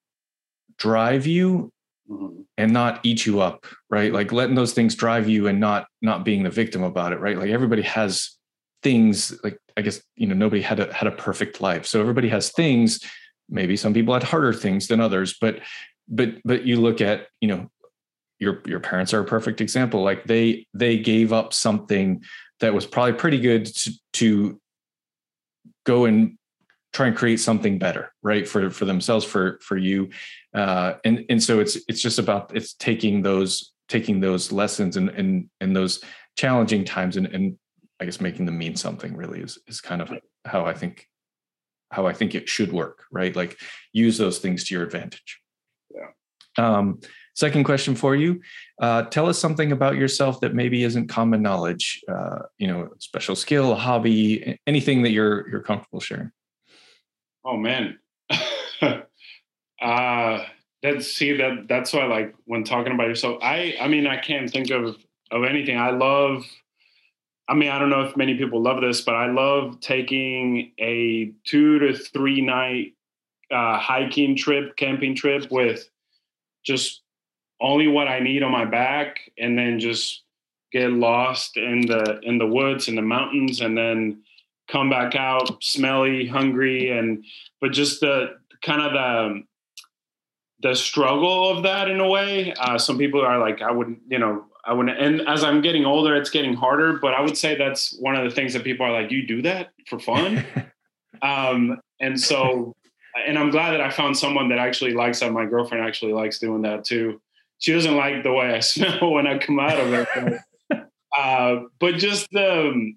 drive 0.76 1.26
you 1.26 1.72
mm-hmm. 2.10 2.42
and 2.56 2.72
not 2.72 3.00
eat 3.02 3.26
you 3.26 3.40
up 3.40 3.66
right? 3.88 4.12
Like 4.12 4.32
letting 4.32 4.54
those 4.54 4.72
things 4.72 4.94
drive 4.94 5.28
you 5.28 5.46
and 5.48 5.60
not 5.60 5.86
not 6.02 6.24
being 6.24 6.42
the 6.42 6.50
victim 6.50 6.82
about 6.82 7.12
it 7.12 7.20
right? 7.20 7.38
Like 7.38 7.50
everybody 7.50 7.82
has 7.82 8.36
things 8.82 9.38
like 9.44 9.58
i 9.76 9.82
guess 9.82 10.00
you 10.16 10.26
know 10.26 10.34
nobody 10.34 10.62
had 10.62 10.80
a 10.80 10.92
had 10.92 11.06
a 11.06 11.16
perfect 11.16 11.60
life. 11.60 11.86
So 11.86 12.00
everybody 12.00 12.28
has 12.28 12.50
things. 12.50 13.00
Maybe 13.48 13.76
some 13.76 13.92
people 13.92 14.14
had 14.14 14.22
harder 14.22 14.52
things 14.52 14.86
than 14.88 15.00
others 15.00 15.36
but 15.40 15.60
but 16.08 16.34
but 16.44 16.64
you 16.64 16.80
look 16.80 17.00
at 17.00 17.28
you 17.40 17.48
know 17.48 17.70
your 18.40 18.62
your 18.66 18.80
parents 18.80 19.14
are 19.14 19.20
a 19.20 19.24
perfect 19.24 19.60
example. 19.60 20.02
Like 20.02 20.24
they 20.24 20.66
they 20.74 20.98
gave 20.98 21.32
up 21.32 21.52
something 21.52 22.24
that 22.58 22.74
was 22.74 22.86
probably 22.86 23.12
pretty 23.12 23.38
good 23.38 23.66
to, 23.66 23.92
to 24.14 24.60
go 25.84 26.04
and 26.04 26.36
try 26.92 27.06
and 27.06 27.16
create 27.16 27.38
something 27.38 27.78
better 27.78 28.12
right 28.22 28.48
for 28.48 28.70
for 28.70 28.84
themselves 28.84 29.24
for 29.24 29.58
for 29.62 29.76
you. 29.76 30.10
Uh 30.54 30.94
and 31.04 31.24
and 31.28 31.42
so 31.42 31.60
it's 31.60 31.76
it's 31.88 32.00
just 32.00 32.18
about 32.18 32.54
it's 32.54 32.74
taking 32.74 33.22
those 33.22 33.72
taking 33.88 34.20
those 34.20 34.52
lessons 34.52 34.96
and 34.96 35.08
and 35.10 35.48
and 35.60 35.74
those 35.74 36.02
challenging 36.36 36.84
times 36.84 37.16
and 37.16 37.26
and 37.26 37.58
i 37.98 38.04
guess 38.04 38.20
making 38.20 38.46
them 38.46 38.56
mean 38.56 38.76
something 38.76 39.16
really 39.16 39.40
is 39.40 39.58
is 39.66 39.80
kind 39.80 40.00
of 40.00 40.12
how 40.44 40.64
i 40.64 40.72
think 40.72 41.06
how 41.90 42.06
i 42.06 42.12
think 42.12 42.34
it 42.34 42.48
should 42.48 42.72
work 42.72 43.00
right? 43.10 43.34
Like 43.34 43.58
use 43.92 44.18
those 44.18 44.38
things 44.38 44.64
to 44.64 44.74
your 44.74 44.84
advantage. 44.84 45.40
Yeah. 45.94 46.10
Um 46.56 47.00
Second 47.34 47.64
question 47.64 47.94
for 47.94 48.16
you: 48.16 48.40
uh, 48.80 49.02
Tell 49.04 49.28
us 49.28 49.38
something 49.38 49.72
about 49.72 49.96
yourself 49.96 50.40
that 50.40 50.54
maybe 50.54 50.82
isn't 50.84 51.08
common 51.08 51.42
knowledge. 51.42 52.02
Uh, 52.08 52.40
you 52.58 52.66
know, 52.66 52.88
special 52.98 53.36
skill, 53.36 53.74
hobby, 53.74 54.58
anything 54.66 55.02
that 55.02 55.10
you're 55.10 55.48
you're 55.48 55.62
comfortable 55.62 56.00
sharing. 56.00 56.30
Oh 57.44 57.56
man, 57.56 57.98
uh, 58.82 60.44
that's 60.82 61.12
see 61.12 61.36
that 61.36 61.66
that's 61.68 61.92
why 61.92 62.06
like 62.06 62.34
when 62.44 62.64
talking 62.64 62.92
about 62.92 63.08
yourself. 63.08 63.38
I 63.42 63.76
I 63.80 63.88
mean 63.88 64.06
I 64.06 64.16
can't 64.16 64.50
think 64.50 64.70
of 64.70 64.96
of 65.30 65.44
anything. 65.44 65.78
I 65.78 65.90
love 65.90 66.44
I 67.50 67.54
mean, 67.54 67.68
I 67.68 67.80
don't 67.80 67.90
know 67.90 68.02
if 68.02 68.16
many 68.16 68.36
people 68.36 68.62
love 68.62 68.80
this, 68.80 69.00
but 69.00 69.16
I 69.16 69.26
love 69.26 69.80
taking 69.80 70.70
a 70.78 71.32
two 71.44 71.80
to 71.80 71.96
three 71.96 72.40
night 72.40 72.94
uh, 73.50 73.76
hiking 73.76 74.36
trip, 74.36 74.76
camping 74.76 75.16
trip 75.16 75.50
with 75.50 75.90
just 76.64 76.99
only 77.60 77.88
what 77.88 78.08
I 78.08 78.20
need 78.20 78.42
on 78.42 78.52
my 78.52 78.64
back, 78.64 79.30
and 79.38 79.58
then 79.58 79.78
just 79.78 80.22
get 80.72 80.90
lost 80.90 81.56
in 81.56 81.82
the 81.82 82.20
in 82.22 82.38
the 82.38 82.46
woods 82.46 82.88
and 82.88 82.96
the 82.96 83.02
mountains, 83.02 83.60
and 83.60 83.76
then 83.76 84.22
come 84.68 84.88
back 84.88 85.14
out 85.14 85.62
smelly, 85.62 86.26
hungry, 86.26 86.96
and 86.96 87.24
but 87.60 87.72
just 87.72 88.00
the 88.00 88.38
kind 88.62 88.82
of 88.82 88.92
the 88.92 89.42
the 90.62 90.74
struggle 90.74 91.50
of 91.50 91.62
that 91.62 91.90
in 91.90 92.00
a 92.00 92.08
way. 92.08 92.52
Uh, 92.54 92.78
some 92.78 92.98
people 92.98 93.24
are 93.24 93.38
like, 93.38 93.62
I 93.62 93.70
wouldn't, 93.70 94.00
you 94.08 94.18
know, 94.18 94.44
I 94.64 94.74
wouldn't. 94.74 94.98
And 94.98 95.26
as 95.26 95.42
I'm 95.42 95.62
getting 95.62 95.84
older, 95.84 96.14
it's 96.14 96.30
getting 96.30 96.54
harder. 96.54 96.98
But 96.98 97.14
I 97.14 97.22
would 97.22 97.36
say 97.36 97.56
that's 97.56 97.96
one 97.98 98.14
of 98.14 98.24
the 98.24 98.30
things 98.30 98.52
that 98.52 98.64
people 98.64 98.84
are 98.84 98.92
like, 98.92 99.10
you 99.10 99.26
do 99.26 99.42
that 99.42 99.70
for 99.86 99.98
fun. 99.98 100.44
um, 101.22 101.80
and 102.00 102.18
so, 102.20 102.74
and 103.26 103.38
I'm 103.38 103.50
glad 103.50 103.72
that 103.72 103.80
I 103.80 103.90
found 103.90 104.16
someone 104.16 104.48
that 104.50 104.58
actually 104.58 104.92
likes 104.92 105.20
that. 105.20 105.32
My 105.32 105.46
girlfriend 105.46 105.84
actually 105.84 106.12
likes 106.12 106.38
doing 106.38 106.62
that 106.62 106.84
too. 106.84 107.20
She 107.60 107.72
doesn't 107.72 107.96
like 107.96 108.22
the 108.22 108.32
way 108.32 108.54
I 108.54 108.60
smell 108.60 109.12
when 109.12 109.26
I 109.26 109.38
come 109.38 109.58
out 109.58 109.78
of 109.78 109.92
it. 109.92 110.08
But, 110.68 110.88
uh, 111.18 111.60
but 111.78 111.96
just 111.96 112.34
um, 112.34 112.96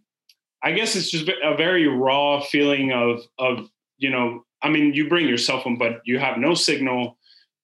I 0.64 0.72
guess 0.72 0.95
it's 0.95 1.11
just 1.11 1.30
a 1.30 1.55
very 1.55 1.88
raw 1.88 2.41
feeling 2.41 2.91
of 2.91 3.22
of 3.38 3.70
you 3.97 4.09
know. 4.09 4.43
I 4.61 4.70
mean, 4.70 4.93
you 4.93 5.09
bring 5.09 5.28
your 5.28 5.38
cell 5.38 5.61
phone, 5.61 5.78
but 5.78 5.99
you 6.05 6.20
have 6.20 6.38
no 6.38 6.53
signal 6.53 7.18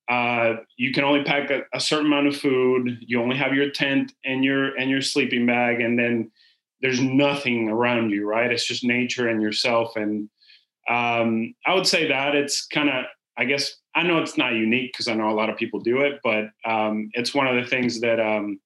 uh, 0.10 0.56
you 0.76 0.92
can 0.92 1.04
only 1.04 1.24
pack 1.24 1.52
a, 1.52 1.62
a, 1.72 1.80
certain 1.80 2.08
amount 2.08 2.26
of 2.26 2.36
food. 2.36 2.98
You 3.00 3.22
only 3.22 3.38
have 3.38 3.54
your 3.54 3.70
tent 3.70 4.12
and 4.26 4.44
your 4.44 4.76
and 4.76 4.90
your 4.90 5.02
sleeping 5.04 5.46
bag, 5.46 5.82
and 5.82 6.00
then 6.00 6.32
there's 6.82 7.00
nothing 7.00 7.70
around 7.70 8.10
you. 8.10 8.28
Right? 8.28 8.52
It's 8.52 8.66
just 8.66 8.84
nature 8.84 9.28
and 9.28 9.40
yourself. 9.40 9.96
And 9.96 10.28
um, 10.90 11.54
I 11.66 11.76
would 11.76 11.86
say 11.86 12.08
that 12.08 12.36
it's 12.36 12.66
kind 12.66 12.90
of. 12.90 13.06
I 13.38 13.46
guess 13.46 13.74
I 13.96 14.04
know 14.04 14.20
it's 14.20 14.38
not 14.38 14.54
unique 14.54 14.94
because 14.94 15.08
I 15.08 15.14
know 15.14 15.30
a 15.30 15.34
lot 15.34 15.50
of 15.50 15.58
people 15.58 15.80
do 15.80 16.02
it, 16.02 16.20
but 16.24 16.46
um, 16.66 17.10
it's 17.14 17.34
one 17.34 17.48
of 17.48 17.62
the 17.62 17.70
things 17.70 18.02
that 18.02 18.20
um, 18.20 18.60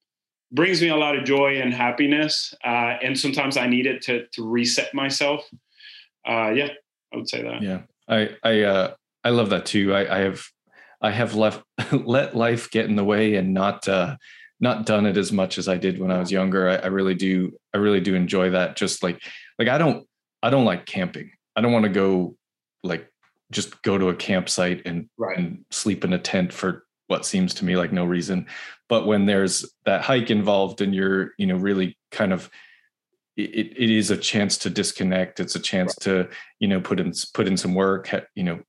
brings 0.51 0.81
me 0.81 0.89
a 0.89 0.95
lot 0.95 1.17
of 1.17 1.23
joy 1.23 1.61
and 1.61 1.73
happiness. 1.73 2.53
Uh, 2.63 2.97
and 3.01 3.17
sometimes 3.17 3.57
I 3.57 3.67
need 3.67 3.85
it 3.85 4.01
to 4.03 4.27
to 4.27 4.47
reset 4.47 4.93
myself. 4.93 5.47
Uh, 6.27 6.51
yeah, 6.51 6.69
I 7.13 7.17
would 7.17 7.29
say 7.29 7.41
that. 7.41 7.61
Yeah, 7.61 7.81
I 8.07 8.31
I 8.43 8.61
uh, 8.61 8.93
I 9.23 9.29
love 9.29 9.49
that 9.51 9.65
too. 9.65 9.93
I, 9.93 10.17
I 10.17 10.19
have 10.19 10.45
I 11.01 11.11
have 11.11 11.35
left 11.35 11.63
let 11.91 12.35
life 12.35 12.69
get 12.71 12.85
in 12.85 12.95
the 12.95 13.03
way 13.03 13.35
and 13.35 13.53
not 13.53 13.87
uh, 13.87 14.17
not 14.59 14.85
done 14.85 15.05
it 15.05 15.17
as 15.17 15.31
much 15.31 15.57
as 15.57 15.67
I 15.67 15.77
did 15.77 15.99
when 15.99 16.11
I 16.11 16.19
was 16.19 16.31
younger. 16.31 16.69
I, 16.69 16.75
I, 16.75 16.87
really 16.87 17.15
do. 17.15 17.51
I 17.73 17.77
really 17.77 17.99
do 17.99 18.15
enjoy 18.15 18.51
that. 18.51 18.77
Just 18.77 19.03
like 19.03 19.21
like 19.59 19.67
I 19.67 19.77
don't 19.77 20.07
I 20.41 20.49
don't 20.49 20.65
like 20.65 20.85
camping. 20.85 21.31
I 21.55 21.61
don't 21.61 21.73
want 21.73 21.83
to 21.83 21.89
go 21.89 22.35
like 22.83 23.09
just 23.53 23.81
go 23.83 23.97
to 23.97 24.09
a 24.09 24.15
campsite 24.15 24.81
and, 24.85 25.09
right. 25.17 25.37
and 25.37 25.63
sleep 25.71 26.03
in 26.03 26.13
a 26.13 26.19
tent 26.19 26.51
for 26.51 26.83
what 27.07 27.25
seems 27.25 27.53
to 27.53 27.65
me 27.65 27.77
like 27.77 27.91
no 27.91 28.05
reason. 28.05 28.47
But 28.89 29.05
when 29.05 29.25
there's 29.25 29.65
that 29.85 30.01
hike 30.01 30.29
involved 30.29 30.81
and 30.81 30.93
you're 30.93 31.31
you 31.37 31.47
know 31.47 31.55
really 31.55 31.97
kind 32.11 32.33
of 32.33 32.49
it, 33.35 33.75
it 33.77 33.89
is 33.89 34.11
a 34.11 34.17
chance 34.17 34.57
to 34.59 34.69
disconnect. 34.69 35.39
It's 35.39 35.55
a 35.55 35.59
chance 35.59 35.95
right. 35.97 36.03
to 36.03 36.29
you 36.59 36.67
know 36.67 36.81
put 36.81 36.99
in 36.99 37.13
put 37.33 37.47
in 37.47 37.57
some 37.57 37.73
work. 37.73 38.09
You 38.35 38.43
know 38.43 38.59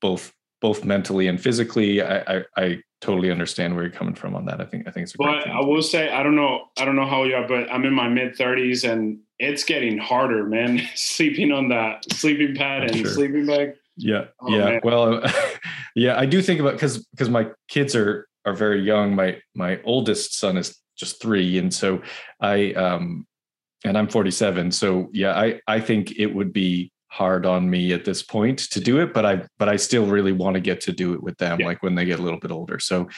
both 0.00 0.32
both 0.60 0.84
mentally 0.84 1.26
and 1.26 1.40
physically. 1.40 2.00
I, 2.02 2.18
I, 2.20 2.44
I 2.56 2.78
totally 3.00 3.30
understand 3.30 3.74
where 3.74 3.84
you're 3.84 3.92
coming 3.92 4.14
from 4.14 4.34
on 4.34 4.44
that. 4.46 4.60
I 4.60 4.64
think 4.64 4.86
I 4.86 4.90
think 4.90 5.04
it's. 5.04 5.14
A 5.14 5.18
but 5.18 5.48
I 5.48 5.60
will 5.60 5.82
say 5.82 6.10
I 6.10 6.22
don't 6.22 6.36
know 6.36 6.66
I 6.78 6.84
don't 6.84 6.96
know 6.96 7.06
how 7.06 7.24
you 7.24 7.34
are, 7.34 7.46
but 7.46 7.70
I'm 7.70 7.84
in 7.84 7.94
my 7.94 8.08
mid 8.08 8.36
30s 8.36 8.90
and 8.90 9.18
it's 9.38 9.64
getting 9.64 9.98
harder, 9.98 10.44
man. 10.44 10.80
sleeping 10.94 11.52
on 11.52 11.68
that 11.68 12.10
sleeping 12.12 12.54
pad 12.54 12.84
and 12.84 12.96
sure. 12.96 13.10
sleeping 13.10 13.46
bag. 13.46 13.74
Yeah, 13.96 14.26
oh, 14.40 14.48
yeah. 14.48 14.64
Man. 14.64 14.80
Well, 14.82 15.22
yeah, 15.94 16.18
I 16.18 16.26
do 16.26 16.42
think 16.42 16.60
about 16.60 16.72
because 16.72 17.06
because 17.06 17.28
my 17.28 17.48
kids 17.68 17.94
are 17.94 18.28
are 18.44 18.54
very 18.54 18.82
young. 18.82 19.14
My 19.14 19.40
my 19.54 19.80
oldest 19.84 20.38
son 20.38 20.56
is 20.56 20.78
just 20.96 21.20
three, 21.20 21.58
and 21.58 21.72
so 21.72 22.02
I 22.40 22.72
um 22.72 23.26
and 23.84 23.98
I'm 23.98 24.08
47. 24.08 24.70
So 24.72 25.08
yeah, 25.12 25.38
I 25.38 25.60
I 25.66 25.80
think 25.80 26.18
it 26.18 26.26
would 26.26 26.52
be 26.52 26.92
hard 27.08 27.44
on 27.44 27.68
me 27.68 27.92
at 27.92 28.06
this 28.06 28.22
point 28.22 28.58
to 28.58 28.80
do 28.80 29.00
it, 29.00 29.12
but 29.12 29.26
I 29.26 29.42
but 29.58 29.68
I 29.68 29.76
still 29.76 30.06
really 30.06 30.32
want 30.32 30.54
to 30.54 30.60
get 30.60 30.80
to 30.82 30.92
do 30.92 31.12
it 31.12 31.22
with 31.22 31.36
them, 31.38 31.60
yeah. 31.60 31.66
like 31.66 31.82
when 31.82 31.94
they 31.94 32.06
get 32.06 32.20
a 32.20 32.22
little 32.22 32.40
bit 32.40 32.50
older. 32.50 32.78
So 32.78 33.08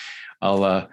I'll 0.43 0.65
uh 0.65 0.87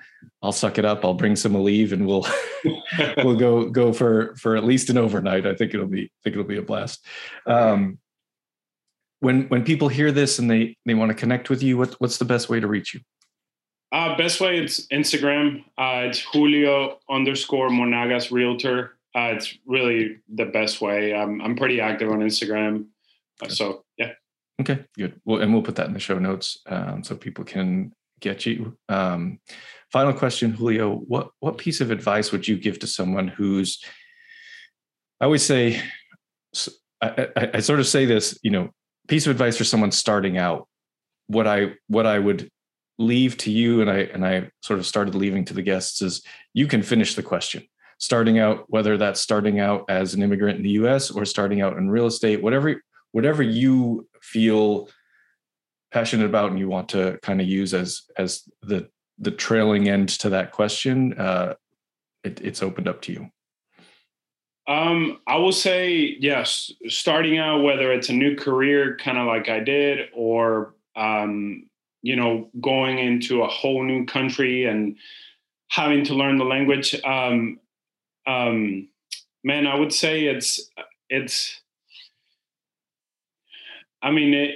I'll 0.44 0.52
suck 0.52 0.78
it 0.78 0.86
up. 0.86 1.04
I'll 1.04 1.16
bring 1.16 1.36
some 1.36 1.54
Aleve 1.54 1.94
and 1.94 2.06
we'll 2.06 2.28
we'll 3.18 3.36
go 3.36 3.70
go 3.70 3.92
for 3.92 4.36
for 4.36 4.56
at 4.56 4.64
least 4.64 4.90
an 4.90 4.98
overnight. 4.98 5.48
I 5.48 5.56
think 5.56 5.74
it'll 5.74 5.88
be 5.88 6.04
I 6.04 6.18
think 6.24 6.36
it'll 6.36 6.44
be 6.44 6.58
a 6.58 6.62
blast. 6.62 7.06
Um 7.48 7.98
when 9.22 9.44
when 9.44 9.64
people 9.64 9.88
hear 9.88 10.12
this 10.12 10.40
and 10.40 10.52
they 10.52 10.76
they 10.86 10.94
want 10.94 11.10
to 11.10 11.16
connect 11.16 11.50
with 11.50 11.64
you, 11.64 11.78
what 11.78 11.94
what's 12.02 12.18
the 12.18 12.26
best 12.26 12.50
way 12.50 12.60
to 12.60 12.68
reach 12.68 12.94
you? 12.94 13.00
Uh, 13.94 14.18
best 14.18 14.42
way 14.42 14.58
it's 14.58 14.88
Instagram. 14.88 15.64
Uh, 15.78 16.08
it's 16.08 16.20
Julio 16.20 17.00
underscore 17.10 17.70
Monagas 17.70 18.32
Realtor. 18.32 18.98
Uh, 19.16 19.34
it's 19.36 19.58
really 19.66 20.18
the 20.34 20.46
best 20.46 20.82
way. 20.82 21.14
Um, 21.14 21.42
I'm 21.42 21.56
pretty 21.56 21.82
active 21.82 22.10
on 22.10 22.20
Instagram. 22.20 22.88
Uh, 23.44 23.50
so 23.50 23.84
yeah. 23.98 24.14
Okay, 24.60 24.86
good. 24.98 25.20
Well, 25.26 25.42
and 25.42 25.54
we'll 25.54 25.64
put 25.64 25.76
that 25.76 25.88
in 25.88 25.94
the 25.94 26.00
show 26.00 26.20
notes 26.20 26.60
um, 26.68 27.04
so 27.04 27.16
people 27.16 27.44
can 27.44 27.92
get 28.20 28.46
you. 28.46 28.78
Um, 28.90 29.40
final 29.92 30.14
question, 30.14 30.52
Julio. 30.52 30.96
What 30.96 31.30
what 31.40 31.58
piece 31.58 31.82
of 31.82 31.92
advice 31.92 32.32
would 32.32 32.48
you 32.48 32.58
give 32.58 32.80
to 32.80 32.88
someone 32.88 33.28
who's? 33.28 33.84
I 35.20 35.26
always 35.26 35.46
say, 35.46 35.80
I, 37.02 37.28
I, 37.36 37.50
I 37.56 37.60
sort 37.60 37.80
of 37.80 37.88
say 37.88 38.06
this. 38.06 38.40
You 38.42 38.52
know, 38.52 38.70
piece 39.12 39.28
of 39.28 39.32
advice 39.32 39.58
for 39.58 39.66
someone 39.66 39.92
starting 39.92 40.38
out. 40.38 40.70
What 41.28 41.46
I 41.46 41.74
what 41.88 42.06
I 42.06 42.18
would 42.18 42.50
leave 42.98 43.36
to 43.40 43.52
you, 43.52 43.82
and 43.82 43.90
I 43.92 43.98
and 44.14 44.26
I 44.26 44.50
sort 44.64 44.80
of 44.80 44.86
started 44.86 45.16
leaving 45.16 45.44
to 45.46 45.54
the 45.54 45.62
guests 45.62 46.02
is 46.02 46.24
you 46.54 46.66
can 46.66 46.82
finish 46.82 47.16
the 47.16 47.22
question 47.22 47.64
starting 47.98 48.40
out, 48.40 48.64
whether 48.68 48.98
that's 48.98 49.20
starting 49.20 49.60
out 49.60 49.84
as 49.90 50.14
an 50.14 50.24
immigrant 50.24 50.58
in 50.58 50.64
the 50.64 50.78
US 50.82 51.12
or 51.12 51.26
starting 51.26 51.62
out 51.62 51.78
in 51.78 51.90
real 51.90 52.06
estate, 52.06 52.42
whatever 52.42 52.82
whatever 53.12 53.44
you 53.44 54.08
feel 54.22 54.88
passionate 55.92 56.26
about 56.26 56.52
and 56.52 56.58
you 56.58 56.70
want 56.70 56.88
to 56.90 57.20
kind 57.22 57.42
of 57.42 57.48
use 57.48 57.74
as 57.74 58.04
as 58.18 58.44
the 58.62 58.88
the 59.20 59.32
trailing 59.32 59.90
end 59.90 60.08
to 60.08 60.30
that 60.30 60.54
question, 60.54 61.20
uh, 61.20 61.54
it, 62.24 62.40
it's 62.40 62.64
opened 62.64 62.88
up 62.88 63.02
to 63.02 63.12
you. 63.12 63.30
Um, 64.68 65.20
I 65.28 65.38
will 65.38 65.52
say 65.52 66.16
yes. 66.20 66.72
Starting 66.88 67.38
out, 67.38 67.64
whether 67.64 67.92
it's 67.92 68.10
a 68.10 68.14
new 68.14 68.36
career, 68.36 68.98
kind 68.98 69.18
of 69.18 69.28
like 69.28 69.50
I 69.50 69.60
did, 69.60 70.10
or 70.14 70.76
um, 70.96 71.68
you 72.02 72.16
know, 72.16 72.50
going 72.60 73.00
into 73.00 73.42
a 73.42 73.48
whole 73.48 73.84
new 73.84 74.06
country 74.06 74.66
and 74.66 74.98
having 75.70 76.04
to 76.06 76.14
learn 76.14 76.38
the 76.38 76.46
language. 76.46 77.00
Um, 77.04 77.60
um, 78.28 78.88
man, 79.44 79.68
I 79.68 79.76
would 79.76 79.94
say 79.94 80.26
it's 80.26 80.70
it's. 81.10 81.62
I 84.04 84.12
mean, 84.12 84.34
it. 84.34 84.56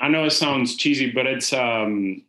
I 0.00 0.08
know 0.08 0.24
it 0.24 0.30
sounds 0.30 0.76
cheesy, 0.76 1.10
but 1.10 1.26
it's. 1.26 1.52
Um, 1.52 2.22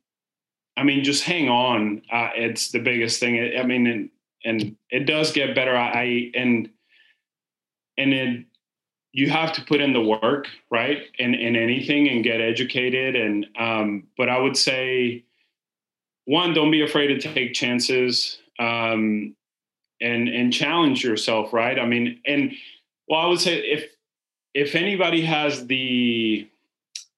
I 0.75 0.83
mean, 0.83 1.03
just 1.03 1.23
hang 1.23 1.49
on. 1.49 2.03
Uh, 2.11 2.29
it's 2.35 2.71
the 2.71 2.79
biggest 2.79 3.19
thing. 3.19 3.57
I 3.57 3.63
mean, 3.63 4.11
and, 4.45 4.75
it 4.89 5.05
does 5.05 5.31
get 5.31 5.55
better. 5.55 5.75
I 5.75 6.31
and 6.33 6.69
and 7.97 8.13
it 8.13 8.45
you 9.11 9.29
have 9.29 9.51
to 9.53 9.61
put 9.63 9.81
in 9.81 9.93
the 9.93 10.01
work, 10.01 10.47
right? 10.71 10.99
In 11.17 11.33
in 11.33 11.55
anything 11.55 12.07
and 12.07 12.23
get 12.23 12.39
educated. 12.39 13.15
And 13.15 13.47
um, 13.59 14.07
but 14.17 14.29
I 14.29 14.39
would 14.39 14.55
say, 14.55 15.23
one, 16.25 16.53
don't 16.53 16.71
be 16.71 16.83
afraid 16.83 17.07
to 17.07 17.19
take 17.19 17.53
chances. 17.53 18.39
Um, 18.59 19.35
and 20.01 20.27
and 20.27 20.53
challenge 20.53 21.03
yourself 21.03 21.53
right 21.53 21.79
i 21.79 21.85
mean 21.85 22.19
and 22.25 22.51
well 23.07 23.19
i 23.19 23.25
would 23.25 23.39
say 23.39 23.55
if 23.57 23.85
if 24.53 24.75
anybody 24.75 25.21
has 25.21 25.65
the 25.67 26.47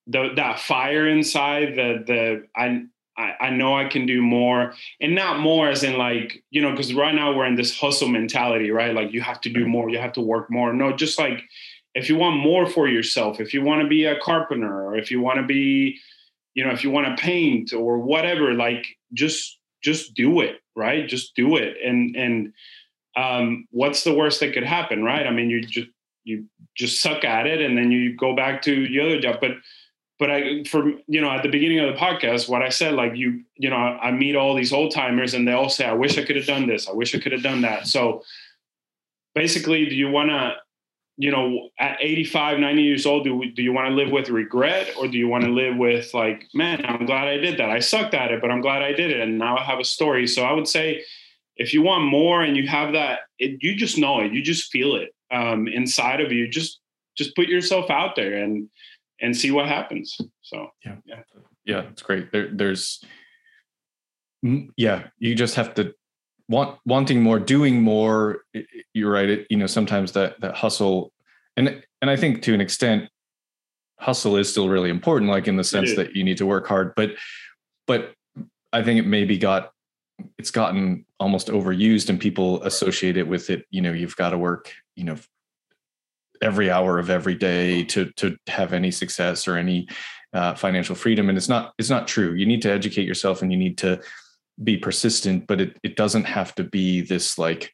the 0.07 0.29
that 0.35 0.59
fire 0.59 1.07
inside 1.07 1.75
the 1.75 2.03
the 2.05 2.47
i 2.55 2.83
I, 3.19 3.49
know 3.49 3.75
I 3.75 3.87
can 3.89 4.05
do 4.05 4.21
more 4.21 4.73
and 5.01 5.13
not 5.13 5.39
more 5.39 5.69
as 5.69 5.83
in 5.83 5.97
like, 5.97 6.43
you 6.51 6.61
know, 6.61 6.71
because 6.71 6.93
right 6.93 7.13
now 7.13 7.35
we're 7.35 7.45
in 7.45 7.55
this 7.55 7.77
hustle 7.77 8.07
mentality, 8.07 8.71
right? 8.71 8.93
Like 8.93 9.11
you 9.11 9.21
have 9.21 9.41
to 9.41 9.49
do 9.49 9.67
more, 9.67 9.89
you 9.89 9.99
have 9.99 10.13
to 10.13 10.21
work 10.21 10.49
more. 10.49 10.73
No, 10.73 10.95
just 10.95 11.19
like 11.19 11.43
if 11.95 12.09
you 12.09 12.15
want 12.15 12.37
more 12.37 12.65
for 12.65 12.87
yourself, 12.87 13.39
if 13.39 13.53
you 13.53 13.61
want 13.61 13.81
to 13.81 13.87
be 13.87 14.05
a 14.05 14.19
carpenter 14.19 14.85
or 14.85 14.97
if 14.97 15.11
you 15.11 15.19
want 15.21 15.37
to 15.37 15.45
be, 15.45 15.99
you 16.53 16.65
know, 16.65 16.71
if 16.71 16.83
you 16.83 16.91
want 16.91 17.07
to 17.07 17.21
paint 17.21 17.73
or 17.73 17.99
whatever, 17.99 18.53
like 18.53 18.85
just 19.13 19.59
just 19.83 20.13
do 20.13 20.41
it, 20.41 20.61
right? 20.75 21.07
Just 21.07 21.35
do 21.35 21.57
it. 21.57 21.77
And 21.83 22.15
and 22.15 22.53
um, 23.15 23.67
what's 23.71 24.03
the 24.03 24.13
worst 24.13 24.39
that 24.39 24.53
could 24.53 24.63
happen, 24.63 25.03
right? 25.03 25.25
I 25.25 25.31
mean, 25.31 25.49
you 25.49 25.61
just 25.61 25.89
you 26.23 26.45
just 26.75 27.01
suck 27.01 27.23
at 27.23 27.47
it 27.47 27.61
and 27.61 27.77
then 27.77 27.91
you 27.91 28.15
go 28.15 28.35
back 28.35 28.61
to 28.63 28.73
your 28.73 29.05
other 29.05 29.19
job. 29.19 29.37
But 29.41 29.51
but 30.19 30.29
I 30.29 30.63
for 30.65 30.89
you 31.07 31.21
know 31.21 31.31
at 31.31 31.43
the 31.43 31.49
beginning 31.49 31.79
of 31.79 31.93
the 31.93 31.99
podcast, 31.99 32.49
what 32.49 32.61
I 32.61 32.69
said, 32.69 32.93
like 32.93 33.15
you 33.15 33.43
you 33.55 33.69
know 33.69 33.77
I 33.77 34.11
meet 34.11 34.35
all 34.35 34.53
these 34.53 34.73
old 34.73 34.93
timers 34.93 35.33
and 35.33 35.47
they 35.47 35.53
all 35.53 35.69
say, 35.69 35.85
I 35.85 35.93
wish 35.93 36.17
I 36.17 36.25
could 36.25 36.35
have 36.35 36.45
done 36.45 36.67
this, 36.67 36.87
I 36.87 36.91
wish 36.91 37.15
I 37.15 37.19
could 37.19 37.31
have 37.31 37.41
done 37.41 37.61
that. 37.61 37.87
So 37.87 38.23
basically, 39.33 39.85
do 39.85 39.95
you 39.95 40.09
want 40.09 40.29
to, 40.29 40.55
you 41.17 41.31
know, 41.31 41.69
at 41.79 41.97
85, 42.01 42.59
90 42.59 42.81
years 42.81 43.05
old, 43.05 43.23
do, 43.23 43.43
do 43.55 43.61
you 43.61 43.71
want 43.71 43.87
to 43.87 43.93
live 43.93 44.11
with 44.11 44.29
regret 44.29 44.91
or 44.97 45.07
do 45.07 45.17
you 45.17 45.29
want 45.29 45.45
to 45.45 45.49
live 45.49 45.77
with 45.77 46.13
like, 46.13 46.47
man, 46.53 46.83
I'm 46.85 47.05
glad 47.05 47.27
I 47.27 47.37
did 47.37 47.57
that. 47.59 47.69
I 47.69 47.79
sucked 47.79 48.13
at 48.13 48.31
it, 48.31 48.41
but 48.41 48.51
I'm 48.51 48.61
glad 48.61 48.81
I 48.81 48.91
did 48.91 49.11
it. 49.11 49.21
And 49.21 49.37
now 49.37 49.57
I 49.57 49.63
have 49.63 49.79
a 49.79 49.85
story. 49.85 50.27
So 50.27 50.43
I 50.43 50.51
would 50.51 50.67
say 50.67 51.03
if 51.55 51.73
you 51.73 51.81
want 51.81 52.03
more 52.03 52.41
and 52.41 52.57
you 52.57 52.67
have 52.67 52.93
that, 52.93 53.19
it, 53.37 53.61
you 53.61 53.75
just 53.75 53.97
know 53.97 54.19
it, 54.19 54.33
you 54.33 54.41
just 54.41 54.71
feel 54.71 54.95
it 54.95 55.09
um, 55.31 55.67
inside 55.67 56.19
of 56.21 56.31
you. 56.31 56.47
Just, 56.47 56.79
just 57.17 57.35
put 57.35 57.47
yourself 57.47 57.89
out 57.89 58.15
there 58.15 58.33
and, 58.33 58.69
and 59.21 59.35
see 59.35 59.51
what 59.51 59.67
happens. 59.67 60.17
So, 60.41 60.69
yeah. 60.85 60.95
Yeah. 61.05 61.21
Yeah. 61.65 61.81
It's 61.91 62.01
great. 62.01 62.31
There, 62.31 62.49
there's, 62.51 63.03
yeah, 64.77 65.07
you 65.17 65.35
just 65.35 65.55
have 65.55 65.73
to 65.75 65.93
want 66.47 66.79
wanting 66.85 67.21
more, 67.21 67.39
doing 67.39 67.81
more. 67.81 68.43
You're 68.93 69.11
right. 69.11 69.29
It, 69.29 69.47
you 69.49 69.57
know, 69.57 69.67
sometimes 69.67 70.13
that 70.13 70.39
that 70.41 70.55
hustle, 70.55 71.11
and 71.57 71.83
and 72.01 72.09
I 72.09 72.15
think 72.15 72.41
to 72.43 72.53
an 72.53 72.61
extent, 72.61 73.09
hustle 73.99 74.37
is 74.37 74.49
still 74.49 74.69
really 74.69 74.89
important. 74.89 75.29
Like 75.29 75.47
in 75.47 75.57
the 75.57 75.63
sense 75.63 75.95
that 75.95 76.15
you 76.15 76.23
need 76.23 76.37
to 76.37 76.45
work 76.45 76.67
hard, 76.67 76.93
but 76.95 77.11
but 77.85 78.13
I 78.71 78.81
think 78.81 78.99
it 78.99 79.07
maybe 79.07 79.37
got 79.37 79.71
it's 80.37 80.51
gotten 80.51 81.05
almost 81.19 81.49
overused, 81.49 82.09
and 82.09 82.19
people 82.19 82.63
associate 82.63 83.17
it 83.17 83.27
with 83.27 83.49
it. 83.49 83.65
You 83.71 83.81
know, 83.81 83.91
you've 83.91 84.15
got 84.15 84.29
to 84.29 84.37
work. 84.37 84.73
You 84.95 85.03
know, 85.03 85.17
every 86.41 86.69
hour 86.69 86.99
of 86.99 87.09
every 87.09 87.35
day 87.35 87.83
to 87.83 88.11
to 88.17 88.37
have 88.47 88.73
any 88.73 88.91
success 88.91 89.47
or 89.47 89.57
any 89.57 89.87
uh, 90.33 90.53
financial 90.55 90.95
freedom 90.95 91.27
and 91.27 91.37
it's 91.37 91.49
not 91.49 91.73
it's 91.79 91.89
not 91.89 92.07
true 92.07 92.33
you 92.33 92.45
need 92.45 92.61
to 92.61 92.71
educate 92.71 93.07
yourself 93.07 93.41
and 93.41 93.51
you 93.51 93.57
need 93.57 93.77
to 93.77 93.99
be 94.63 94.77
persistent, 94.77 95.47
but 95.47 95.61
it, 95.61 95.77
it 95.83 95.95
doesn't 95.95 96.25
have 96.25 96.53
to 96.55 96.63
be 96.63 97.01
this 97.01 97.37
like 97.37 97.73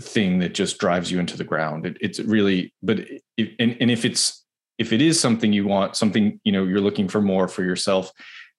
thing 0.00 0.40
that 0.40 0.54
just 0.54 0.78
drives 0.78 1.10
you 1.10 1.18
into 1.20 1.36
the 1.36 1.44
ground. 1.44 1.86
It, 1.86 1.96
it's 2.00 2.18
really, 2.20 2.74
but 2.82 3.00
if, 3.36 3.50
and, 3.58 3.76
and 3.80 3.90
if 3.90 4.04
it's, 4.04 4.44
if 4.78 4.92
it 4.92 5.00
is 5.00 5.18
something 5.18 5.52
you 5.52 5.66
want, 5.66 5.96
something, 5.96 6.40
you 6.44 6.52
know, 6.52 6.64
you're 6.64 6.80
looking 6.80 7.08
for 7.08 7.22
more 7.22 7.48
for 7.48 7.62
yourself 7.62 8.10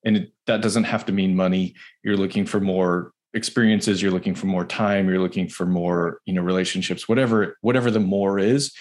and 0.03 0.17
it, 0.17 0.31
that 0.47 0.61
doesn't 0.61 0.85
have 0.85 1.05
to 1.05 1.11
mean 1.11 1.35
money. 1.35 1.75
You're 2.03 2.17
looking 2.17 2.45
for 2.45 2.59
more 2.59 3.11
experiences. 3.33 4.01
You're 4.01 4.11
looking 4.11 4.33
for 4.33 4.47
more 4.47 4.65
time. 4.65 5.07
You're 5.07 5.19
looking 5.19 5.47
for 5.47 5.65
more, 5.65 6.21
you 6.25 6.33
know, 6.33 6.41
relationships, 6.41 7.07
whatever, 7.07 7.57
whatever 7.61 7.91
the 7.91 7.99
more 7.99 8.39
is, 8.39 8.73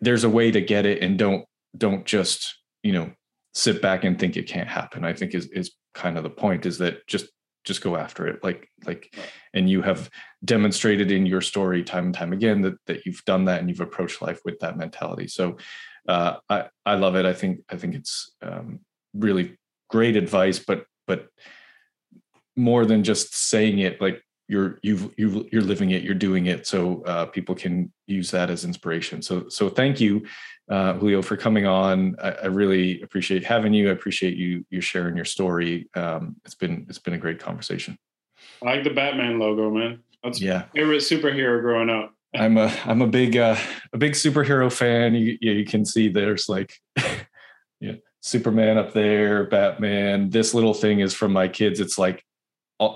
there's 0.00 0.24
a 0.24 0.30
way 0.30 0.50
to 0.50 0.60
get 0.60 0.86
it 0.86 1.02
and 1.02 1.18
don't, 1.18 1.44
don't 1.76 2.04
just, 2.04 2.56
you 2.82 2.92
know, 2.92 3.12
sit 3.54 3.80
back 3.80 4.04
and 4.04 4.18
think 4.18 4.36
it 4.36 4.48
can't 4.48 4.68
happen. 4.68 5.04
I 5.04 5.12
think 5.12 5.34
is, 5.34 5.46
is 5.46 5.72
kind 5.94 6.16
of 6.16 6.24
the 6.24 6.30
point 6.30 6.66
is 6.66 6.78
that 6.78 7.06
just 7.06 7.26
just 7.64 7.82
go 7.82 7.96
after 7.96 8.26
it. 8.26 8.42
Like 8.44 8.68
like 8.84 9.16
and 9.54 9.68
you 9.68 9.82
have 9.82 10.10
demonstrated 10.44 11.10
in 11.10 11.26
your 11.26 11.40
story 11.40 11.82
time 11.82 12.06
and 12.06 12.14
time 12.14 12.32
again 12.32 12.60
that 12.62 12.74
that 12.86 13.06
you've 13.06 13.24
done 13.24 13.46
that 13.46 13.60
and 13.60 13.68
you've 13.68 13.80
approached 13.80 14.22
life 14.22 14.40
with 14.44 14.58
that 14.60 14.76
mentality. 14.76 15.28
So 15.28 15.56
uh, 16.06 16.36
i 16.50 16.66
i 16.84 16.94
love 16.94 17.16
it. 17.16 17.26
I 17.26 17.32
think 17.32 17.60
i 17.70 17.76
think 17.76 17.94
it's 17.94 18.34
um, 18.42 18.80
really 19.14 19.56
great 19.88 20.16
advice 20.16 20.58
but 20.58 20.84
but 21.06 21.28
more 22.56 22.84
than 22.84 23.04
just 23.04 23.34
saying 23.34 23.78
it 23.78 24.00
like 24.00 24.22
you're 24.46 24.78
you've 24.82 25.12
you 25.16 25.48
you're 25.50 25.62
living 25.62 25.90
it 25.90 26.02
you're 26.02 26.14
doing 26.14 26.46
it 26.46 26.66
so 26.66 27.02
uh, 27.04 27.24
people 27.26 27.54
can 27.54 27.90
use 28.06 28.30
that 28.30 28.50
as 28.50 28.64
inspiration 28.64 29.22
so 29.22 29.48
so 29.48 29.68
thank 29.68 30.00
you 30.00 30.22
uh, 30.68 30.94
Julio, 30.94 31.20
for 31.20 31.36
coming 31.36 31.66
on. 31.66 32.16
I, 32.22 32.30
I, 32.30 32.46
really 32.46 33.02
appreciate 33.02 33.44
having 33.44 33.74
you. 33.74 33.90
I 33.90 33.92
appreciate 33.92 34.36
you 34.36 34.64
you 34.70 34.80
sharing 34.80 35.14
your 35.14 35.26
story. 35.26 35.90
Um, 35.94 36.36
it's 36.44 36.54
been 36.54 36.86
it's 36.88 36.98
been 36.98 37.14
a 37.14 37.18
great 37.18 37.38
conversation. 37.38 37.98
I 38.62 38.66
like 38.66 38.84
the 38.84 38.90
Batman 38.90 39.38
logo, 39.38 39.70
man. 39.70 40.00
That's 40.22 40.40
yeah. 40.40 40.64
favorite 40.74 41.02
superhero 41.02 41.60
growing 41.60 41.90
up. 41.90 42.14
I'm 42.34 42.56
a 42.56 42.74
I'm 42.86 43.02
a 43.02 43.06
big 43.06 43.36
uh, 43.36 43.56
a 43.92 43.98
big 43.98 44.12
superhero 44.12 44.72
fan. 44.72 45.14
You 45.14 45.36
you 45.40 45.66
can 45.66 45.84
see 45.84 46.08
there's 46.08 46.48
like 46.48 46.80
yeah 47.80 47.96
Superman 48.22 48.78
up 48.78 48.94
there, 48.94 49.44
Batman. 49.44 50.30
This 50.30 50.54
little 50.54 50.74
thing 50.74 51.00
is 51.00 51.12
from 51.12 51.32
my 51.32 51.46
kids. 51.46 51.78
It's 51.78 51.98
like 51.98 52.24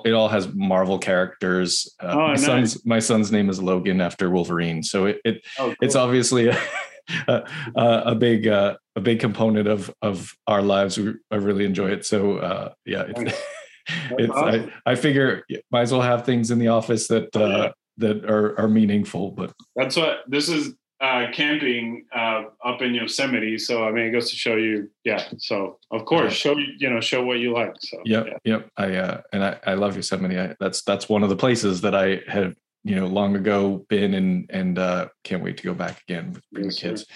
it 0.05 0.12
all 0.12 0.28
has 0.28 0.53
Marvel 0.55 0.99
characters. 0.99 1.95
Uh, 2.03 2.12
oh, 2.12 2.16
my 2.18 2.26
nice. 2.28 2.45
son's 2.45 2.86
my 2.86 2.99
son's 2.99 3.32
name 3.32 3.51
is 3.51 3.61
Logan 3.61 4.01
after 4.01 4.30
Wolverine, 4.30 4.82
so 4.82 5.07
it, 5.07 5.20
it 5.24 5.47
oh, 5.59 5.66
cool. 5.66 5.74
it's 5.80 5.97
obviously 5.97 6.49
a, 7.28 7.45
a, 7.76 8.03
a 8.07 8.14
big 8.14 8.47
uh, 8.47 8.76
a 8.97 9.01
big 9.01 9.20
component 9.20 9.68
of 9.68 9.93
of 10.03 10.32
our 10.47 10.62
lives. 10.62 10.99
We, 10.99 11.14
I 11.30 11.36
really 11.36 11.64
enjoy 11.64 11.91
it. 11.91 12.07
So 12.07 12.39
uh, 12.39 12.72
yeah, 12.84 13.05
it's, 13.09 13.34
it's 14.11 14.32
awesome. 14.32 14.72
I, 14.86 14.93
I 14.93 14.95
figure 14.95 15.45
might 15.70 15.82
as 15.82 15.93
well 15.93 16.03
have 16.03 16.24
things 16.24 16.51
in 16.51 16.59
the 16.59 16.68
office 16.68 17.09
that 17.09 17.34
uh, 17.36 17.72
that 17.99 18.24
are 18.24 18.59
are 18.59 18.68
meaningful. 18.68 19.32
But 19.32 19.53
that's 19.76 19.97
what 19.97 20.20
this 20.26 20.49
is 20.49 20.74
uh, 21.01 21.26
camping 21.32 22.07
uh, 22.14 22.44
up 22.64 22.82
in 22.82 22.94
Yosemite. 22.94 23.59
So 23.59 23.84
I 23.84 23.92
mean, 23.92 24.07
it 24.07 24.11
goes 24.11 24.30
to 24.30 24.36
show 24.36 24.57
you, 24.57 24.90
yeah. 25.05 25.28
So 25.38 25.78
of 25.90 26.05
course, 26.05 26.32
show 26.32 26.57
you, 26.57 26.72
you 26.78 26.90
know, 26.90 27.01
show 27.01 27.24
what 27.24 27.38
you 27.38 27.55
like. 27.55 27.74
So 27.80 27.99
yep, 28.05 28.26
yeah, 28.26 28.36
yep. 28.44 28.70
I 28.76 28.96
uh, 28.96 29.20
and 29.32 29.44
I, 29.44 29.59
I 29.66 29.74
love 29.74 29.96
Yosemite. 29.96 30.38
I, 30.38 30.57
that's 30.59 30.82
that's 30.82 31.09
one 31.09 31.22
of 31.22 31.28
the 31.28 31.36
places 31.36 31.80
that 31.82 31.94
I 31.94 32.20
have 32.26 32.55
you 32.84 32.96
know 32.96 33.07
long 33.07 33.36
ago 33.36 33.84
been 33.88 34.14
and 34.14 34.46
and 34.51 34.78
uh, 34.78 35.09
can't 35.24 35.42
wait 35.42 35.57
to 35.59 35.64
go 35.64 35.74
back 35.74 36.03
again 36.09 36.32
with 36.32 36.44
yes, 36.53 36.74
the 36.74 36.80
kids. 36.80 37.07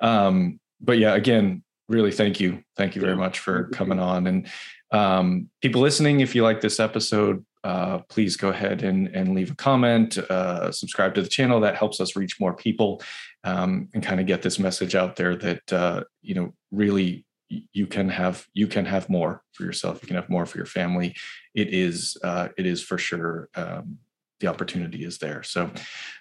Um, 0.00 0.60
but 0.80 0.98
yeah, 0.98 1.14
again, 1.14 1.62
really 1.88 2.12
thank 2.12 2.40
you, 2.40 2.62
thank 2.76 2.94
you 2.94 3.00
very 3.00 3.16
much 3.16 3.38
for 3.38 3.68
coming 3.68 3.98
on 3.98 4.26
and 4.26 4.48
um, 4.90 5.48
people 5.62 5.80
listening. 5.80 6.20
If 6.20 6.34
you 6.34 6.42
like 6.42 6.60
this 6.60 6.78
episode, 6.78 7.44
uh, 7.64 7.98
please 8.10 8.36
go 8.36 8.50
ahead 8.50 8.82
and, 8.82 9.08
and 9.08 9.34
leave 9.34 9.50
a 9.50 9.54
comment, 9.54 10.18
uh, 10.18 10.70
subscribe 10.70 11.14
to 11.14 11.22
the 11.22 11.28
channel. 11.28 11.60
That 11.60 11.76
helps 11.76 11.98
us 11.98 12.14
reach 12.14 12.38
more 12.38 12.54
people 12.54 13.02
um, 13.42 13.88
and 13.94 14.02
kind 14.02 14.20
of 14.20 14.26
get 14.26 14.42
this 14.42 14.58
message 14.58 14.94
out 14.94 15.16
there 15.16 15.34
that 15.34 15.72
uh, 15.72 16.04
you 16.20 16.34
know 16.34 16.52
really 16.70 17.24
you 17.48 17.86
can 17.86 18.08
have 18.10 18.46
you 18.52 18.66
can 18.66 18.84
have 18.84 19.08
more 19.08 19.42
for 19.52 19.64
yourself. 19.64 20.00
You 20.02 20.08
can 20.08 20.16
have 20.16 20.28
more 20.28 20.44
for 20.44 20.58
your 20.58 20.66
family. 20.66 21.14
It 21.54 21.72
is 21.72 22.18
uh, 22.22 22.48
it 22.58 22.66
is 22.66 22.82
for 22.82 22.98
sure. 22.98 23.48
Um, 23.54 23.98
the 24.40 24.48
opportunity 24.48 25.04
is 25.04 25.18
there. 25.18 25.42
So, 25.42 25.70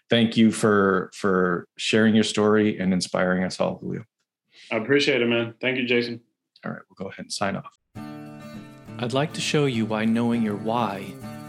thank 0.09 0.37
you 0.37 0.51
for 0.51 1.11
for 1.13 1.67
sharing 1.77 2.15
your 2.15 2.23
story 2.23 2.79
and 2.79 2.93
inspiring 2.93 3.43
us 3.43 3.59
all, 3.59 3.79
Julio. 3.79 4.05
I 4.71 4.77
appreciate 4.77 5.21
it, 5.21 5.27
man. 5.27 5.55
Thank 5.59 5.77
you, 5.77 5.85
Jason. 5.85 6.21
All 6.63 6.71
right, 6.71 6.81
we'll 6.89 7.05
go 7.05 7.09
ahead 7.09 7.25
and 7.25 7.33
sign 7.33 7.57
off. 7.57 7.77
I'd 8.99 9.11
like 9.11 9.33
to 9.33 9.41
show 9.41 9.65
you 9.65 9.85
why 9.85 10.05
knowing 10.05 10.43
your 10.43 10.55
why 10.55 11.13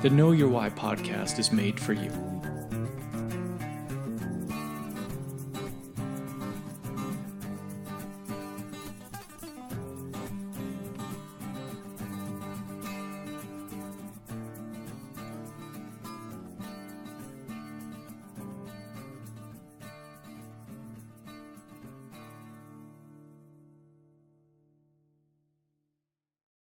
the 0.00 0.10
Know 0.10 0.30
Your 0.30 0.48
Why 0.48 0.70
podcast 0.70 1.40
is 1.40 1.50
made 1.50 1.80
for 1.80 1.92
you. 1.92 2.27